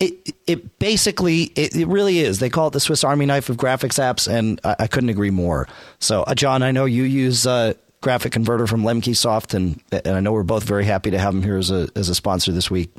It, 0.00 0.34
it 0.46 0.78
basically 0.78 1.44
it, 1.54 1.74
it, 1.74 1.86
really 1.86 2.18
is. 2.18 2.38
They 2.38 2.50
call 2.50 2.68
it 2.68 2.72
the 2.72 2.80
Swiss 2.80 3.04
Army 3.04 3.26
knife 3.26 3.48
of 3.48 3.56
graphics 3.56 3.98
apps, 3.98 4.28
and 4.28 4.60
I, 4.64 4.76
I 4.80 4.86
couldn't 4.86 5.08
agree 5.08 5.30
more. 5.30 5.68
So, 5.98 6.22
uh, 6.22 6.34
John, 6.34 6.62
I 6.62 6.72
know 6.72 6.84
you 6.84 7.04
use 7.04 7.46
uh, 7.46 7.74
Graphic 8.00 8.32
Converter 8.32 8.66
from 8.66 8.82
Lemkesoft, 8.82 9.54
and 9.54 9.80
and 9.90 10.16
I 10.16 10.20
know 10.20 10.32
we're 10.32 10.42
both 10.42 10.64
very 10.64 10.84
happy 10.84 11.10
to 11.10 11.18
have 11.18 11.34
him 11.34 11.42
here 11.42 11.56
as 11.56 11.70
a 11.70 11.88
as 11.96 12.08
a 12.08 12.14
sponsor 12.14 12.52
this 12.52 12.70
week. 12.70 12.90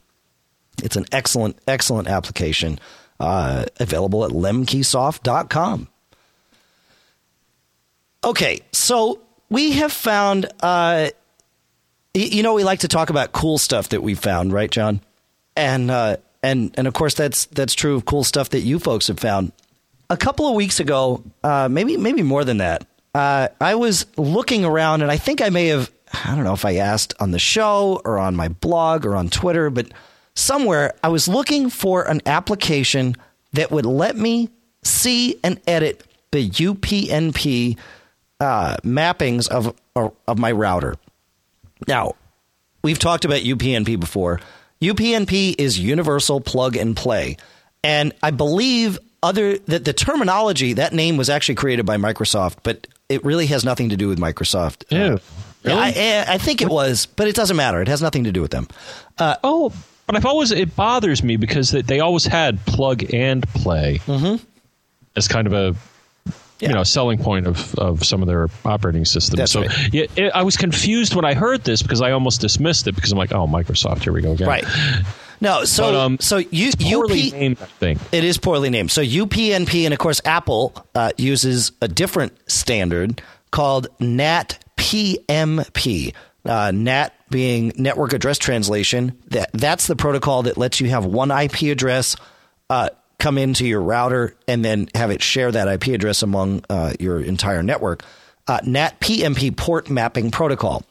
It's 0.84 0.96
an 0.96 1.06
excellent 1.12 1.60
excellent 1.68 2.08
application. 2.08 2.80
uh, 3.20 3.66
available 3.80 4.26
at 4.26 4.32
lemkesoft.com. 4.32 5.88
Okay, 8.24 8.60
so 8.72 9.22
we 9.50 9.74
have 9.74 9.92
found, 9.92 10.48
uh, 10.62 11.10
you 12.16 12.44
know, 12.44 12.54
we 12.54 12.64
like 12.64 12.80
to 12.80 12.88
talk 12.88 13.10
about 13.10 13.32
cool 13.32 13.58
stuff 13.58 13.90
that 13.90 14.02
we 14.02 14.16
found, 14.16 14.54
right, 14.54 14.72
John? 14.72 15.02
And 15.56 15.92
uh, 15.92 16.18
and 16.42 16.74
and 16.78 16.88
of 16.88 16.94
course, 16.94 17.14
that's 17.14 17.46
that's 17.48 17.74
true 17.74 17.96
of 17.96 18.06
cool 18.06 18.24
stuff 18.24 18.50
that 18.50 18.62
you 18.62 18.80
folks 18.80 19.08
have 19.08 19.20
found. 19.20 19.52
A 20.10 20.18
couple 20.18 20.48
of 20.48 20.56
weeks 20.56 20.80
ago, 20.80 21.24
uh, 21.44 21.68
maybe 21.70 21.98
maybe 21.98 22.24
more 22.24 22.44
than 22.44 22.58
that, 22.58 22.88
uh, 23.14 23.50
I 23.60 23.76
was 23.76 24.06
looking 24.18 24.66
around, 24.66 25.02
and 25.02 25.12
I 25.12 25.18
think 25.18 25.42
I 25.42 25.50
may 25.50 25.68
have 25.68 25.92
I 26.24 26.36
don't 26.36 26.44
know 26.44 26.54
if 26.54 26.66
I 26.66 26.76
asked 26.76 27.14
on 27.20 27.32
the 27.32 27.40
show 27.40 28.02
or 28.06 28.18
on 28.18 28.36
my 28.36 28.48
blog 28.48 29.06
or 29.06 29.16
on 29.16 29.30
Twitter, 29.30 29.70
but 29.70 29.88
somewhere 30.36 30.94
I 31.04 31.10
was 31.10 31.28
looking 31.28 31.70
for 31.70 32.04
an 32.04 32.22
application 32.26 33.16
that 33.54 33.72
would 33.72 33.86
let 33.86 34.16
me 34.16 34.50
see 34.84 35.40
and 35.44 35.60
edit 35.68 36.06
the 36.32 36.50
UPnP 36.50 37.78
uh, 38.40 38.78
mappings 38.84 39.48
of 39.50 39.76
of 39.96 40.38
my 40.38 40.52
router. 40.52 40.96
Now, 41.88 42.14
we've 42.84 43.00
talked 43.00 43.26
about 43.26 43.42
UPnP 43.42 44.00
before. 44.00 44.40
UPnP 44.82 45.56
is 45.58 45.80
universal 45.80 46.42
plug 46.42 46.76
and 46.76 46.96
play, 46.96 47.38
and 47.84 48.14
I 48.22 48.32
believe 48.32 49.00
other 49.24 49.58
that 49.58 49.86
the 49.86 49.94
terminology 49.94 50.74
that 50.74 50.94
name 50.94 51.18
was 51.18 51.30
actually 51.30 51.56
created 51.56 51.86
by 51.86 51.98
Microsoft, 51.98 52.58
but 52.64 52.88
it 53.10 53.24
really 53.24 53.48
has 53.48 53.64
nothing 53.64 53.90
to 53.90 53.98
do 53.98 54.08
with 54.08 54.20
Microsoft. 54.20 54.84
Yeah. 54.90 55.18
Really? 55.64 55.80
I, 55.80 56.26
I, 56.28 56.38
think 56.38 56.62
it 56.62 56.70
was, 56.70 57.08
but 57.08 57.28
it 57.28 57.36
doesn't 57.36 57.58
matter. 57.58 57.82
It 57.82 57.88
has 57.88 58.00
nothing 58.00 58.26
to 58.26 58.32
do 58.32 58.42
with 58.42 58.52
them. 58.52 58.68
Uh, 59.18 59.36
oh, 59.44 59.74
but 60.06 60.16
I've 60.16 60.26
always 60.26 60.52
it 60.52 60.76
bothers 60.76 61.24
me 61.24 61.38
because 61.38 61.72
they, 61.72 61.82
they 61.82 62.00
always 62.02 62.26
had 62.26 62.64
plug 62.68 63.12
and 63.14 63.42
play 63.50 64.00
mm-hmm. 64.06 64.44
as 65.16 65.28
kind 65.28 65.48
of 65.48 65.54
a 65.54 65.76
yeah. 66.60 66.70
you 66.70 66.76
know 66.76 66.84
selling 66.84 67.18
point 67.20 67.48
of, 67.48 67.76
of 67.76 68.04
some 68.06 68.22
of 68.22 68.28
their 68.28 68.48
operating 68.64 69.06
systems. 69.06 69.38
That's 69.38 69.52
so 69.52 69.62
right. 69.62 69.94
yeah, 69.94 70.06
it, 70.16 70.32
I 70.34 70.44
was 70.44 70.58
confused 70.58 71.16
when 71.16 71.26
I 71.26 71.34
heard 71.34 71.64
this 71.64 71.82
because 71.82 72.02
I 72.02 72.12
almost 72.12 72.42
dismissed 72.42 72.88
it 72.88 72.96
because 72.96 73.12
I'm 73.12 73.18
like, 73.18 73.32
oh, 73.32 73.48
Microsoft, 73.48 74.04
here 74.04 74.14
we 74.14 74.22
go 74.22 74.34
again. 74.34 74.48
Right. 74.48 74.66
No, 75.42 75.66
so 75.66 75.84
but, 75.84 75.96
um, 75.96 76.18
so 76.20 76.38
you 76.38 76.72
poorly 76.80 77.28
UP, 77.28 77.34
named 77.34 77.58
thing. 77.58 78.00
It 78.12 78.24
is 78.24 78.38
poorly 78.38 78.70
named. 78.70 78.92
So 78.92 79.02
UPnP, 79.02 79.84
and 79.84 79.94
of 79.94 80.00
course 80.00 80.22
Apple 80.24 80.74
uh, 80.96 81.12
uses 81.18 81.74
a 81.82 81.88
different 81.88 82.34
standard 82.50 83.22
called 83.52 83.88
NAT-PMP. 84.00 84.54
Uh, 86.46 86.72
NAT 86.72 87.14
being 87.30 87.74
network 87.76 88.14
address 88.14 88.38
translation. 88.38 89.18
That 89.28 89.50
that's 89.54 89.88
the 89.88 89.96
protocol 89.96 90.44
that 90.44 90.58
lets 90.58 90.80
you 90.80 90.90
have 90.90 91.04
one 91.04 91.32
IP 91.32 91.64
address 91.64 92.16
uh, 92.70 92.90
come 93.20 93.38
into 93.38 93.66
your 93.66 93.82
router 93.82 94.36
and 94.48 94.64
then 94.64 94.90
have 94.96 95.12
it 95.12 95.22
share 95.22 95.52
that 95.52 95.68
IP 95.68 95.94
address 95.96 96.22
among 96.22 96.64
uh, 96.70 96.94
your 97.00 97.20
entire 97.20 97.64
network. 97.64 98.04
Uh, 98.48 98.60
NAT 98.66 99.00
PMP 99.00 99.56
port 99.56 99.90
mapping 99.90 100.32
protocol. 100.32 100.84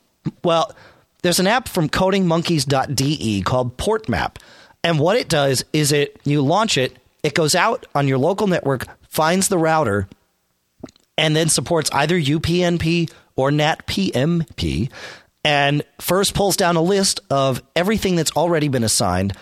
Well, 0.42 0.74
there's 1.22 1.38
an 1.38 1.46
app 1.46 1.68
from 1.68 1.88
codingmonkeys.de 1.88 3.42
called 3.42 3.76
PortMap. 3.76 4.36
And 4.82 4.98
what 4.98 5.16
it 5.16 5.28
does 5.28 5.64
is 5.72 5.92
it 5.92 6.20
you 6.24 6.42
launch 6.42 6.76
it, 6.76 6.96
it 7.22 7.34
goes 7.34 7.54
out 7.54 7.86
on 7.94 8.06
your 8.06 8.18
local 8.18 8.46
network, 8.46 8.86
finds 9.08 9.48
the 9.48 9.56
router, 9.56 10.08
and 11.16 11.34
then 11.34 11.48
supports 11.48 11.90
either 11.92 12.20
UPnP 12.20 13.10
or 13.36 13.50
NAT-PMP, 13.50 14.90
and 15.44 15.82
first 16.00 16.34
pulls 16.34 16.56
down 16.56 16.76
a 16.76 16.82
list 16.82 17.20
of 17.30 17.62
everything 17.74 18.16
that's 18.16 18.32
already 18.32 18.68
been 18.68 18.84
assigned 18.84 19.32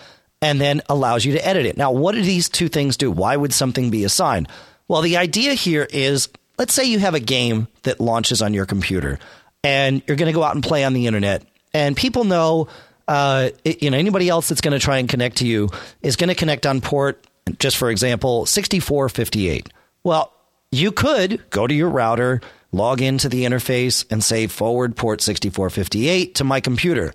and 0.43 0.59
then 0.59 0.81
allows 0.89 1.23
you 1.23 1.31
to 1.31 1.47
edit 1.47 1.65
it. 1.65 1.77
Now, 1.77 1.91
what 1.91 2.13
do 2.13 2.21
these 2.21 2.49
two 2.49 2.67
things 2.67 2.97
do? 2.97 3.09
Why 3.09 3.35
would 3.37 3.53
something 3.53 3.89
be 3.89 4.03
assigned? 4.03 4.49
Well, 4.89 5.01
the 5.01 5.17
idea 5.17 5.53
here 5.53 5.87
is 5.89 6.27
let's 6.57 6.73
say 6.73 6.83
you 6.83 6.99
have 6.99 7.15
a 7.15 7.19
game 7.19 7.67
that 7.83 8.01
launches 8.01 8.41
on 8.41 8.53
your 8.53 8.65
computer 8.65 9.19
and 9.63 10.03
you're 10.05 10.17
going 10.17 10.27
to 10.27 10.33
go 10.33 10.43
out 10.43 10.53
and 10.53 10.63
play 10.63 10.83
on 10.83 10.93
the 10.93 11.07
internet, 11.07 11.43
and 11.73 11.95
people 11.97 12.25
know. 12.25 12.67
Uh, 13.05 13.49
you 13.65 13.91
know, 13.91 13.97
anybody 13.97 14.29
else 14.29 14.47
that's 14.47 14.61
going 14.61 14.71
to 14.71 14.79
try 14.79 14.97
and 14.97 15.09
connect 15.09 15.37
to 15.37 15.45
you 15.45 15.69
is 16.01 16.15
going 16.15 16.29
to 16.29 16.35
connect 16.35 16.65
on 16.65 16.79
port, 16.79 17.21
just 17.59 17.75
for 17.75 17.89
example, 17.89 18.45
6458. 18.45 19.67
Well, 20.05 20.31
you 20.71 20.93
could 20.93 21.49
go 21.49 21.67
to 21.67 21.73
your 21.73 21.89
router, 21.89 22.39
log 22.71 23.01
into 23.01 23.27
the 23.27 23.43
interface, 23.43 24.05
and 24.09 24.23
say 24.23 24.47
forward 24.47 24.95
port 24.95 25.19
6458 25.19 26.35
to 26.35 26.45
my 26.45 26.61
computer 26.61 27.13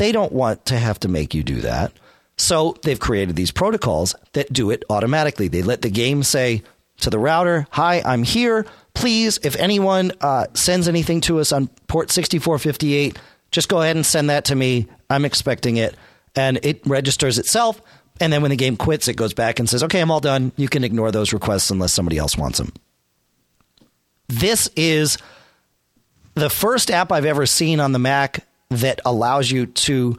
they 0.00 0.12
don't 0.12 0.32
want 0.32 0.64
to 0.64 0.78
have 0.78 0.98
to 1.00 1.08
make 1.08 1.34
you 1.34 1.42
do 1.42 1.60
that. 1.60 1.92
So 2.38 2.74
they've 2.84 2.98
created 2.98 3.36
these 3.36 3.50
protocols 3.50 4.14
that 4.32 4.50
do 4.50 4.70
it 4.70 4.82
automatically. 4.88 5.48
They 5.48 5.60
let 5.60 5.82
the 5.82 5.90
game 5.90 6.22
say 6.22 6.62
to 7.00 7.10
the 7.10 7.18
router, 7.18 7.66
Hi, 7.72 8.00
I'm 8.02 8.22
here. 8.22 8.64
Please, 8.94 9.38
if 9.42 9.56
anyone 9.56 10.12
uh, 10.22 10.46
sends 10.54 10.88
anything 10.88 11.20
to 11.22 11.38
us 11.38 11.52
on 11.52 11.68
port 11.86 12.10
6458, 12.10 13.18
just 13.50 13.68
go 13.68 13.82
ahead 13.82 13.94
and 13.94 14.06
send 14.06 14.30
that 14.30 14.46
to 14.46 14.54
me. 14.54 14.86
I'm 15.10 15.26
expecting 15.26 15.76
it. 15.76 15.94
And 16.34 16.58
it 16.62 16.80
registers 16.86 17.38
itself. 17.38 17.82
And 18.22 18.32
then 18.32 18.40
when 18.40 18.52
the 18.52 18.56
game 18.56 18.78
quits, 18.78 19.06
it 19.06 19.16
goes 19.16 19.34
back 19.34 19.58
and 19.58 19.68
says, 19.68 19.82
Okay, 19.82 20.00
I'm 20.00 20.10
all 20.10 20.20
done. 20.20 20.52
You 20.56 20.70
can 20.70 20.82
ignore 20.82 21.12
those 21.12 21.34
requests 21.34 21.68
unless 21.68 21.92
somebody 21.92 22.16
else 22.16 22.38
wants 22.38 22.56
them. 22.56 22.72
This 24.28 24.70
is 24.76 25.18
the 26.36 26.48
first 26.48 26.90
app 26.90 27.12
I've 27.12 27.26
ever 27.26 27.44
seen 27.44 27.80
on 27.80 27.92
the 27.92 27.98
Mac 27.98 28.46
that 28.70 29.00
allows 29.04 29.50
you 29.50 29.66
to 29.66 30.16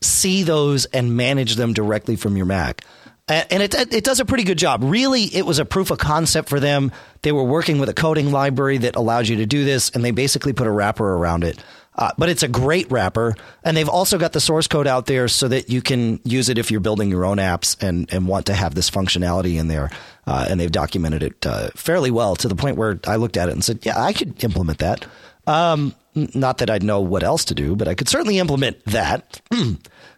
see 0.00 0.42
those 0.42 0.84
and 0.86 1.16
manage 1.16 1.56
them 1.56 1.72
directly 1.72 2.16
from 2.16 2.36
your 2.36 2.46
Mac. 2.46 2.84
And 3.28 3.60
it, 3.60 3.74
it 3.92 4.04
does 4.04 4.20
a 4.20 4.24
pretty 4.24 4.44
good 4.44 4.58
job. 4.58 4.82
Really, 4.84 5.22
it 5.22 5.44
was 5.44 5.58
a 5.58 5.64
proof 5.64 5.90
of 5.90 5.98
concept 5.98 6.48
for 6.48 6.60
them. 6.60 6.92
They 7.22 7.32
were 7.32 7.42
working 7.42 7.80
with 7.80 7.88
a 7.88 7.94
coding 7.94 8.30
library 8.30 8.78
that 8.78 8.94
allows 8.94 9.28
you 9.28 9.36
to 9.36 9.46
do 9.46 9.64
this, 9.64 9.90
and 9.90 10.04
they 10.04 10.12
basically 10.12 10.52
put 10.52 10.68
a 10.68 10.70
wrapper 10.70 11.14
around 11.14 11.42
it. 11.42 11.58
Uh, 11.96 12.12
but 12.18 12.28
it's 12.28 12.44
a 12.44 12.48
great 12.48 12.88
wrapper, 12.90 13.34
and 13.64 13.76
they've 13.76 13.88
also 13.88 14.16
got 14.16 14.32
the 14.32 14.40
source 14.40 14.68
code 14.68 14.86
out 14.86 15.06
there 15.06 15.26
so 15.26 15.48
that 15.48 15.70
you 15.70 15.82
can 15.82 16.20
use 16.24 16.48
it 16.48 16.58
if 16.58 16.70
you're 16.70 16.78
building 16.78 17.10
your 17.10 17.24
own 17.24 17.38
apps 17.38 17.82
and, 17.82 18.12
and 18.12 18.28
want 18.28 18.46
to 18.46 18.54
have 18.54 18.74
this 18.76 18.90
functionality 18.90 19.58
in 19.58 19.66
there. 19.66 19.90
Uh, 20.26 20.46
and 20.48 20.60
they've 20.60 20.70
documented 20.70 21.22
it 21.22 21.46
uh, 21.46 21.70
fairly 21.74 22.12
well 22.12 22.36
to 22.36 22.46
the 22.46 22.54
point 22.54 22.76
where 22.76 23.00
I 23.06 23.16
looked 23.16 23.36
at 23.36 23.48
it 23.48 23.52
and 23.52 23.64
said, 23.64 23.80
"Yeah, 23.82 24.00
I 24.00 24.12
could 24.12 24.44
implement 24.44 24.78
that." 24.78 25.04
Um, 25.46 25.94
not 26.16 26.58
that 26.58 26.70
I'd 26.70 26.82
know 26.82 27.00
what 27.00 27.22
else 27.22 27.44
to 27.46 27.54
do, 27.54 27.76
but 27.76 27.88
I 27.88 27.94
could 27.94 28.08
certainly 28.08 28.38
implement 28.38 28.82
that. 28.86 29.40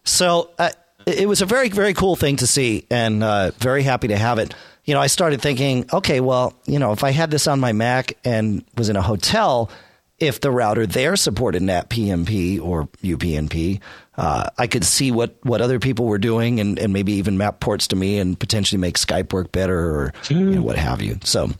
so 0.04 0.50
uh, 0.58 0.70
it 1.06 1.28
was 1.28 1.42
a 1.42 1.46
very, 1.46 1.68
very 1.68 1.94
cool 1.94 2.16
thing 2.16 2.36
to 2.36 2.46
see 2.46 2.86
and 2.90 3.22
uh, 3.22 3.50
very 3.58 3.82
happy 3.82 4.08
to 4.08 4.16
have 4.16 4.38
it. 4.38 4.54
You 4.84 4.94
know, 4.94 5.00
I 5.00 5.08
started 5.08 5.42
thinking, 5.42 5.88
okay, 5.92 6.20
well, 6.20 6.54
you 6.64 6.78
know, 6.78 6.92
if 6.92 7.04
I 7.04 7.10
had 7.10 7.30
this 7.30 7.46
on 7.46 7.60
my 7.60 7.72
Mac 7.72 8.16
and 8.24 8.64
was 8.76 8.88
in 8.88 8.96
a 8.96 9.02
hotel, 9.02 9.70
if 10.18 10.40
the 10.40 10.50
router 10.50 10.86
there 10.86 11.16
supported 11.16 11.62
NAT 11.62 11.90
PMP 11.90 12.60
or 12.60 12.88
UPnP, 13.02 13.80
uh, 14.16 14.50
I 14.56 14.66
could 14.66 14.84
see 14.84 15.12
what, 15.12 15.36
what 15.42 15.60
other 15.60 15.78
people 15.78 16.06
were 16.06 16.18
doing 16.18 16.58
and, 16.58 16.78
and 16.78 16.92
maybe 16.92 17.12
even 17.14 17.38
map 17.38 17.60
ports 17.60 17.88
to 17.88 17.96
me 17.96 18.18
and 18.18 18.38
potentially 18.38 18.80
make 18.80 18.96
Skype 18.96 19.32
work 19.32 19.52
better 19.52 19.78
or 19.78 20.12
you 20.28 20.38
know, 20.40 20.62
what 20.62 20.76
have 20.76 21.02
you. 21.02 21.18
So 21.22 21.50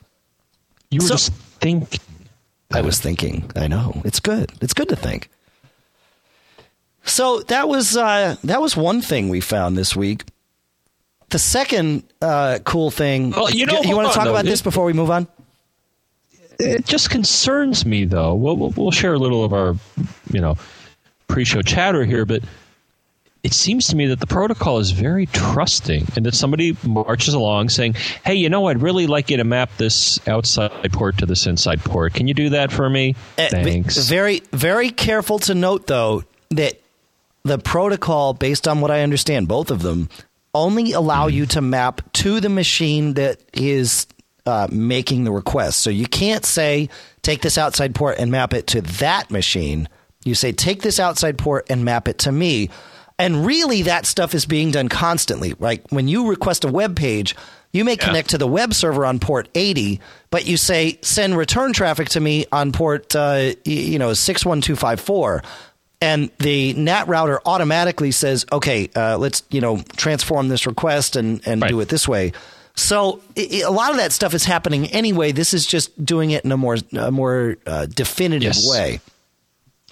you 0.91 1.01
were 1.01 1.07
so, 1.07 1.15
just 1.15 1.33
thinking 1.61 2.01
I 2.73 2.83
was 2.83 3.01
thinking. 3.01 3.51
I 3.57 3.67
know 3.67 4.03
it's 4.05 4.21
good. 4.21 4.53
It's 4.61 4.75
good 4.75 4.89
to 4.91 4.97
think. 4.97 5.31
So 7.05 7.41
that 7.49 7.69
was 7.69 7.97
uh, 7.97 8.37
that 8.45 8.61
was 8.61 8.77
one 8.77 9.01
thing 9.01 9.29
we 9.29 9.41
found 9.41 9.77
this 9.77 9.97
week. 9.97 10.25
The 11.31 11.39
second 11.39 12.05
uh, 12.23 12.59
cool 12.65 12.91
thing. 12.91 13.31
Well, 13.31 13.51
you 13.51 13.67
know, 13.67 13.81
you, 13.83 13.91
you 13.91 13.97
want 13.97 14.09
to 14.09 14.15
talk 14.15 14.29
about 14.29 14.45
this 14.45 14.63
before 14.63 14.85
we 14.85 14.93
move 14.93 15.11
on? 15.11 15.27
It 16.59 16.87
just 16.87 17.11
concerns 17.11 17.87
me, 17.87 18.05
though. 18.05 18.35
We'll, 18.35 18.57
we'll 18.57 18.91
share 18.91 19.15
a 19.15 19.19
little 19.19 19.45
of 19.45 19.53
our, 19.53 19.77
you 20.33 20.41
know, 20.41 20.57
pre-show 21.29 21.63
chatter 21.63 22.05
here, 22.05 22.25
but 22.25 22.43
it 23.43 23.53
seems 23.53 23.89
to 23.89 23.97
me 23.97 24.07
that 24.07 24.21
the 24.21 24.27
protocol 24.27 24.79
is 24.79 24.91
very 24.91 25.27
trusting 25.27 26.07
and 26.17 26.27
that 26.27 26.35
somebody 26.35 26.77
marches 26.85 27.35
along 27.35 27.69
saying, 27.69 27.95
Hey, 28.25 28.35
you 28.35 28.49
know, 28.49 28.67
I'd 28.67 28.83
really 28.83 29.07
like 29.07 29.31
you 29.31 29.37
to 29.37 29.45
map 29.45 29.71
this 29.77 30.27
outside 30.27 30.93
port 30.93 31.19
to 31.19 31.27
this 31.27 31.47
inside 31.47 31.81
port. 31.81 32.15
Can 32.15 32.27
you 32.27 32.35
do 32.35 32.51
that 32.51 32.73
for 32.73 32.89
me? 32.91 33.15
Uh, 33.39 33.49
Thanks. 33.49 33.97
Very, 34.09 34.43
very 34.53 34.91
careful 34.91 35.39
to 35.41 35.55
note, 35.55 35.87
though, 35.87 36.25
that 36.51 36.81
the 37.45 37.59
protocol, 37.59 38.35
based 38.35 38.67
on 38.67 38.81
what 38.81 38.91
I 38.91 39.03
understand, 39.03 39.47
both 39.47 39.71
of 39.71 39.83
them, 39.83 40.09
only 40.53 40.93
allow 40.93 41.29
mm. 41.29 41.33
you 41.33 41.47
to 41.47 41.61
map 41.61 42.13
to 42.15 42.41
the 42.41 42.49
machine 42.49 43.15
that 43.15 43.41
is 43.53 44.07
uh, 44.47 44.67
making 44.71 45.25
the 45.25 45.31
request. 45.31 45.81
So 45.81 45.91
you 45.91 46.07
can't 46.07 46.45
say, 46.45 46.89
take 47.23 47.43
this 47.43 47.57
outside 47.57 47.95
port 47.95 48.19
and 48.19 48.33
map 48.33 48.53
it 48.53 48.67
to 48.69 48.81
that 48.81 49.31
machine. 49.31 49.89
You 50.25 50.35
say, 50.35 50.53
take 50.53 50.83
this 50.83 50.99
outside 50.99 51.39
port 51.39 51.67
and 51.71 51.85
map 51.85 52.09
it 52.09 52.19
to 52.21 52.33
me 52.33 52.71
and 53.19 53.45
really, 53.47 53.83
that 53.83 54.07
stuff 54.07 54.35
is 54.35 54.47
being 54.47 54.71
done 54.71 54.89
constantly. 54.89 55.55
Like 55.59 55.83
when 55.91 56.09
you 56.09 56.29
request 56.29 56.65
a 56.65 56.69
web 56.69 56.97
page, 56.97 57.35
you 57.73 57.85
may 57.85 57.97
connect 57.97 58.31
to 58.31 58.39
the 58.39 58.47
web 58.47 58.73
server 58.75 59.05
on 59.05 59.19
port 59.19 59.49
80, 59.55 60.01
but 60.31 60.47
you 60.47 60.57
say 60.57 60.99
send 61.03 61.37
return 61.37 61.73
traffic 61.73 62.09
to 62.11 62.21
me 62.21 62.47
on 62.53 62.73
port 62.73 63.15
uh, 63.17 63.53
you 63.65 63.99
know 63.99 64.15
61254. 64.15 65.43
and 66.01 66.31
the 66.39 66.73
NAT 66.75 67.09
router 67.09 67.41
automatically 67.45 68.13
says, 68.13 68.47
"Okay, 68.53 68.89
uh, 68.95 69.19
let's 69.19 69.43
you 69.51 69.61
know 69.61 69.83
transform 69.97 70.49
this 70.49 70.67
request 70.67 71.17
and 71.17 71.41
and 71.47 71.61
Right. 71.61 71.69
do 71.71 71.81
it 71.81 71.89
this 71.89 72.07
way." 72.09 72.33
So 72.77 73.21
a 73.37 73.65
lot 73.69 73.91
of 73.91 73.97
that 73.97 74.13
stuff 74.13 74.33
is 74.35 74.45
happening 74.45 74.87
anyway. 74.87 75.33
This 75.33 75.53
is 75.53 75.67
just 75.67 75.91
doing 76.05 76.31
it 76.31 76.45
in 76.45 76.53
a 76.53 76.57
more 76.57 76.77
a 76.97 77.11
more 77.11 77.57
uh, 77.67 77.87
definitive 77.87 78.55
Yes. 78.55 78.67
way. 78.71 79.01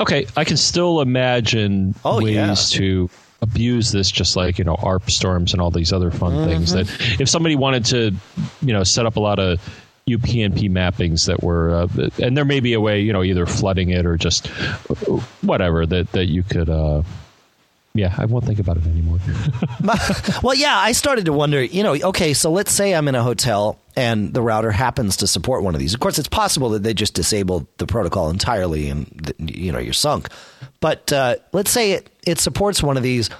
Okay, 0.01 0.27
I 0.37 0.45
can 0.45 0.57
still 0.57 1.01
imagine 1.01 1.95
Oh, 2.05 2.23
ways 2.23 2.35
yeah. 2.35 2.55
to 2.79 3.11
abuse 3.43 3.93
this, 3.93 4.11
just 4.11 4.37
like 4.37 4.59
you 4.59 4.65
know 4.65 4.75
ARP 4.77 5.11
storms 5.11 5.53
and 5.53 5.61
all 5.63 5.71
these 5.71 5.93
other 5.93 6.11
fun 6.11 6.47
things. 6.49 6.73
That 6.73 6.87
Mm-hmm. 6.87 7.23
if 7.23 7.29
somebody 7.29 7.57
wanted 7.57 7.85
to, 7.87 8.13
you 8.63 8.73
know, 8.73 8.83
set 8.85 9.07
up 9.07 9.17
a 9.17 9.21
lot 9.21 9.39
of 9.39 9.61
UPnP 10.09 10.71
mappings 10.71 11.27
that 11.27 11.43
were, 11.43 11.71
uh, 11.75 11.89
and 12.23 12.37
there 12.37 12.45
may 12.45 12.61
be 12.61 12.75
a 12.75 12.81
way, 12.81 13.01
you 13.01 13.13
know, 13.13 13.23
either 13.25 13.45
flooding 13.47 13.91
it 13.91 14.07
or 14.07 14.17
just 14.17 14.47
whatever 15.43 15.87
that 15.87 16.13
that 16.13 16.27
you 16.27 16.43
could. 16.43 16.69
Uh, 16.69 17.03
yeah, 17.97 18.15
I 18.17 18.25
won't 18.27 18.45
think 18.45 18.59
about 18.59 18.77
it 18.77 18.87
anymore. 18.87 19.19
well, 20.43 20.55
yeah, 20.55 20.77
I 20.77 20.93
started 20.93 21.25
to 21.27 21.33
wonder, 21.33 21.63
you 21.63 21.83
know, 21.83 21.95
okay, 21.95 22.35
so 22.35 22.51
let's 22.51 22.73
say 22.73 22.95
I'm 22.95 23.09
in 23.09 23.15
a 23.15 23.23
hotel 23.23 23.79
and 23.97 24.35
the 24.35 24.43
router 24.43 24.71
happens 24.71 25.17
to 25.19 25.27
support 25.27 25.63
one 25.63 25.75
of 25.75 25.81
these. 25.81 25.95
Of 25.95 26.01
course, 26.01 26.19
it's 26.19 26.29
possible 26.29 26.71
that 26.71 26.83
they 26.83 26.95
just 26.95 27.15
disabled 27.15 27.67
the 27.79 27.87
protocol 27.87 28.31
entirely 28.31 28.89
and, 28.89 29.33
you 29.39 29.73
know, 29.73 29.79
you're 29.79 29.93
sunk. 29.93 30.29
But 30.81 31.13
uh, 31.13 31.37
let's 31.53 31.71
say 31.71 31.93
it, 31.93 32.11
it 32.27 32.39
supports 32.39 32.83
one 32.83 32.97
of 32.97 33.03
these. 33.03 33.31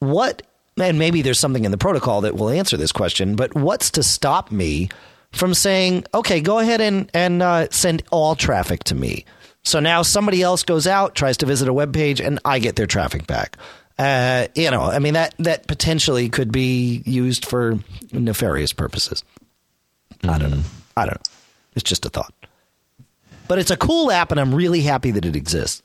What, 0.00 0.42
and 0.78 0.98
maybe 0.98 1.22
there's 1.22 1.40
something 1.40 1.64
in 1.64 1.70
the 1.70 1.78
protocol 1.78 2.22
that 2.22 2.36
will 2.36 2.50
answer 2.50 2.76
this 2.76 2.92
question, 2.92 3.36
but 3.36 3.54
what's 3.54 3.90
to 3.92 4.02
stop 4.02 4.50
me 4.50 4.88
from 5.32 5.54
saying, 5.54 6.04
okay, 6.12 6.40
go 6.40 6.58
ahead 6.58 6.80
and, 6.80 7.10
and 7.14 7.42
uh, 7.42 7.68
send 7.70 8.02
all 8.10 8.34
traffic 8.34 8.84
to 8.84 8.94
me? 8.94 9.24
So 9.64 9.80
now 9.80 10.02
somebody 10.02 10.42
else 10.42 10.64
goes 10.64 10.86
out, 10.86 11.14
tries 11.14 11.36
to 11.38 11.46
visit 11.46 11.68
a 11.68 11.72
web 11.72 11.92
page, 11.94 12.20
and 12.20 12.38
I 12.44 12.58
get 12.58 12.76
their 12.76 12.86
traffic 12.86 13.26
back. 13.26 13.56
Uh, 13.98 14.48
you 14.54 14.70
know, 14.70 14.82
I 14.82 14.98
mean 14.98 15.14
that 15.14 15.34
that 15.38 15.66
potentially 15.66 16.28
could 16.28 16.50
be 16.50 17.02
used 17.04 17.44
for 17.44 17.78
nefarious 18.12 18.72
purposes. 18.72 19.22
I 20.24 20.38
don't 20.38 20.50
know. 20.50 20.62
I 20.96 21.06
don't 21.06 21.14
know. 21.14 21.32
It's 21.74 21.84
just 21.84 22.06
a 22.06 22.08
thought. 22.08 22.32
But 23.48 23.58
it's 23.58 23.70
a 23.70 23.76
cool 23.76 24.10
app, 24.10 24.30
and 24.30 24.40
I'm 24.40 24.54
really 24.54 24.80
happy 24.82 25.10
that 25.10 25.24
it 25.24 25.36
exists. 25.36 25.82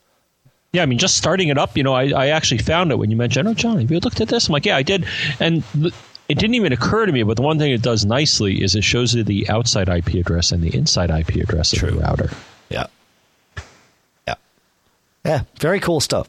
Yeah, 0.74 0.84
I 0.84 0.86
mean, 0.86 1.00
just 1.00 1.18
starting 1.18 1.48
it 1.48 1.58
up, 1.58 1.78
you 1.78 1.84
know, 1.84 1.94
I, 1.94 2.10
I 2.10 2.28
actually 2.28 2.60
found 2.60 2.92
it 2.92 2.98
when 2.98 3.10
you 3.10 3.18
mentioned, 3.18 3.48
oh, 3.48 3.54
John, 3.54 3.80
have 3.80 3.90
you 3.90 4.00
looked 4.00 4.22
at 4.22 4.28
this? 4.28 4.48
I'm 4.48 4.54
like, 4.54 4.66
yeah, 4.66 4.78
I 4.78 4.84
did. 4.84 5.06
And 5.40 5.64
th- 5.74 5.94
it 6.30 6.38
didn't 6.38 6.56
even 6.56 6.74
occur 6.74 7.06
to 7.06 7.12
me, 7.12 7.24
but 7.24 7.38
the 7.38 7.42
one 7.42 7.58
thing 7.58 7.72
it 7.72 7.82
does 7.82 8.06
nicely 8.06 8.62
is 8.62 8.76
it 8.76 8.84
shows 8.84 9.16
you 9.16 9.24
the 9.24 9.50
outside 9.50 9.88
IP 9.88 10.16
address 10.16 10.52
and 10.52 10.62
the 10.62 10.76
inside 10.76 11.10
IP 11.10 11.36
address 11.42 11.72
of 11.74 11.82
the 11.82 11.94
router. 11.94 12.30
Yeah. 12.70 12.88
Yeah. 14.28 14.36
Yeah. 15.24 15.44
Very 15.60 15.80
cool 15.80 16.02
stuff. 16.02 16.28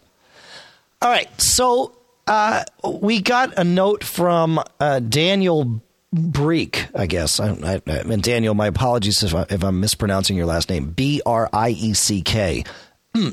All 1.00 1.10
right. 1.10 1.28
So 1.40 1.96
uh, 2.26 2.64
we 2.84 3.20
got 3.20 3.56
a 3.56 3.64
note 3.64 4.04
from 4.04 4.60
uh, 4.80 5.00
Daniel 5.00 5.82
Brieck, 6.14 6.88
I 6.94 7.06
guess. 7.06 7.38
I, 7.38 7.50
I, 7.50 7.80
and 7.86 8.22
Daniel, 8.22 8.54
my 8.54 8.66
apologies 8.66 9.22
if, 9.22 9.34
I, 9.34 9.46
if 9.50 9.62
I'm 9.62 9.80
mispronouncing 9.80 10.36
your 10.36 10.46
last 10.46 10.70
name. 10.70 10.90
B 10.90 11.20
R 11.24 11.48
I 11.52 11.70
E 11.70 11.94
C 11.94 12.22
K. 12.22 12.64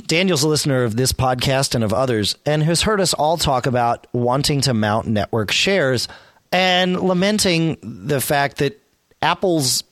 Daniel's 0.08 0.44
a 0.44 0.48
listener 0.48 0.84
of 0.84 0.96
this 0.96 1.12
podcast 1.12 1.76
and 1.76 1.84
of 1.84 1.94
others, 1.94 2.38
and 2.46 2.64
has 2.64 2.82
heard 2.82 3.00
us 3.02 3.14
all 3.14 3.38
talk 3.38 3.66
about 3.66 4.08
wanting 4.14 4.62
to 4.62 4.74
mount 4.74 5.06
network 5.06 5.52
shares 5.52 6.08
and 6.52 7.00
lamenting 7.00 7.78
the 7.82 8.22
fact 8.22 8.58
that 8.58 8.82
Apple's 9.22 9.84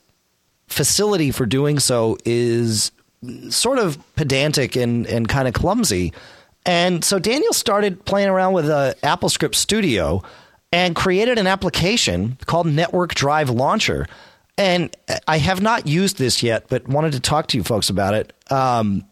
facility 0.67 1.31
for 1.31 1.45
doing 1.45 1.79
so 1.79 2.17
is 2.25 2.91
sort 3.49 3.77
of 3.77 3.97
pedantic 4.15 4.75
and, 4.75 5.05
and 5.05 5.27
kind 5.27 5.47
of 5.47 5.53
clumsy. 5.53 6.13
And 6.65 7.03
so 7.03 7.19
Daniel 7.19 7.53
started 7.53 8.05
playing 8.05 8.29
around 8.29 8.53
with 8.53 8.65
AppleScript 8.65 9.55
Studio 9.55 10.23
and 10.71 10.95
created 10.95 11.37
an 11.37 11.47
application 11.47 12.37
called 12.45 12.67
Network 12.67 13.13
Drive 13.13 13.49
Launcher. 13.49 14.07
And 14.57 14.95
I 15.27 15.37
have 15.37 15.61
not 15.61 15.87
used 15.87 16.17
this 16.17 16.41
yet, 16.41 16.65
but 16.69 16.87
wanted 16.87 17.13
to 17.13 17.19
talk 17.19 17.47
to 17.47 17.57
you 17.57 17.63
folks 17.63 17.89
about 17.89 18.13
it. 18.13 18.33
Um, 18.51 19.05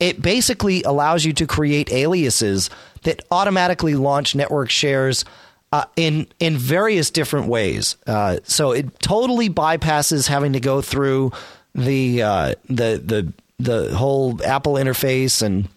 it 0.00 0.20
basically 0.20 0.82
allows 0.82 1.24
you 1.24 1.32
to 1.34 1.46
create 1.46 1.92
aliases 1.92 2.70
that 3.02 3.24
automatically 3.30 3.94
launch 3.94 4.34
network 4.34 4.70
shares 4.70 5.24
uh, 5.72 5.84
in 5.96 6.26
in 6.38 6.56
various 6.56 7.10
different 7.10 7.48
ways. 7.48 7.96
Uh, 8.06 8.38
so 8.44 8.72
it 8.72 8.98
totally 9.00 9.50
bypasses 9.50 10.28
having 10.28 10.52
to 10.52 10.60
go 10.60 10.80
through 10.80 11.32
the 11.74 12.22
uh, 12.22 12.54
the 12.68 13.00
the 13.04 13.32
the 13.58 13.96
whole 13.96 14.40
Apple 14.44 14.74
interface 14.74 15.42
and 15.42 15.68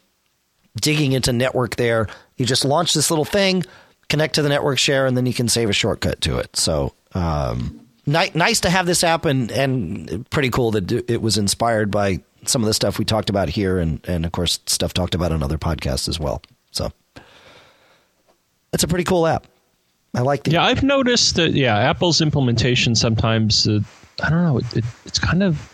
digging 0.81 1.13
into 1.13 1.33
network 1.33 1.75
there. 1.75 2.07
You 2.37 2.45
just 2.45 2.65
launch 2.65 2.93
this 2.93 3.09
little 3.11 3.25
thing, 3.25 3.63
connect 4.09 4.35
to 4.35 4.41
the 4.41 4.49
network 4.49 4.79
share, 4.79 5.05
and 5.05 5.17
then 5.17 5.25
you 5.25 5.33
can 5.33 5.47
save 5.47 5.69
a 5.69 5.73
shortcut 5.73 6.21
to 6.21 6.37
it. 6.37 6.55
So 6.55 6.93
um, 7.13 7.81
ni- 8.05 8.31
nice 8.33 8.61
to 8.61 8.69
have 8.69 8.85
this 8.85 9.03
app, 9.03 9.25
and 9.25 9.51
and 9.51 10.29
pretty 10.29 10.49
cool 10.49 10.71
that 10.71 10.91
it 10.91 11.21
was 11.21 11.37
inspired 11.37 11.91
by 11.91 12.21
some 12.45 12.61
of 12.61 12.67
the 12.67 12.73
stuff 12.73 12.99
we 12.99 13.05
talked 13.05 13.29
about 13.29 13.49
here, 13.49 13.79
and 13.79 13.99
and 14.07 14.25
of 14.25 14.31
course 14.31 14.59
stuff 14.65 14.93
talked 14.93 15.15
about 15.15 15.31
on 15.31 15.43
other 15.43 15.57
podcasts 15.57 16.07
as 16.07 16.19
well. 16.19 16.41
So 16.71 16.91
it's 18.73 18.83
a 18.83 18.87
pretty 18.87 19.03
cool 19.03 19.25
app. 19.25 19.47
I 20.13 20.21
like 20.21 20.43
the 20.43 20.51
Yeah, 20.51 20.63
I've 20.63 20.83
noticed 20.83 21.35
that, 21.35 21.51
yeah, 21.51 21.77
Apple's 21.77 22.21
implementation 22.21 22.95
sometimes, 22.95 23.67
uh, 23.67 23.79
I 24.23 24.29
don't 24.29 24.43
know, 24.43 24.57
it, 24.57 24.77
it, 24.77 24.85
it's 25.05 25.19
kind 25.19 25.43
of. 25.43 25.73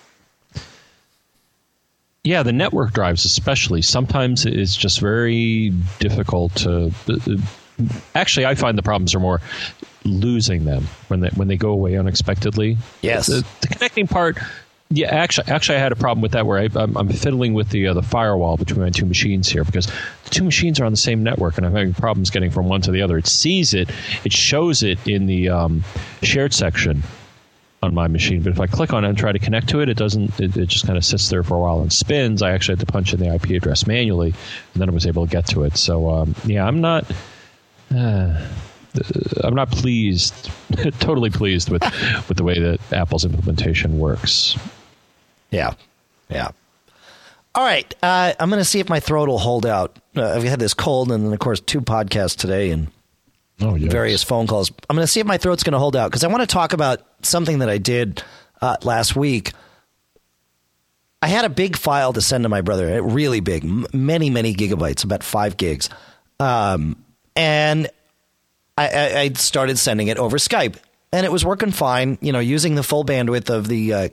Yeah, 2.23 2.43
the 2.43 2.53
network 2.53 2.93
drives, 2.93 3.25
especially, 3.25 3.81
sometimes 3.81 4.45
it's 4.45 4.77
just 4.77 5.01
very 5.01 5.73
difficult 5.99 6.55
to. 6.57 6.91
Actually, 8.15 8.45
I 8.45 8.55
find 8.55 8.77
the 8.77 8.83
problems 8.83 9.13
are 9.13 9.19
more 9.19 9.41
losing 10.05 10.63
them 10.63 10.87
when 11.09 11.19
they 11.19 11.27
when 11.29 11.49
they 11.49 11.57
go 11.57 11.71
away 11.71 11.97
unexpectedly. 11.97 12.77
Yes. 13.01 13.27
the, 13.27 13.45
the 13.59 13.67
connecting 13.67 14.07
part. 14.07 14.37
Yeah, 14.89 15.13
actually, 15.13 15.51
actually, 15.51 15.79
I 15.79 15.81
had 15.81 15.91
a 15.91 15.97
problem 15.97 16.21
with 16.21 16.31
that 16.31 16.45
where 16.45 16.59
I, 16.59 16.69
I'm, 16.75 16.95
I'm 16.95 17.09
fiddling 17.09 17.55
with 17.55 17.71
the 17.71 17.87
uh, 17.87 17.93
the 17.93 18.03
firewall 18.03 18.55
between 18.55 18.79
my 18.79 18.89
two 18.89 19.05
machines 19.05 19.49
here 19.49 19.65
because 19.65 19.87
the 19.87 20.29
two 20.29 20.45
machines 20.45 20.79
are 20.79 20.85
on 20.85 20.93
the 20.93 20.97
same 20.97 21.23
network, 21.23 21.57
and 21.57 21.65
I'm 21.65 21.73
having 21.73 21.93
problems 21.93 22.29
getting 22.29 22.51
from 22.51 22.69
one 22.69 22.81
to 22.83 22.91
the 22.91 23.01
other. 23.01 23.17
It 23.17 23.27
sees 23.27 23.73
it, 23.73 23.89
it 24.23 24.31
shows 24.31 24.81
it 24.81 25.05
in 25.05 25.25
the 25.25 25.49
um, 25.49 25.83
shared 26.21 26.53
section 26.53 27.03
on 27.83 27.93
my 27.93 28.07
machine, 28.07 28.41
but 28.41 28.51
if 28.51 28.59
I 28.59 28.65
click 28.67 28.93
on 28.93 29.03
it 29.05 29.09
and 29.09 29.17
try 29.17 29.31
to 29.31 29.39
connect 29.39 29.69
to 29.69 29.81
it, 29.81 29.89
it 29.89 29.97
doesn't. 29.97 30.39
It, 30.39 30.57
it 30.57 30.67
just 30.67 30.85
kind 30.87 30.97
of 30.97 31.05
sits 31.05 31.29
there 31.29 31.43
for 31.43 31.55
a 31.55 31.59
while 31.59 31.81
and 31.81 31.91
spins. 31.93 32.41
I 32.41 32.51
actually 32.51 32.77
had 32.77 32.87
to 32.87 32.91
punch 32.91 33.13
in 33.13 33.19
the 33.19 33.33
IP 33.33 33.51
address 33.51 33.85
manually, 33.85 34.33
and 34.73 34.81
then 34.81 34.89
I 34.89 34.91
was 34.91 35.05
able 35.05 35.25
to 35.27 35.31
get 35.31 35.45
to 35.47 35.63
it. 35.63 35.77
So 35.77 36.09
um, 36.09 36.35
yeah, 36.45 36.65
I'm 36.65 36.81
not. 36.81 37.05
Uh, 37.95 38.47
I'm 39.43 39.55
not 39.55 39.71
pleased, 39.71 40.49
totally 40.99 41.29
pleased 41.29 41.69
with 41.69 41.83
with 42.27 42.37
the 42.37 42.43
way 42.43 42.59
that 42.59 42.79
Apple's 42.93 43.25
implementation 43.25 43.99
works. 43.99 44.57
Yeah. 45.51 45.73
Yeah. 46.29 46.49
All 47.55 47.63
right. 47.63 47.93
Uh, 48.01 48.33
I'm 48.39 48.49
going 48.49 48.59
to 48.59 48.65
see 48.65 48.79
if 48.79 48.89
my 48.89 48.99
throat 48.99 49.27
will 49.29 49.37
hold 49.37 49.65
out. 49.65 49.97
Uh, 50.15 50.27
I've 50.35 50.43
had 50.43 50.59
this 50.59 50.73
cold 50.73 51.11
and 51.11 51.25
then, 51.25 51.33
of 51.33 51.39
course, 51.39 51.59
two 51.59 51.81
podcasts 51.81 52.35
today 52.35 52.71
and 52.71 52.87
Oh, 53.61 53.75
yes. 53.75 53.91
various 53.91 54.23
phone 54.23 54.47
calls. 54.47 54.71
I'm 54.89 54.95
going 54.95 55.05
to 55.05 55.11
see 55.11 55.19
if 55.19 55.27
my 55.27 55.37
throat's 55.37 55.61
going 55.63 55.73
to 55.73 55.79
hold 55.79 55.95
out 55.95 56.09
because 56.09 56.23
I 56.23 56.27
want 56.27 56.41
to 56.41 56.47
talk 56.47 56.73
about 56.73 57.01
something 57.25 57.59
that 57.59 57.69
I 57.69 57.77
did 57.77 58.23
uh, 58.61 58.77
last 58.83 59.15
week. 59.15 59.53
I 61.21 61.27
had 61.27 61.45
a 61.45 61.49
big 61.49 61.77
file 61.77 62.11
to 62.13 62.21
send 62.21 62.43
to 62.43 62.49
my 62.49 62.61
brother, 62.61 63.01
really 63.01 63.39
big, 63.39 63.63
many, 63.93 64.29
many 64.29 64.53
gigabytes, 64.53 65.05
about 65.05 65.23
five 65.23 65.55
gigs. 65.55 65.89
Um, 66.39 66.97
and 67.35 67.87
I, 68.77 68.87
I, 68.87 69.19
I 69.21 69.29
started 69.33 69.79
sending 69.79 70.07
it 70.09 70.17
over 70.17 70.37
Skype, 70.37 70.75
and 71.13 71.25
it 71.25 71.31
was 71.31 71.45
working 71.45 71.71
fine. 71.71 72.17
You 72.21 72.33
know, 72.33 72.39
using 72.39 72.75
the 72.75 72.83
full 72.83 73.05
bandwidth 73.05 73.49
of 73.49 73.67
the 73.69 73.93
uh, 73.93 74.09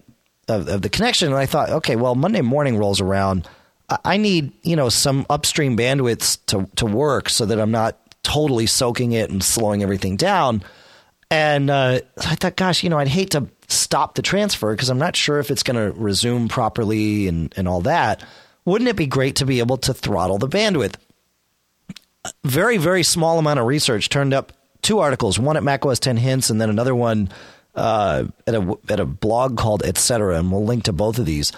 of, 0.49 0.69
of 0.69 0.83
the 0.83 0.89
connection. 0.89 1.29
And 1.29 1.37
I 1.37 1.47
thought, 1.47 1.71
okay, 1.71 1.97
well, 1.97 2.15
Monday 2.15 2.43
morning 2.43 2.79
rolls 2.79 3.01
around. 3.01 3.49
I- 3.89 3.99
I 4.05 4.17
need 4.17 4.53
you 4.63 4.77
know 4.77 4.89
some 4.89 5.27
upstream 5.29 5.77
bandwidths 5.77 6.39
to 6.47 6.69
to 6.77 6.87
work 6.87 7.29
so 7.29 7.45
that 7.45 7.59
I'm 7.59 7.73
not 7.73 7.99
totally 8.23 8.67
soaking 8.67 9.13
it 9.13 9.31
and 9.31 9.43
slowing 9.43 9.83
everything 9.83 10.17
down. 10.17 10.63
And 11.31 11.71
uh, 11.71 12.01
I 12.19 12.35
thought, 12.35 12.57
gosh, 12.57 12.83
you 12.83 12.91
know, 12.91 12.99
I'd 12.99 13.09
hate 13.09 13.31
to 13.31 13.49
stop 13.69 14.17
the 14.17 14.23
transfer 14.23 14.75
because 14.75 14.89
I'm 14.89 14.99
not 14.99 15.15
sure 15.15 15.39
if 15.39 15.51
it's 15.51 15.63
going 15.63 15.77
to 15.77 15.99
resume 15.99 16.49
properly 16.49 17.29
and, 17.29 17.53
and 17.57 17.69
all 17.69 17.83
that. 17.83 18.25
Wouldn't 18.65 18.89
it 18.89 18.97
be 18.97 19.07
great 19.07 19.37
to 19.37 19.47
be 19.47 19.61
able 19.61 19.79
to 19.79 19.95
throttle 19.95 20.39
the 20.39 20.49
bandwidth? 20.49 20.97
very 22.45 22.77
very 22.77 23.03
small 23.03 23.39
amount 23.39 23.59
of 23.59 23.67
research 23.67 24.09
turned 24.09 24.35
up 24.35 24.53
two 24.83 24.99
articles 24.99 25.39
one 25.39 25.57
at 25.57 25.63
macOS 25.63 25.99
10 25.99 26.17
hints 26.17 26.51
and 26.51 26.61
then 26.61 26.71
another 26.71 26.95
one 26.95 27.29
uh, 27.75 28.25
at 28.47 28.55
a 28.55 28.79
at 28.89 29.01
a 29.01 29.07
blog 29.07 29.57
called 29.57 29.83
etc 29.85 30.39
and 30.39 30.51
we'll 30.51 30.65
link 30.65 30.85
to 30.85 30.93
both 30.93 31.19
of 31.19 31.27
these 31.27 31.53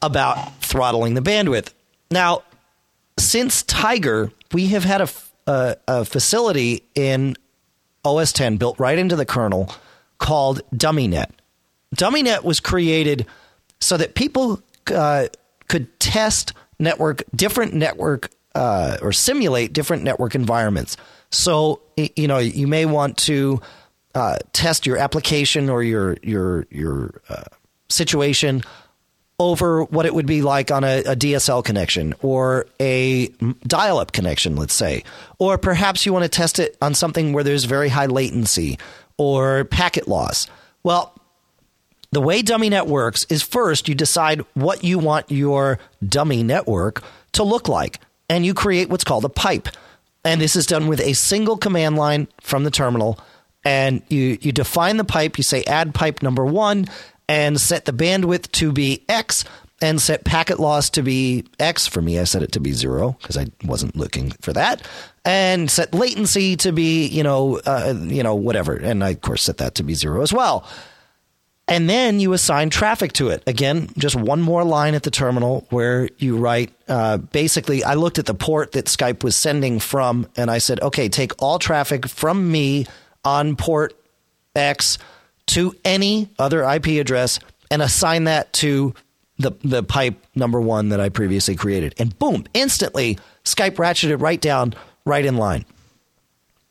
about 0.00 0.54
throttling 0.60 1.14
the 1.14 1.20
bandwidth 1.20 1.72
now 2.10 2.42
since 3.18 3.62
tiger 3.64 4.30
we 4.52 4.68
have 4.68 4.84
had 4.84 5.00
a 5.00 5.08
a 5.88 6.04
facility 6.04 6.84
in 6.94 7.36
os 8.04 8.32
10 8.32 8.56
built 8.56 8.78
right 8.78 8.98
into 8.98 9.16
the 9.16 9.26
kernel 9.26 9.72
called 10.18 10.62
dummynet 10.74 11.30
dummynet 11.94 12.44
was 12.44 12.60
created 12.60 13.26
so 13.80 13.96
that 13.96 14.14
people 14.14 14.62
uh, 14.94 15.26
could 15.68 15.98
test 16.00 16.52
network 16.78 17.22
different 17.34 17.74
network 17.74 18.30
uh, 18.54 18.98
or 19.00 19.12
simulate 19.12 19.72
different 19.72 20.02
network 20.02 20.34
environments. 20.34 20.96
So 21.30 21.80
you 21.96 22.28
know 22.28 22.38
you 22.38 22.66
may 22.66 22.86
want 22.86 23.16
to 23.18 23.60
uh, 24.14 24.38
test 24.52 24.86
your 24.86 24.98
application 24.98 25.70
or 25.70 25.82
your 25.82 26.16
your 26.22 26.66
your 26.70 27.22
uh, 27.28 27.44
situation 27.88 28.62
over 29.42 29.82
what 29.84 30.06
it 30.06 30.14
would 30.14 30.26
be 30.26 30.40
like 30.40 30.70
on 30.70 30.84
a, 30.84 31.00
a 31.00 31.16
DSL 31.16 31.64
connection 31.64 32.14
or 32.22 32.66
a 32.80 33.26
dial 33.66 33.98
up 33.98 34.12
connection, 34.12 34.54
let's 34.54 34.74
say. 34.74 35.02
Or 35.38 35.58
perhaps 35.58 36.06
you 36.06 36.12
want 36.12 36.24
to 36.24 36.28
test 36.28 36.60
it 36.60 36.76
on 36.80 36.94
something 36.94 37.32
where 37.32 37.42
there's 37.42 37.64
very 37.64 37.88
high 37.88 38.06
latency 38.06 38.78
or 39.16 39.64
packet 39.64 40.06
loss. 40.06 40.46
Well, 40.84 41.12
the 42.12 42.20
way 42.20 42.42
DummyNet 42.42 42.86
works 42.86 43.24
is 43.30 43.42
first 43.42 43.88
you 43.88 43.94
decide 43.94 44.42
what 44.54 44.84
you 44.84 44.98
want 44.98 45.30
your 45.30 45.78
dummy 46.06 46.42
network 46.42 47.02
to 47.32 47.42
look 47.42 47.68
like, 47.68 47.98
and 48.28 48.46
you 48.46 48.54
create 48.54 48.90
what's 48.90 49.04
called 49.04 49.24
a 49.24 49.30
pipe. 49.30 49.68
And 50.24 50.40
this 50.40 50.54
is 50.54 50.66
done 50.66 50.86
with 50.86 51.00
a 51.00 51.14
single 51.14 51.56
command 51.56 51.96
line 51.96 52.28
from 52.40 52.64
the 52.64 52.70
terminal. 52.70 53.18
And 53.64 54.02
you, 54.08 54.38
you 54.40 54.52
define 54.52 54.98
the 54.98 55.04
pipe, 55.04 55.38
you 55.38 55.44
say 55.44 55.64
add 55.64 55.94
pipe 55.94 56.22
number 56.22 56.44
one, 56.44 56.86
and 57.28 57.60
set 57.60 57.84
the 57.84 57.92
bandwidth 57.92 58.50
to 58.52 58.72
be 58.72 59.04
X 59.08 59.44
and 59.82 60.00
set 60.00 60.24
packet 60.24 60.60
loss 60.60 60.90
to 60.90 61.02
be 61.02 61.44
X. 61.58 61.86
For 61.86 62.00
me, 62.00 62.18
I 62.18 62.24
set 62.24 62.42
it 62.42 62.52
to 62.52 62.60
be 62.60 62.72
zero 62.72 63.16
because 63.20 63.36
I 63.36 63.46
wasn't 63.64 63.96
looking 63.96 64.30
for 64.40 64.52
that. 64.52 64.86
And 65.24 65.70
set 65.70 65.92
latency 65.92 66.56
to 66.56 66.72
be, 66.72 67.06
you 67.06 67.22
know, 67.22 67.60
uh, 67.66 67.94
you 67.98 68.22
know, 68.22 68.34
whatever. 68.34 68.74
And 68.74 69.02
I, 69.02 69.10
of 69.10 69.20
course, 69.20 69.42
set 69.42 69.58
that 69.58 69.74
to 69.76 69.82
be 69.82 69.94
zero 69.94 70.22
as 70.22 70.32
well. 70.32 70.66
And 71.68 71.88
then 71.88 72.20
you 72.20 72.32
assign 72.32 72.70
traffic 72.70 73.12
to 73.14 73.28
it. 73.28 73.42
Again, 73.46 73.88
just 73.96 74.16
one 74.16 74.40
more 74.40 74.64
line 74.64 74.94
at 74.94 75.04
the 75.04 75.10
terminal 75.10 75.66
where 75.70 76.08
you 76.18 76.36
write 76.36 76.72
uh, 76.88 77.18
basically, 77.18 77.84
I 77.84 77.94
looked 77.94 78.18
at 78.18 78.26
the 78.26 78.34
port 78.34 78.72
that 78.72 78.86
Skype 78.86 79.22
was 79.22 79.36
sending 79.36 79.78
from, 79.78 80.26
and 80.36 80.50
I 80.50 80.58
said, 80.58 80.80
okay, 80.80 81.08
take 81.08 81.40
all 81.40 81.58
traffic 81.58 82.08
from 82.08 82.50
me 82.50 82.86
on 83.24 83.56
port 83.56 83.94
X 84.54 84.98
to 85.46 85.74
any 85.84 86.28
other 86.38 86.62
IP 86.62 86.86
address 87.00 87.38
and 87.70 87.82
assign 87.82 88.24
that 88.24 88.52
to 88.54 88.94
the 89.38 89.52
the 89.64 89.82
pipe 89.82 90.14
number 90.34 90.60
one 90.60 90.90
that 90.90 91.00
I 91.00 91.08
previously 91.08 91.56
created. 91.56 91.94
And 91.98 92.16
boom, 92.18 92.44
instantly 92.54 93.18
Skype 93.44 93.76
ratcheted 93.76 94.20
right 94.20 94.40
down, 94.40 94.74
right 95.04 95.24
in 95.24 95.36
line. 95.36 95.64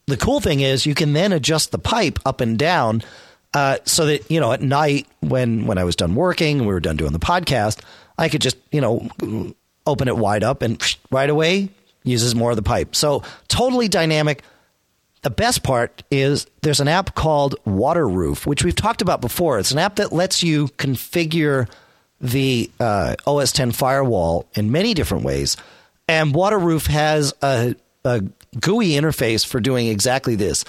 The 0.08 0.18
cool 0.18 0.40
thing 0.40 0.62
is 0.62 0.86
you 0.86 0.96
can 0.96 1.14
then 1.14 1.32
adjust 1.32 1.72
the 1.72 1.80
pipe 1.80 2.20
up 2.26 2.42
and 2.42 2.58
down 2.58 3.04
uh, 3.54 3.78
so 3.86 4.06
that 4.06 4.30
you 4.32 4.40
know 4.40 4.52
at 4.52 4.62
night 4.62 5.08
when 5.20 5.66
when 5.66 5.78
I 5.78 5.84
was 5.84 5.96
done 5.96 6.16
working 6.16 6.60
we 6.60 6.68
were 6.68 6.80
done 6.80 6.98
doing 6.98 7.14
the 7.14 7.20
podcast, 7.20 7.82
I 8.18 8.30
could 8.30 8.42
just 8.42 8.58
you 8.72 8.82
know 8.82 9.10
open 9.86 10.08
it 10.08 10.18
wide 10.18 10.44
up 10.44 10.62
and 10.62 10.82
right 11.12 11.30
away 11.30 11.70
uses 12.04 12.34
more 12.34 12.52
of 12.52 12.56
the 12.56 12.64
pipe. 12.64 12.96
So 12.96 13.24
totally 13.48 13.88
dynamic. 13.88 14.44
The 15.24 15.30
best 15.30 15.62
part 15.62 16.02
is 16.10 16.48
there's 16.62 16.80
an 16.80 16.88
app 16.88 17.14
called 17.14 17.56
Waterroof, 17.66 18.48
which 18.48 18.64
we've 18.64 18.76
talked 18.76 19.04
about 19.04 19.22
before. 19.22 19.60
It's 19.60 19.72
an 19.72 19.78
app 19.78 19.98
that 19.98 20.12
lets 20.12 20.42
you 20.42 20.68
configure 20.70 21.70
the 22.20 22.72
uh, 22.80 23.16
OS 23.28 23.52
10 23.52 23.72
firewall 23.72 24.48
in 24.56 24.72
many 24.72 24.96
different 24.96 25.24
ways. 25.24 25.58
And 26.08 26.34
Waterroof 26.34 26.88
has 26.88 27.34
a, 27.44 27.76
a 28.04 28.24
GUI 28.60 28.92
interface 28.92 29.46
for 29.46 29.60
doing 29.60 29.88
exactly 29.88 30.36
this. 30.36 30.66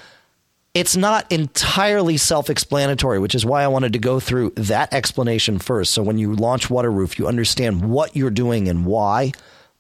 It's 0.75 0.97
not 0.97 1.31
entirely 1.33 2.17
self 2.19 2.49
explanatory, 2.49 3.19
which 3.19 3.35
is 3.35 3.45
why 3.45 3.63
I 3.63 3.69
wanted 3.69 3.95
to 3.95 3.99
go 3.99 4.21
through 4.21 4.51
that 4.57 4.93
explanation 4.93 5.59
first. 5.59 5.93
So 5.93 6.03
when 6.03 6.19
you 6.19 6.35
launch 6.35 6.69
Waterroof, 6.69 7.19
you 7.19 7.27
understand 7.27 7.91
what 7.91 8.17
you're 8.17 8.31
doing 8.31 8.69
and 8.69 8.85
why. 8.85 9.33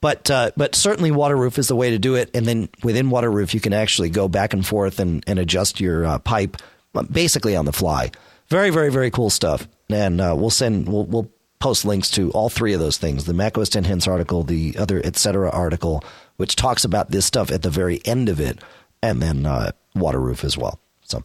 But 0.02 0.30
uh, 0.32 0.50
but 0.56 0.74
certainly 0.74 1.12
Waterroof 1.12 1.58
is 1.58 1.68
the 1.68 1.76
way 1.76 1.90
to 1.90 1.98
do 1.98 2.16
it. 2.16 2.28
And 2.34 2.44
then 2.44 2.68
within 2.82 3.08
Waterroof, 3.08 3.54
you 3.54 3.60
can 3.60 3.72
actually 3.72 4.10
go 4.10 4.26
back 4.28 4.52
and 4.52 4.66
forth 4.66 4.98
and, 4.98 5.22
and 5.28 5.38
adjust 5.38 5.80
your 5.80 6.04
uh, 6.04 6.18
pipe 6.18 6.56
uh, 6.96 7.04
basically 7.04 7.54
on 7.54 7.64
the 7.64 7.72
fly. 7.72 8.10
Very 8.48 8.70
very 8.70 8.90
very 8.90 9.12
cool 9.12 9.30
stuff. 9.30 9.68
And 9.88 10.20
uh, 10.20 10.34
we'll 10.36 10.50
send 10.50 10.88
we'll 10.88 11.04
we'll 11.04 11.30
post 11.60 11.84
links 11.84 12.10
to 12.10 12.32
all 12.32 12.48
three 12.48 12.72
of 12.72 12.80
those 12.80 12.98
things: 12.98 13.26
the 13.26 13.32
macOS 13.32 13.68
10 13.68 13.84
hints 13.84 14.08
article, 14.08 14.42
the 14.42 14.76
other 14.76 15.00
etc. 15.04 15.48
article, 15.48 16.02
which 16.36 16.56
talks 16.56 16.84
about 16.84 17.12
this 17.12 17.24
stuff 17.24 17.52
at 17.52 17.62
the 17.62 17.70
very 17.70 18.04
end 18.04 18.28
of 18.28 18.40
it, 18.40 18.58
and 19.04 19.22
then 19.22 19.46
uh, 19.46 19.70
Waterroof 19.94 20.42
as 20.42 20.58
well. 20.58 20.80
So. 21.02 21.22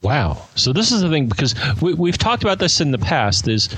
Wow. 0.00 0.46
So 0.54 0.72
this 0.72 0.92
is 0.92 1.02
the 1.02 1.10
thing 1.10 1.26
because 1.26 1.56
we, 1.82 1.92
we've 1.92 2.16
talked 2.16 2.44
about 2.44 2.60
this 2.60 2.80
in 2.80 2.92
the 2.92 2.98
past. 2.98 3.48
Is 3.48 3.68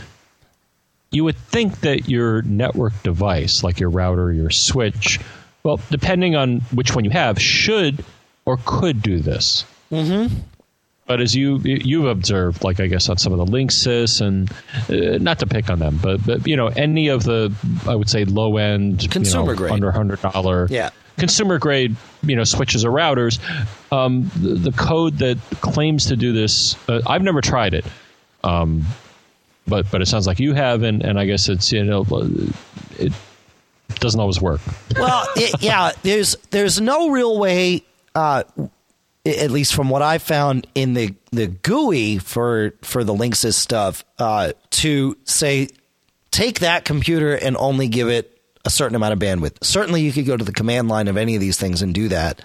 you 1.13 1.25
would 1.25 1.37
think 1.37 1.81
that 1.81 2.09
your 2.09 2.43
network 2.43 2.95
device, 3.03 3.63
like 3.63 3.79
your 3.79 3.91
router, 3.91 4.33
your 4.33 4.51
switch, 4.51 5.21
well, 5.63 5.79
depending 5.91 6.35
on 6.35 6.61
which 6.73 6.95
one 6.95 7.05
you 7.05 7.11
have, 7.11 7.41
should 7.41 8.05
or 8.45 8.59
could 8.65 9.03
do 9.03 9.21
this. 9.21 9.65
Mm-hmm. 9.93 10.35
But 11.07 11.21
as 11.21 11.35
you 11.35 11.59
you've 11.59 12.07
observed, 12.07 12.65
like 12.65 12.81
I 12.81 12.87
guess 12.87 13.09
on 13.09 13.19
some 13.19 13.33
of 13.33 13.39
the 13.39 13.53
Linksys 13.53 14.21
and 14.21 14.51
uh, 14.89 15.19
not 15.19 15.41
to 15.41 15.47
pick 15.47 15.69
on 15.69 15.79
them, 15.79 15.99
but 16.03 16.25
but 16.25 16.47
you 16.47 16.57
know 16.57 16.69
any 16.69 17.09
of 17.09 17.25
the 17.25 17.53
I 17.87 17.95
would 17.95 18.09
say 18.09 18.25
low 18.25 18.57
end 18.57 19.11
consumer 19.11 19.43
you 19.43 19.49
know, 19.51 19.57
grade 19.57 19.73
under 19.73 19.91
hundred 19.91 20.23
dollar 20.23 20.69
yeah 20.71 20.91
consumer 21.19 21.59
grade 21.59 21.97
you 22.23 22.37
know 22.37 22.45
switches 22.45 22.85
or 22.85 22.91
routers, 22.91 23.39
um, 23.93 24.31
the, 24.37 24.55
the, 24.55 24.73
code 24.73 25.19
that 25.19 25.39
claims 25.61 26.07
to 26.07 26.17
do 26.17 26.33
this, 26.33 26.77
uh, 26.89 27.01
I've 27.07 27.23
never 27.23 27.41
tried 27.41 27.75
it. 27.75 27.85
Um, 28.43 28.87
but 29.67 29.91
but 29.91 30.03
it 30.03 30.07
sounds 30.07 30.27
like 30.27 30.41
you 30.41 30.55
have, 30.55 30.83
and, 30.83 31.03
and 31.03 31.19
I 31.19 31.27
guess 31.27 31.49
it's 31.49 31.73
you 31.73 31.85
know 31.85 32.05
it 32.99 33.13
doesn't 34.01 34.21
always 34.21 34.41
work. 34.41 34.61
Well, 34.97 35.27
it, 35.37 35.63
yeah, 35.63 35.93
there's 36.03 36.37
there's 36.51 36.81
no 36.81 37.11
real 37.11 37.39
way, 37.39 37.85
uh, 38.15 38.45
at 39.25 39.51
least 39.51 39.75
from 39.75 39.89
what 39.89 40.03
I 40.03 40.19
found 40.19 40.67
in 40.75 40.95
the 40.95 41.15
the 41.31 41.47
GUI 41.47 42.19
for 42.19 42.75
for 42.83 43.05
the 43.05 43.15
Linksys 43.15 43.55
stuff, 43.55 44.05
uh, 44.19 44.53
to 44.71 45.17
say 45.25 45.69
take 46.31 46.61
that 46.61 46.85
computer 46.85 47.35
and 47.35 47.57
only 47.57 47.89
give 47.89 48.09
it 48.09 48.41
a 48.65 48.71
certain 48.71 48.97
amount 48.97 49.13
of 49.13 49.19
bandwidth. 49.19 49.63
Certainly, 49.63 50.03
you 50.03 50.13
could 50.13 50.27
go 50.27 50.37
to 50.37 50.45
the 50.45 50.53
command 50.53 50.89
line 50.89 51.09
of 51.09 51.17
any 51.17 51.35
of 51.35 51.41
these 51.41 51.59
things 51.59 51.83
and 51.83 51.95
do 51.95 52.09
that. 52.09 52.43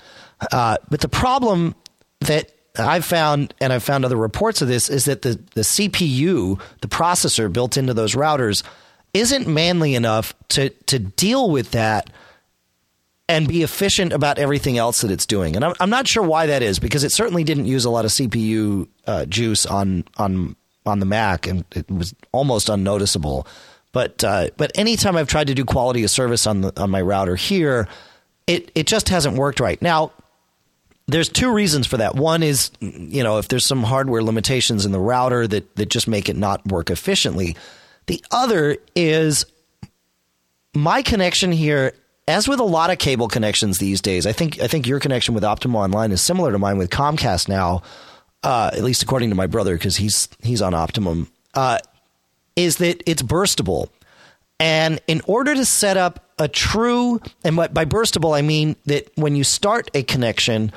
Uh, 0.51 0.77
but 0.89 1.01
the 1.01 1.09
problem 1.09 1.75
that 2.21 2.51
I've 2.79 3.05
found, 3.05 3.53
and 3.61 3.73
I've 3.73 3.83
found 3.83 4.05
other 4.05 4.15
reports 4.15 4.61
of 4.61 4.67
this, 4.67 4.89
is 4.89 5.05
that 5.05 5.21
the, 5.21 5.39
the 5.55 5.61
CPU, 5.61 6.59
the 6.81 6.87
processor 6.87 7.51
built 7.51 7.77
into 7.77 7.93
those 7.93 8.15
routers, 8.15 8.63
isn't 9.13 9.47
manly 9.47 9.95
enough 9.95 10.33
to, 10.49 10.69
to 10.69 10.99
deal 10.99 11.49
with 11.49 11.71
that 11.71 12.09
and 13.29 13.47
be 13.47 13.63
efficient 13.63 14.13
about 14.13 14.37
everything 14.39 14.77
else 14.77 15.01
that 15.01 15.11
it's 15.11 15.25
doing. 15.25 15.55
And 15.55 15.65
I'm, 15.65 15.73
I'm 15.79 15.89
not 15.89 16.07
sure 16.07 16.23
why 16.23 16.45
that 16.45 16.63
is 16.63 16.79
because 16.79 17.03
it 17.03 17.11
certainly 17.11 17.43
didn't 17.43 17.65
use 17.65 17.83
a 17.85 17.89
lot 17.89 18.05
of 18.05 18.11
CPU 18.11 18.87
uh, 19.05 19.25
juice 19.25 19.65
on, 19.65 20.05
on, 20.17 20.55
on 20.85 20.99
the 20.99 21.05
Mac 21.05 21.45
and 21.47 21.65
it 21.75 21.89
was 21.91 22.15
almost 22.31 22.69
unnoticeable. 22.69 23.45
But, 23.91 24.23
uh, 24.23 24.49
but 24.55 24.71
anytime 24.75 25.17
I've 25.17 25.27
tried 25.27 25.47
to 25.47 25.53
do 25.53 25.65
quality 25.65 26.03
of 26.03 26.09
service 26.09 26.47
on, 26.47 26.61
the, 26.61 26.81
on 26.81 26.89
my 26.89 27.01
router 27.01 27.35
here, 27.35 27.87
it, 28.45 28.71
it 28.75 28.87
just 28.87 29.09
hasn't 29.09 29.35
worked 29.35 29.59
right. 29.59 29.81
Now, 29.81 30.11
there's 31.07 31.29
two 31.29 31.51
reasons 31.51 31.87
for 31.87 31.97
that. 31.97 32.15
One 32.15 32.43
is, 32.43 32.71
you 32.79 33.23
know, 33.23 33.37
if 33.37 33.47
there's 33.47 33.65
some 33.65 33.83
hardware 33.83 34.21
limitations 34.21 34.85
in 34.85 34.91
the 34.91 34.99
router 34.99 35.47
that, 35.47 35.75
that 35.77 35.89
just 35.89 36.07
make 36.07 36.29
it 36.29 36.35
not 36.35 36.65
work 36.67 36.89
efficiently. 36.89 37.55
The 38.07 38.23
other 38.31 38.77
is 38.95 39.45
my 40.73 41.01
connection 41.01 41.51
here, 41.51 41.93
as 42.27 42.47
with 42.47 42.59
a 42.59 42.63
lot 42.63 42.89
of 42.89 42.99
cable 42.99 43.27
connections 43.27 43.77
these 43.77 44.01
days, 44.01 44.25
I 44.25 44.33
think 44.33 44.61
I 44.61 44.67
think 44.67 44.85
your 44.85 44.99
connection 44.99 45.33
with 45.33 45.43
Optimum 45.43 45.77
Online 45.77 46.11
is 46.11 46.21
similar 46.21 46.51
to 46.51 46.59
mine 46.59 46.77
with 46.77 46.89
Comcast 46.89 47.47
now, 47.47 47.83
uh, 48.43 48.71
at 48.73 48.83
least 48.83 49.01
according 49.01 49.29
to 49.29 49.35
my 49.35 49.47
brother, 49.47 49.75
because 49.75 49.95
he's 49.95 50.27
he's 50.43 50.61
on 50.61 50.73
Optimum. 50.73 51.29
Uh, 51.53 51.79
is 52.55 52.77
that 52.77 53.01
it's 53.05 53.21
burstable. 53.21 53.89
And 54.59 54.99
in 55.07 55.21
order 55.27 55.53
to 55.53 55.63
set 55.63 55.95
up 55.97 56.31
a 56.39 56.47
true, 56.47 57.21
and 57.43 57.55
by 57.55 57.85
burstable, 57.85 58.35
I 58.35 58.41
mean 58.41 58.75
that 58.85 59.09
when 59.15 59.35
you 59.35 59.43
start 59.43 59.89
a 59.93 60.03
connection, 60.03 60.71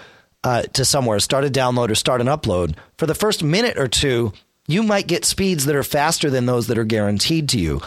uh, 0.45 0.62
to 0.62 0.84
somewhere, 0.84 1.20
start 1.20 1.45
a 1.45 1.51
download 1.51 1.91
or 1.91 1.95
start 1.95 2.20
an 2.20 2.26
upload, 2.26 2.74
for 2.99 3.07
the 3.07 3.14
first 3.14 3.43
minute 3.43 3.78
or 3.78 3.88
two, 3.88 4.32
you 4.66 4.82
might 4.82 5.07
get 5.07 5.24
speeds 5.24 5.66
that 5.66 5.76
are 5.76 5.82
faster 5.82 6.30
than 6.30 6.47
those 6.47 6.68
that 6.68 6.78
are 6.78 6.84
guaranteed 6.84 7.49
to 7.51 7.59
you. 7.59 7.80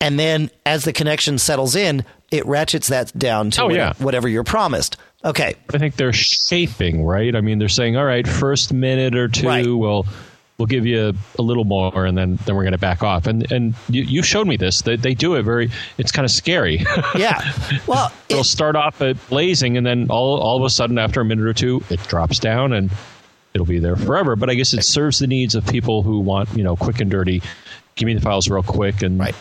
And 0.00 0.18
then 0.18 0.50
as 0.64 0.84
the 0.84 0.92
connection 0.92 1.38
settles 1.38 1.74
in, 1.74 2.04
it 2.30 2.46
ratchets 2.46 2.88
that 2.88 3.16
down 3.18 3.50
to 3.52 3.62
oh, 3.62 3.66
whatever, 3.66 3.96
yeah. 3.98 4.04
whatever 4.04 4.28
you're 4.28 4.44
promised. 4.44 4.96
Okay. 5.24 5.56
I 5.74 5.78
think 5.78 5.96
they're 5.96 6.12
shaping, 6.12 7.04
right? 7.04 7.34
I 7.34 7.40
mean, 7.40 7.58
they're 7.58 7.68
saying, 7.68 7.96
all 7.96 8.04
right, 8.04 8.26
first 8.26 8.72
minute 8.72 9.16
or 9.16 9.26
two, 9.26 9.48
right. 9.48 9.66
we'll 9.66 10.06
we'll 10.58 10.66
give 10.66 10.84
you 10.84 11.14
a 11.38 11.42
little 11.42 11.64
more 11.64 12.04
and 12.04 12.18
then 12.18 12.36
then 12.44 12.56
we're 12.56 12.64
going 12.64 12.72
to 12.72 12.78
back 12.78 13.04
off. 13.04 13.28
And 13.28 13.50
and 13.52 13.74
you, 13.88 14.02
you 14.02 14.22
showed 14.22 14.48
me 14.48 14.56
this. 14.56 14.82
They, 14.82 14.96
they 14.96 15.14
do 15.14 15.36
it 15.36 15.44
very 15.44 15.70
it's 15.96 16.10
kind 16.10 16.24
of 16.24 16.30
scary. 16.30 16.84
Yeah. 17.16 17.40
Well 17.86 18.12
they'll 18.28 18.40
it, 18.40 18.44
start 18.44 18.76
off 18.76 19.00
at 19.00 19.16
blazing 19.28 19.76
and 19.76 19.86
then 19.86 20.08
all 20.10 20.40
all 20.40 20.58
of 20.58 20.64
a 20.64 20.70
sudden 20.70 20.98
after 20.98 21.20
a 21.20 21.24
minute 21.24 21.46
or 21.46 21.54
two 21.54 21.82
it 21.90 22.00
drops 22.08 22.38
down 22.38 22.72
and 22.72 22.90
it'll 23.54 23.66
be 23.66 23.78
there 23.78 23.96
forever. 23.96 24.36
But 24.36 24.50
i 24.50 24.54
guess 24.54 24.74
it 24.74 24.84
serves 24.84 25.20
the 25.20 25.26
needs 25.26 25.54
of 25.54 25.66
people 25.66 26.02
who 26.02 26.20
want 26.20 26.54
you 26.56 26.64
know 26.64 26.76
quick 26.76 27.00
and 27.00 27.10
dirty. 27.10 27.40
Give 27.94 28.06
me 28.06 28.14
the 28.14 28.20
files 28.20 28.48
real 28.48 28.62
quick 28.62 29.02
and 29.02 29.18
right. 29.18 29.34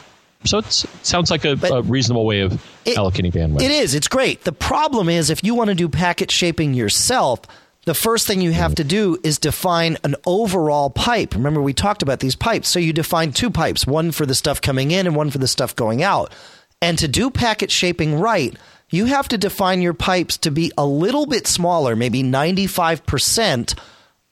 So 0.45 0.59
it 0.59 0.72
sounds 0.72 1.32
like 1.32 1.45
a, 1.45 1.57
a, 1.63 1.82
reasonable 1.82 2.26
way 2.26 2.41
of 2.41 2.53
it, 2.86 2.95
allocating 2.95 3.34
bandwidth. 3.34 3.63
It 3.63 3.72
is. 3.72 3.95
It's 3.95 4.07
great. 4.07 4.43
The 4.43 4.51
problem 4.51 5.09
is 5.09 5.32
if 5.32 5.43
you 5.43 5.55
want 5.55 5.70
to 5.70 5.76
do 5.76 5.89
packet 5.89 6.30
shaping 6.30 6.76
yourself, 6.76 7.41
the 7.88 7.94
first 7.94 8.28
thing 8.28 8.42
you 8.42 8.52
have 8.52 8.76
to 8.76 8.84
do 8.84 9.18
is 9.24 9.40
define 9.40 9.96
an 10.04 10.14
overall 10.26 10.90
pipe. 10.90 11.34
Remember, 11.34 11.62
we 11.62 11.72
talked 11.72 12.02
about 12.02 12.20
these 12.20 12.36
pipes. 12.36 12.68
So 12.68 12.80
you 12.80 12.92
define 12.92 13.32
two 13.32 13.50
pipes, 13.50 13.88
one 13.88 14.12
for 14.12 14.26
the 14.26 14.36
stuff 14.36 14.60
coming 14.60 14.92
in 14.92 15.08
and 15.08 15.16
one 15.16 15.32
for 15.32 15.38
the 15.38 15.48
stuff 15.48 15.74
going 15.74 16.04
out. 16.04 16.34
And 16.82 17.00
to 17.00 17.08
do 17.08 17.30
packet 17.30 17.72
shaping 17.72 18.20
right, 18.20 18.54
you 18.90 19.06
have 19.06 19.30
to 19.30 19.38
define 19.38 19.82
your 19.82 19.94
pipes 19.94 20.36
to 20.40 20.52
be 20.52 20.70
a 20.78 20.86
little 20.86 21.28
bit 21.28 21.48
smaller, 21.48 21.96
maybe 21.96 22.24
95% 22.24 23.80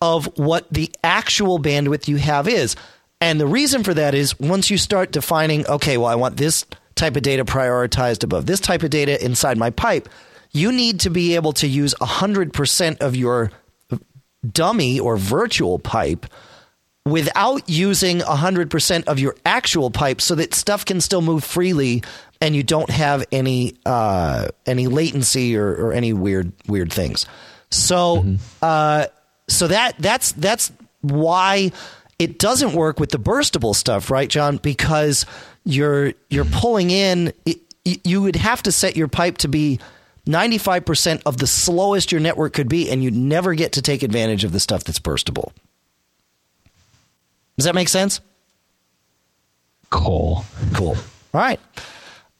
of 0.02 0.26
what 0.38 0.68
the 0.70 0.92
actual 1.02 1.58
bandwidth 1.58 2.10
you 2.10 2.18
have 2.18 2.50
is. 2.50 2.76
And 3.22 3.40
the 3.40 3.48
reason 3.48 3.86
for 3.86 3.94
that 3.94 4.14
is 4.14 4.38
once 4.38 4.70
you 4.70 4.78
start 4.78 5.14
defining, 5.14 5.66
okay, 5.68 5.98
well, 5.98 6.10
I 6.10 6.16
want 6.16 6.36
this 6.36 6.66
type 6.96 7.16
of 7.16 7.24
data 7.24 7.46
prioritized 7.46 8.26
above 8.26 8.48
this 8.48 8.60
type 8.60 8.84
of 8.84 8.90
data 8.90 9.24
inside 9.24 9.58
my 9.58 9.70
pipe, 9.70 10.10
you 10.56 10.72
need 10.72 11.02
to 11.02 11.10
be 11.10 11.36
able 11.36 11.52
to 11.52 11.68
use 11.68 11.94
100% 11.96 12.98
of 13.00 13.16
your 13.16 13.52
dummy 14.50 15.00
or 15.00 15.18
virtual 15.18 15.80
pipe 15.80 16.26
without 17.06 17.70
using 17.70 18.20
100% 18.20 19.04
of 19.06 19.20
your 19.20 19.36
actual 19.46 19.92
pipe 19.92 20.22
so 20.22 20.34
that 20.36 20.54
stuff 20.54 20.86
can 20.86 21.02
still 21.02 21.22
move 21.22 21.44
freely 21.44 22.02
and 22.40 22.56
you 22.56 22.64
don't 22.64 22.90
have 22.90 23.26
any 23.34 23.76
uh, 23.86 24.48
any 24.66 24.88
latency 24.88 25.58
or, 25.58 25.68
or, 25.88 25.94
any 25.94 26.14
weird 26.14 26.52
weird 26.68 26.92
things. 26.92 27.26
So 27.70 28.18
mm-hmm. 28.18 28.36
uh, 28.62 29.06
so 29.48 29.68
that 29.68 29.96
that's 30.00 30.32
that's 30.34 30.72
why 31.02 31.72
it 32.18 32.40
doesn't 32.40 32.74
work 32.74 33.00
with 33.00 33.12
the 33.12 33.20
burstable 33.20 33.76
stuff, 33.76 34.10
right, 34.10 34.30
John? 34.30 34.58
Because 34.58 35.26
you're 35.64 36.14
you're 36.30 36.46
pulling 36.46 36.92
in. 36.92 37.34
It, 37.46 37.60
you 38.04 38.22
would 38.24 38.36
have 38.36 38.64
to 38.64 38.72
set 38.72 38.98
your 38.98 39.08
pipe 39.08 39.38
to 39.40 39.48
be 39.48 39.80
95% 40.26 41.22
of 41.26 41.38
the 41.38 41.48
slowest 41.48 42.12
your 42.12 42.22
network 42.22 42.54
could 42.54 42.70
be, 42.70 42.90
and 42.90 43.04
you'd 43.04 43.16
never 43.16 43.54
get 43.54 43.74
to 43.74 43.82
take 43.82 44.04
advantage 44.04 44.44
of 44.44 44.52
the 44.52 44.60
stuff 44.60 44.84
that's 44.84 45.00
burstable. 45.00 45.52
Does 47.58 47.66
that 47.66 47.76
make 47.76 47.90
sense? 47.90 48.22
Cool. 49.90 50.44
Cool. 50.74 50.96
All 51.34 51.42
right. 51.42 51.60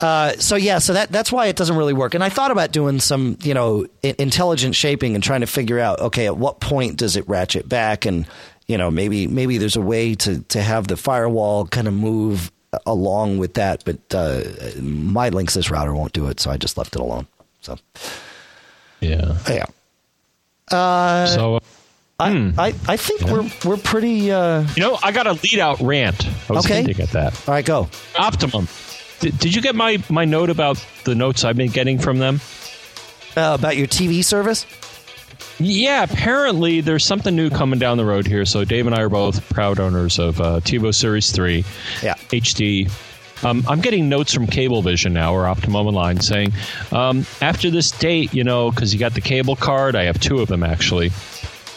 Uh, 0.02 0.34
so 0.34 0.58
yeah, 0.58 0.80
so 0.80 0.94
that 0.94 1.10
that's 1.12 1.32
why 1.32 1.48
it 1.48 1.56
doesn't 1.56 1.78
really 1.78 1.94
work. 1.94 2.14
And 2.16 2.24
I 2.24 2.28
thought 2.30 2.52
about 2.52 2.72
doing 2.72 3.00
some, 3.00 3.38
you 3.42 3.54
know, 3.54 3.86
intelligent 4.04 4.76
shaping 4.76 5.16
and 5.16 5.24
trying 5.24 5.40
to 5.40 5.48
figure 5.48 5.80
out, 5.80 6.02
okay, 6.02 6.26
at 6.26 6.36
what 6.36 6.60
point 6.60 6.98
does 6.98 7.16
it 7.16 7.28
ratchet 7.30 7.70
back, 7.70 8.06
and 8.06 8.26
you 8.68 8.78
know, 8.78 8.92
maybe 8.92 9.26
maybe 9.26 9.58
there's 9.58 9.78
a 9.78 9.82
way 9.82 10.16
to 10.16 10.42
to 10.42 10.62
have 10.62 10.88
the 10.88 10.98
firewall 10.98 11.66
kind 11.68 11.88
of 11.88 11.94
move 11.94 12.52
along 12.86 13.38
with 13.38 13.54
that. 13.54 13.86
But 13.86 14.00
uh, 14.14 14.42
my 14.82 15.30
Linksys 15.30 15.72
router 15.72 15.94
won't 15.94 16.12
do 16.12 16.28
it, 16.28 16.42
so 16.42 16.52
I 16.52 16.58
just 16.58 16.78
left 16.78 16.96
it 16.96 17.02
alone. 17.02 17.26
So 17.66 17.78
yeah, 19.02 19.38
yeah. 19.50 19.66
Uh, 20.72 21.26
so. 21.28 21.56
Uh, 21.56 21.60
I, 22.18 22.32
hmm. 22.32 22.58
I, 22.58 22.68
I 22.88 22.96
think 22.96 23.22
yeah. 23.22 23.34
we're 23.34 23.52
we're 23.66 23.78
pretty. 23.78 24.32
Uh, 24.32 24.66
you 24.76 24.82
know, 24.82 24.98
I 25.04 25.12
got 25.12 25.28
a 25.28 25.34
lead 25.34 25.60
out 25.60 25.82
rant. 25.82 26.26
I 26.50 26.54
was 26.54 26.66
okay. 26.66 26.76
hinting 26.76 27.02
at 27.02 27.10
that. 27.10 27.34
All 27.46 27.54
right, 27.54 27.66
go. 27.66 27.90
Optimum. 28.18 28.70
Did, 29.20 29.38
did 29.38 29.56
you 29.56 29.62
get 29.62 29.76
my, 29.76 30.02
my 30.10 30.24
note 30.24 30.50
about 30.50 30.86
the 31.04 31.16
notes 31.16 31.44
I've 31.44 31.58
been 31.58 31.72
getting 31.72 32.00
from 32.00 32.20
them? 32.20 32.40
Uh, 33.36 33.56
about 33.60 33.76
your 33.76 33.88
TV 33.88 34.24
service? 34.24 34.66
Yeah, 35.60 36.04
apparently 36.04 36.82
there's 36.82 37.04
something 37.04 37.36
new 37.36 37.50
coming 37.50 37.80
down 37.80 37.98
the 37.98 38.06
road 38.06 38.28
here. 38.28 38.46
So 38.46 38.66
Dave 38.66 38.88
and 38.88 38.96
I 38.96 39.02
are 39.02 39.10
both 39.10 39.50
proud 39.50 39.80
owners 39.80 40.20
of 40.20 40.40
uh, 40.40 40.60
TiVo 40.62 40.94
Series 40.94 41.32
3 41.32 41.66
yeah. 42.02 42.16
HD. 42.16 42.92
Um, 43.44 43.64
I'm 43.68 43.82
getting 43.82 44.10
notes 44.10 44.34
from 44.34 44.48
Cablevision 44.48 45.12
now 45.12 45.34
or 45.34 45.48
Optimum 45.48 45.88
Online 45.88 46.20
saying, 46.20 46.54
um, 46.92 47.26
after 47.42 47.70
this 47.70 47.92
date, 47.92 48.34
you 48.34 48.44
know, 48.44 48.72
because 48.72 48.94
you 48.94 49.00
got 49.00 49.14
the 49.14 49.22
cable 49.22 49.56
card, 49.56 49.96
I 49.96 50.04
have 50.04 50.20
two 50.20 50.40
of 50.40 50.48
them 50.48 50.64
actually. 50.64 51.12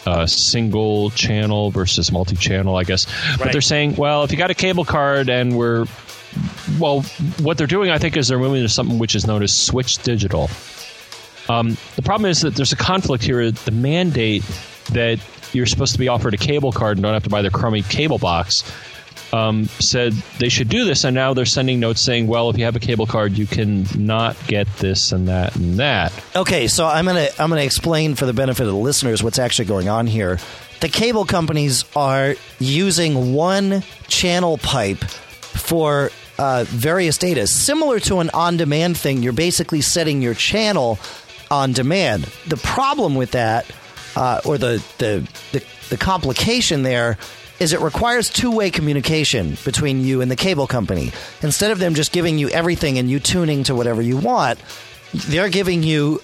Uh, 0.05 0.25
single 0.25 1.09
channel 1.11 1.71
versus 1.71 2.11
multi 2.11 2.35
channel, 2.35 2.77
I 2.77 2.83
guess. 2.83 3.05
Right. 3.31 3.39
But 3.39 3.51
they're 3.51 3.61
saying, 3.61 3.95
well, 3.95 4.23
if 4.23 4.31
you 4.31 4.37
got 4.37 4.49
a 4.49 4.55
cable 4.55 4.85
card 4.85 5.29
and 5.29 5.57
we're 5.57 5.85
well, 6.79 7.01
what 7.41 7.57
they're 7.57 7.67
doing, 7.67 7.89
I 7.89 7.97
think, 7.97 8.15
is 8.17 8.27
they're 8.27 8.39
moving 8.39 8.61
to 8.61 8.69
something 8.69 8.99
which 8.99 9.15
is 9.15 9.27
known 9.27 9.43
as 9.43 9.55
switch 9.55 9.97
digital. 9.99 10.49
Um, 11.49 11.77
the 11.95 12.01
problem 12.01 12.29
is 12.29 12.41
that 12.41 12.55
there's 12.55 12.71
a 12.71 12.77
conflict 12.77 13.23
here. 13.23 13.51
The 13.51 13.71
mandate 13.71 14.43
that 14.91 15.19
you're 15.53 15.65
supposed 15.65 15.93
to 15.93 15.99
be 15.99 16.07
offered 16.07 16.33
a 16.33 16.37
cable 16.37 16.71
card 16.71 16.97
and 16.97 17.03
don't 17.03 17.13
have 17.13 17.23
to 17.23 17.29
buy 17.29 17.41
the 17.41 17.49
crummy 17.49 17.81
cable 17.81 18.19
box 18.19 18.63
um, 19.33 19.65
said 19.65 20.13
they 20.39 20.49
should 20.49 20.69
do 20.69 20.85
this, 20.85 21.03
and 21.03 21.15
now 21.15 21.33
they're 21.33 21.45
sending 21.45 21.79
notes 21.79 22.01
saying, 22.01 22.27
"Well, 22.27 22.49
if 22.49 22.57
you 22.57 22.65
have 22.65 22.75
a 22.75 22.79
cable 22.79 23.05
card, 23.05 23.37
you 23.37 23.45
can 23.45 23.85
not 23.95 24.35
get 24.47 24.67
this 24.77 25.11
and 25.11 25.27
that 25.27 25.55
and 25.55 25.79
that." 25.79 26.11
Okay, 26.35 26.67
so 26.67 26.85
I'm 26.87 27.05
gonna 27.05 27.27
I'm 27.37 27.49
gonna 27.49 27.61
explain 27.61 28.15
for 28.15 28.25
the 28.25 28.33
benefit 28.33 28.61
of 28.63 28.73
the 28.73 28.79
listeners 28.79 29.23
what's 29.23 29.39
actually 29.39 29.65
going 29.65 29.89
on 29.89 30.07
here. 30.07 30.39
The 30.79 30.89
cable 30.89 31.25
companies 31.25 31.83
are 31.95 32.35
using 32.59 33.33
one 33.33 33.83
channel 34.07 34.57
pipe 34.57 35.03
for 35.03 36.09
uh, 36.37 36.63
various 36.67 37.17
data. 37.17 37.45
Similar 37.47 37.99
to 38.01 38.19
an 38.19 38.29
on 38.33 38.57
demand 38.57 38.97
thing, 38.97 39.21
you're 39.21 39.33
basically 39.33 39.81
setting 39.81 40.21
your 40.21 40.33
channel 40.33 40.97
on 41.51 41.73
demand. 41.73 42.23
The 42.47 42.57
problem 42.57 43.15
with 43.15 43.31
that, 43.31 43.65
uh, 44.15 44.39
or 44.45 44.57
the, 44.57 44.83
the, 44.99 45.27
the, 45.51 45.63
the 45.89 45.97
complication 45.97 46.83
there, 46.83 47.17
is 47.59 47.73
it 47.73 47.81
requires 47.81 48.29
two 48.29 48.51
way 48.51 48.71
communication 48.71 49.57
between 49.65 50.01
you 50.01 50.21
and 50.21 50.31
the 50.31 50.35
cable 50.35 50.67
company. 50.67 51.11
Instead 51.41 51.71
of 51.71 51.79
them 51.79 51.93
just 51.95 52.11
giving 52.11 52.37
you 52.37 52.49
everything 52.49 52.97
and 52.97 53.09
you 53.09 53.19
tuning 53.19 53.63
to 53.65 53.75
whatever 53.75 54.01
you 54.01 54.17
want, 54.17 54.59
they're 55.13 55.49
giving 55.49 55.83
you 55.83 56.21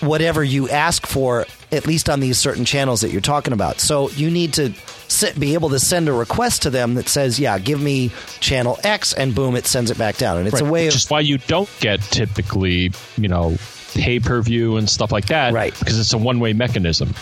whatever 0.00 0.44
you 0.44 0.68
ask 0.68 1.06
for, 1.06 1.46
at 1.72 1.86
least 1.86 2.08
on 2.08 2.20
these 2.20 2.38
certain 2.38 2.64
channels 2.64 3.00
that 3.00 3.10
you're 3.10 3.20
talking 3.20 3.52
about. 3.52 3.80
So 3.80 4.10
you 4.10 4.30
need 4.30 4.54
to 4.54 4.72
sit, 5.08 5.38
be 5.38 5.54
able 5.54 5.70
to 5.70 5.80
send 5.80 6.08
a 6.08 6.12
request 6.12 6.62
to 6.62 6.70
them 6.70 6.94
that 6.94 7.08
says, 7.08 7.38
"Yeah, 7.38 7.58
give 7.58 7.80
me 7.80 8.10
channel 8.40 8.78
X," 8.82 9.12
and 9.12 9.34
boom, 9.34 9.56
it 9.56 9.66
sends 9.66 9.90
it 9.90 9.98
back 9.98 10.16
down. 10.16 10.38
And 10.38 10.46
it's 10.46 10.60
right. 10.60 10.68
a 10.68 10.72
way 10.72 10.84
Which 10.86 10.94
of 10.94 11.00
is 11.00 11.10
why 11.10 11.20
you 11.20 11.38
don't 11.38 11.68
get 11.80 12.00
typically, 12.00 12.92
you 13.16 13.28
know, 13.28 13.56
pay 13.94 14.20
per 14.20 14.40
view 14.40 14.76
and 14.76 14.88
stuff 14.88 15.12
like 15.12 15.26
that, 15.26 15.52
right? 15.52 15.76
Because 15.78 15.98
it's 15.98 16.12
a 16.12 16.18
one 16.18 16.40
way 16.40 16.52
mechanism 16.52 17.14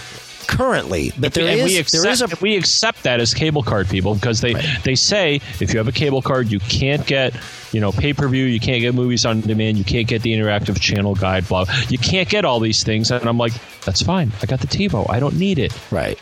currently, 0.46 1.12
but 1.18 1.34
there 1.34 1.46
and 1.46 1.60
is, 1.60 1.64
we 1.64 1.78
accept, 1.78 2.02
there 2.02 2.10
is 2.10 2.22
a 2.22 2.28
we 2.40 2.56
accept 2.56 3.02
that 3.04 3.20
as 3.20 3.34
cable 3.34 3.62
card 3.62 3.88
people 3.88 4.14
because 4.14 4.40
they 4.40 4.54
right. 4.54 4.78
they 4.84 4.94
say 4.94 5.36
if 5.60 5.72
you 5.72 5.78
have 5.78 5.88
a 5.88 5.92
cable 5.92 6.22
card, 6.22 6.50
you 6.50 6.58
can't 6.60 7.06
get 7.06 7.34
you 7.72 7.80
know 7.80 7.92
pay 7.92 8.12
per 8.12 8.28
view, 8.28 8.44
you 8.44 8.60
can't 8.60 8.80
get 8.80 8.94
movies 8.94 9.26
on 9.26 9.40
demand, 9.40 9.78
you 9.78 9.84
can't 9.84 10.08
get 10.08 10.22
the 10.22 10.32
interactive 10.32 10.80
channel 10.80 11.14
guide, 11.14 11.46
blah, 11.48 11.66
you 11.88 11.98
can't 11.98 12.28
get 12.28 12.44
all 12.44 12.60
these 12.60 12.82
things, 12.82 13.10
and 13.10 13.28
I'm 13.28 13.38
like, 13.38 13.52
that's 13.82 14.02
fine, 14.02 14.32
I 14.42 14.46
got 14.46 14.60
the 14.60 14.66
TiVo, 14.66 15.10
I 15.10 15.20
don't 15.20 15.38
need 15.38 15.58
it, 15.58 15.76
right? 15.90 16.18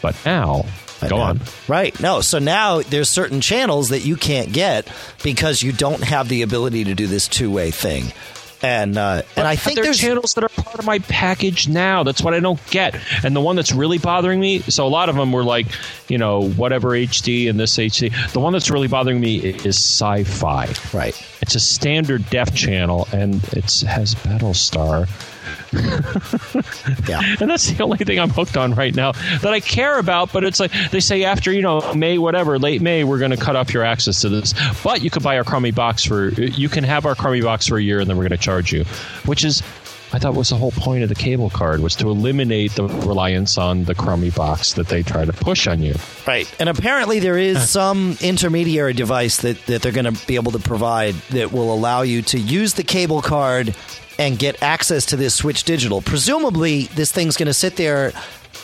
But 0.00 0.16
now 0.24 0.64
Go 1.06 1.16
on. 1.18 1.40
Right. 1.68 1.98
No. 2.00 2.20
So 2.20 2.38
now 2.38 2.82
there's 2.82 3.08
certain 3.08 3.40
channels 3.40 3.90
that 3.90 4.00
you 4.00 4.16
can't 4.16 4.52
get 4.52 4.88
because 5.22 5.62
you 5.62 5.72
don't 5.72 6.02
have 6.02 6.28
the 6.28 6.42
ability 6.42 6.84
to 6.84 6.94
do 6.94 7.06
this 7.06 7.28
two 7.28 7.50
way 7.50 7.70
thing. 7.70 8.12
And 8.60 8.98
uh, 8.98 9.22
and 9.36 9.46
I 9.46 9.54
think 9.54 9.80
there's 9.80 9.98
channels 9.98 10.34
that 10.34 10.42
are 10.42 10.47
my 10.88 10.98
package 11.00 11.68
now. 11.68 12.02
That's 12.02 12.22
what 12.22 12.34
I 12.34 12.40
don't 12.40 12.64
get. 12.70 13.00
And 13.22 13.36
the 13.36 13.40
one 13.40 13.54
that's 13.54 13.72
really 13.72 13.98
bothering 13.98 14.40
me. 14.40 14.60
So 14.60 14.86
a 14.86 14.88
lot 14.88 15.08
of 15.08 15.14
them 15.14 15.30
were 15.30 15.44
like, 15.44 15.66
you 16.08 16.18
know, 16.18 16.48
whatever 16.48 16.88
HD 16.88 17.48
and 17.48 17.60
this 17.60 17.76
HD. 17.76 18.32
The 18.32 18.40
one 18.40 18.52
that's 18.52 18.70
really 18.70 18.88
bothering 18.88 19.20
me 19.20 19.36
is 19.36 19.76
Sci-Fi. 19.76 20.72
Right. 20.92 21.26
It's 21.40 21.54
a 21.54 21.60
standard 21.60 22.28
def 22.30 22.54
channel, 22.54 23.06
and 23.12 23.36
it 23.52 23.80
has 23.82 24.14
Battlestar 24.16 25.06
yeah. 25.72 27.36
And 27.40 27.50
that's 27.50 27.70
the 27.70 27.82
only 27.82 27.98
thing 27.98 28.18
I'm 28.18 28.30
hooked 28.30 28.56
on 28.56 28.74
right 28.74 28.94
now 28.94 29.12
that 29.12 29.52
I 29.52 29.60
care 29.60 29.98
about. 29.98 30.32
But 30.32 30.44
it's 30.44 30.60
like 30.60 30.72
they 30.90 31.00
say 31.00 31.24
after, 31.24 31.52
you 31.52 31.62
know, 31.62 31.94
May, 31.94 32.18
whatever, 32.18 32.58
late 32.58 32.82
May, 32.82 33.04
we're 33.04 33.18
going 33.18 33.30
to 33.30 33.36
cut 33.36 33.56
off 33.56 33.72
your 33.72 33.84
access 33.84 34.22
to 34.22 34.28
this. 34.28 34.54
But 34.82 35.02
you 35.02 35.10
could 35.10 35.22
buy 35.22 35.36
our 35.38 35.44
crummy 35.44 35.70
box 35.70 36.04
for, 36.04 36.28
you 36.30 36.68
can 36.68 36.84
have 36.84 37.06
our 37.06 37.14
crummy 37.14 37.40
box 37.40 37.66
for 37.66 37.78
a 37.78 37.82
year 37.82 38.00
and 38.00 38.08
then 38.08 38.16
we're 38.16 38.28
going 38.28 38.38
to 38.38 38.44
charge 38.44 38.72
you, 38.72 38.84
which 39.24 39.44
is 39.44 39.62
I 40.12 40.18
thought 40.18 40.34
was 40.34 40.48
the 40.48 40.56
whole 40.56 40.70
point 40.70 41.02
of 41.02 41.10
the 41.10 41.14
cable 41.14 41.50
card 41.50 41.80
was 41.80 41.94
to 41.96 42.08
eliminate 42.08 42.72
the 42.72 42.84
reliance 42.84 43.58
on 43.58 43.84
the 43.84 43.94
crummy 43.94 44.30
box 44.30 44.72
that 44.74 44.88
they 44.88 45.02
try 45.02 45.24
to 45.24 45.32
push 45.32 45.66
on 45.66 45.82
you. 45.82 45.96
Right. 46.26 46.52
And 46.58 46.68
apparently 46.68 47.18
there 47.20 47.36
is 47.36 47.68
some 47.68 48.16
intermediary 48.22 48.94
device 48.94 49.38
that, 49.38 49.64
that 49.66 49.82
they're 49.82 49.92
going 49.92 50.12
to 50.12 50.26
be 50.26 50.36
able 50.36 50.52
to 50.52 50.58
provide 50.58 51.14
that 51.30 51.52
will 51.52 51.72
allow 51.72 52.02
you 52.02 52.22
to 52.22 52.38
use 52.38 52.74
the 52.74 52.84
cable 52.84 53.20
card 53.20 53.74
and 54.18 54.38
get 54.38 54.62
access 54.62 55.06
to 55.06 55.16
this 55.16 55.34
Switch 55.34 55.64
Digital. 55.64 56.00
Presumably, 56.00 56.84
this 56.84 57.12
thing's 57.12 57.36
going 57.36 57.46
to 57.46 57.54
sit 57.54 57.76
there 57.76 58.12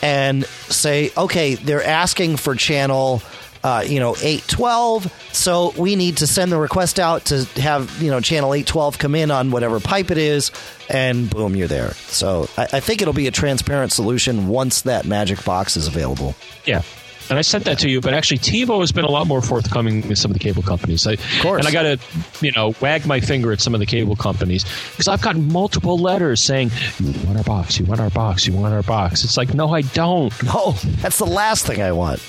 and 0.01 0.45
say, 0.45 1.11
okay, 1.15 1.55
they're 1.55 1.83
asking 1.83 2.37
for 2.37 2.55
channel. 2.55 3.21
Uh, 3.65 3.81
you 3.81 3.99
know, 3.99 4.11
812. 4.17 5.11
So 5.33 5.73
we 5.75 5.95
need 5.95 6.17
to 6.17 6.27
send 6.27 6.51
the 6.51 6.57
request 6.57 6.99
out 6.99 7.25
to 7.25 7.45
have, 7.59 7.99
you 7.99 8.11
know, 8.11 8.19
channel 8.21 8.53
812 8.53 8.99
come 8.99 9.15
in 9.15 9.31
on 9.31 9.49
whatever 9.49 9.79
pipe 9.79 10.11
it 10.11 10.19
is, 10.19 10.51
and 10.87 11.27
boom, 11.27 11.55
you're 11.55 11.67
there. 11.67 11.93
So 11.95 12.47
I, 12.57 12.67
I 12.73 12.79
think 12.79 13.01
it'll 13.01 13.15
be 13.15 13.25
a 13.25 13.31
transparent 13.31 13.91
solution 13.91 14.49
once 14.49 14.83
that 14.83 15.05
magic 15.05 15.43
box 15.43 15.77
is 15.77 15.87
available. 15.87 16.35
Yeah. 16.65 16.83
and 17.31 17.39
I 17.39 17.41
sent 17.41 17.65
that 17.65 17.79
to 17.79 17.89
you, 17.89 18.01
but 18.01 18.13
actually 18.13 18.37
TiVo 18.37 18.81
has 18.81 18.91
been 18.91 19.03
a 19.03 19.09
lot 19.09 19.25
more 19.25 19.41
forthcoming 19.41 20.07
with 20.07 20.19
some 20.19 20.29
of 20.29 20.37
the 20.37 20.43
cable 20.43 20.61
companies. 20.61 21.07
I, 21.07 21.13
of 21.13 21.39
course. 21.41 21.65
And 21.65 21.67
I 21.67 21.71
got 21.71 21.81
to, 21.83 21.99
you 22.45 22.51
know, 22.51 22.75
wag 22.81 23.07
my 23.07 23.19
finger 23.19 23.51
at 23.51 23.61
some 23.61 23.73
of 23.73 23.79
the 23.79 23.87
cable 23.87 24.15
companies 24.15 24.63
because 24.91 25.07
I've 25.07 25.23
gotten 25.23 25.51
multiple 25.51 25.97
letters 25.97 26.39
saying, 26.39 26.69
"You 26.99 27.13
want 27.25 27.39
our 27.39 27.43
box? 27.43 27.79
You 27.79 27.85
want 27.85 27.99
our 27.99 28.11
box? 28.11 28.45
You 28.45 28.53
want 28.53 28.75
our 28.75 28.83
box?" 28.83 29.23
It's 29.23 29.37
like, 29.37 29.55
no, 29.55 29.73
I 29.73 29.81
don't. 29.81 30.31
No, 30.43 30.73
that's 31.01 31.17
the 31.17 31.25
last 31.25 31.65
thing 31.65 31.81
I 31.81 31.91
want. 31.91 32.21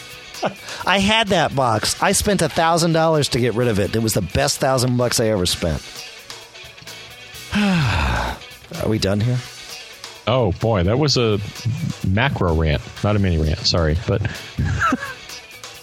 I 0.86 0.98
had 0.98 1.28
that 1.28 1.54
box. 1.54 2.00
I 2.02 2.12
spent 2.12 2.42
a 2.42 2.48
thousand 2.48 2.92
dollars 2.92 3.28
to 3.30 3.40
get 3.40 3.54
rid 3.54 3.68
of 3.68 3.78
it. 3.78 3.94
It 3.94 4.00
was 4.00 4.14
the 4.14 4.22
best 4.22 4.58
thousand 4.58 4.96
bucks 4.96 5.20
I 5.20 5.26
ever 5.26 5.46
spent. 5.46 5.82
Are 7.54 8.88
we 8.88 8.98
done 8.98 9.20
here? 9.20 9.38
Oh 10.26 10.52
boy, 10.52 10.82
that 10.82 10.98
was 10.98 11.16
a 11.16 11.38
macro 12.06 12.54
rant, 12.54 12.82
not 13.04 13.14
a 13.14 13.18
mini 13.18 13.38
rant. 13.38 13.60
Sorry, 13.60 13.96
but 14.08 14.22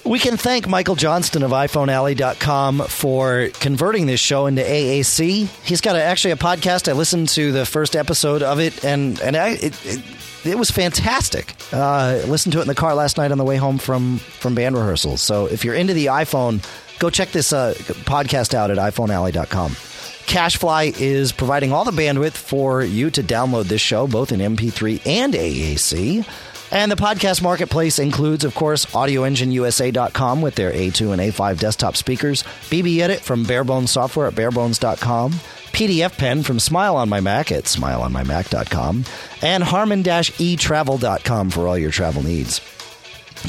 We 0.05 0.19
can 0.19 0.35
thank 0.35 0.67
Michael 0.67 0.95
Johnston 0.95 1.43
of 1.43 1.51
iPhoneAlley.com 1.51 2.79
for 2.87 3.47
converting 3.53 4.05
this 4.05 4.19
show 4.19 4.47
into 4.47 4.61
AAC. 4.61 5.47
He's 5.63 5.79
got 5.79 5.95
a, 5.95 6.03
actually 6.03 6.31
a 6.31 6.35
podcast. 6.35 6.89
I 6.89 6.91
listened 6.91 7.29
to 7.29 7.53
the 7.53 7.65
first 7.65 7.95
episode 7.95 8.43
of 8.43 8.59
it, 8.59 8.83
and 8.83 9.19
and 9.21 9.37
I, 9.37 9.51
it, 9.51 9.85
it, 9.85 10.03
it 10.43 10.57
was 10.57 10.69
fantastic. 10.69 11.55
Uh, 11.71 12.21
listened 12.27 12.51
to 12.51 12.59
it 12.59 12.63
in 12.63 12.67
the 12.67 12.75
car 12.75 12.93
last 12.95 13.17
night 13.17 13.31
on 13.31 13.37
the 13.37 13.45
way 13.45 13.55
home 13.55 13.77
from 13.77 14.17
from 14.17 14.55
band 14.55 14.75
rehearsals. 14.75 15.21
So 15.21 15.45
if 15.45 15.63
you're 15.63 15.75
into 15.75 15.93
the 15.93 16.07
iPhone, 16.07 16.61
go 16.99 17.09
check 17.09 17.31
this 17.31 17.53
uh, 17.53 17.73
podcast 17.77 18.53
out 18.53 18.71
at 18.71 18.77
iPhoneAlley.com. 18.77 19.71
CacheFly 19.71 20.99
is 20.99 21.31
providing 21.31 21.71
all 21.71 21.85
the 21.85 21.91
bandwidth 21.91 22.33
for 22.33 22.83
you 22.83 23.09
to 23.11 23.23
download 23.23 23.65
this 23.65 23.81
show, 23.81 24.07
both 24.07 24.33
in 24.33 24.41
MP3 24.41 25.05
and 25.05 25.33
AAC. 25.33 26.25
And 26.73 26.91
the 26.91 26.95
podcast 26.95 27.43
marketplace 27.43 27.99
includes, 27.99 28.43
of 28.43 28.55
course, 28.55 28.87
AudioEngineUSA.com 28.87 30.41
with 30.41 30.55
their 30.55 30.71
A2 30.71 31.11
and 31.11 31.21
A5 31.21 31.59
desktop 31.59 31.95
speakers, 31.95 32.41
BB 32.41 32.97
Edit 32.97 33.19
from 33.19 33.45
Barebones 33.45 33.89
Software 33.89 34.25
at 34.25 34.33
barebones.com, 34.33 35.33
PDF 35.33 36.17
Pen 36.17 36.41
from 36.41 36.59
Smile 36.59 36.95
on 36.95 37.09
My 37.09 37.21
Mac 37.21 37.51
at 37.51 37.65
smileonmymac.com, 37.65 39.05
and 39.43 39.63
Harman-etravel.com 39.63 41.51
for 41.51 41.67
all 41.67 41.77
your 41.77 41.91
travel 41.91 42.23
needs. 42.23 42.57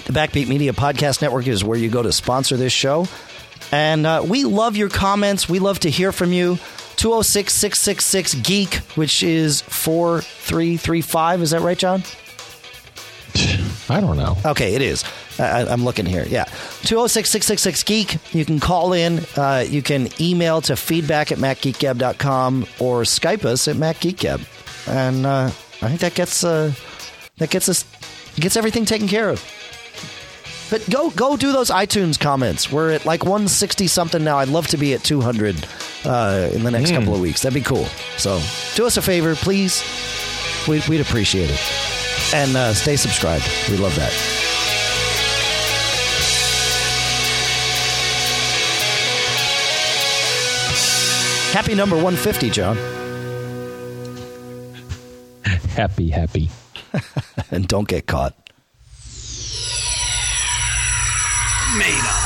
The 0.04 0.12
Backbeat 0.12 0.46
Media 0.46 0.74
Podcast 0.74 1.22
Network 1.22 1.46
is 1.46 1.64
where 1.64 1.78
you 1.78 1.88
go 1.88 2.02
to 2.02 2.12
sponsor 2.12 2.58
this 2.58 2.74
show. 2.74 3.06
And 3.72 4.04
uh, 4.04 4.22
we 4.28 4.44
love 4.44 4.76
your 4.76 4.90
comments. 4.90 5.48
We 5.48 5.60
love 5.60 5.80
to 5.80 5.90
hear 5.90 6.12
from 6.12 6.34
you. 6.34 6.58
206 6.96 7.54
666 7.54 8.34
Geek, 8.46 8.74
which 8.96 9.22
is 9.22 9.62
4335. 9.62 11.40
Is 11.40 11.50
that 11.52 11.62
right, 11.62 11.78
John? 11.78 12.02
I 13.88 14.00
don't 14.00 14.16
know. 14.16 14.36
Okay, 14.44 14.74
it 14.74 14.82
is. 14.82 15.04
I, 15.38 15.66
I'm 15.66 15.84
looking 15.84 16.06
here. 16.06 16.24
Yeah. 16.28 16.44
206 16.84 17.28
666 17.30 17.82
Geek. 17.82 18.34
You 18.34 18.44
can 18.44 18.60
call 18.60 18.92
in. 18.92 19.20
Uh, 19.36 19.64
you 19.68 19.82
can 19.82 20.08
email 20.20 20.60
to 20.62 20.76
feedback 20.76 21.32
at 21.32 21.38
macgeekgab.com 21.38 22.66
or 22.78 23.02
Skype 23.02 23.44
us 23.44 23.68
at 23.68 23.76
macgeekgab. 23.76 24.40
And 24.88 25.26
uh, 25.26 25.46
I 25.82 25.88
think 25.88 26.00
that 26.00 26.14
gets 26.14 26.44
uh, 26.44 26.72
that 27.38 27.50
gets 27.50 27.68
us 27.68 27.84
gets 28.36 28.56
everything 28.56 28.84
taken 28.84 29.08
care 29.08 29.28
of. 29.28 29.42
But 30.70 30.88
go 30.90 31.10
go 31.10 31.36
do 31.36 31.52
those 31.52 31.70
iTunes 31.70 32.18
comments. 32.18 32.72
We're 32.72 32.92
at 32.92 33.04
like 33.04 33.24
160 33.24 33.86
something 33.86 34.24
now. 34.24 34.38
I'd 34.38 34.48
love 34.48 34.66
to 34.68 34.76
be 34.76 34.94
at 34.94 35.04
200 35.04 35.66
uh, 36.04 36.50
in 36.52 36.62
the 36.64 36.70
next 36.70 36.90
couple 36.90 37.14
of 37.14 37.20
weeks. 37.20 37.42
That'd 37.42 37.54
be 37.54 37.60
cool. 37.66 37.84
So 38.16 38.40
do 38.74 38.86
us 38.86 38.96
a 38.96 39.02
favor, 39.02 39.34
please. 39.34 39.82
We'd, 40.66 40.86
we'd 40.88 41.00
appreciate 41.02 41.50
it. 41.50 42.03
And 42.32 42.56
uh, 42.56 42.74
stay 42.74 42.96
subscribed. 42.96 43.44
We 43.68 43.76
love 43.76 43.94
that. 43.96 44.12
Happy 51.54 51.74
number 51.76 51.94
150, 51.94 52.50
John. 52.50 52.76
Happy, 55.76 56.10
happy. 56.10 56.50
And 57.50 57.68
don't 57.68 57.86
get 57.86 58.06
caught. 58.06 58.34
Made 61.78 62.00
up. 62.00 62.23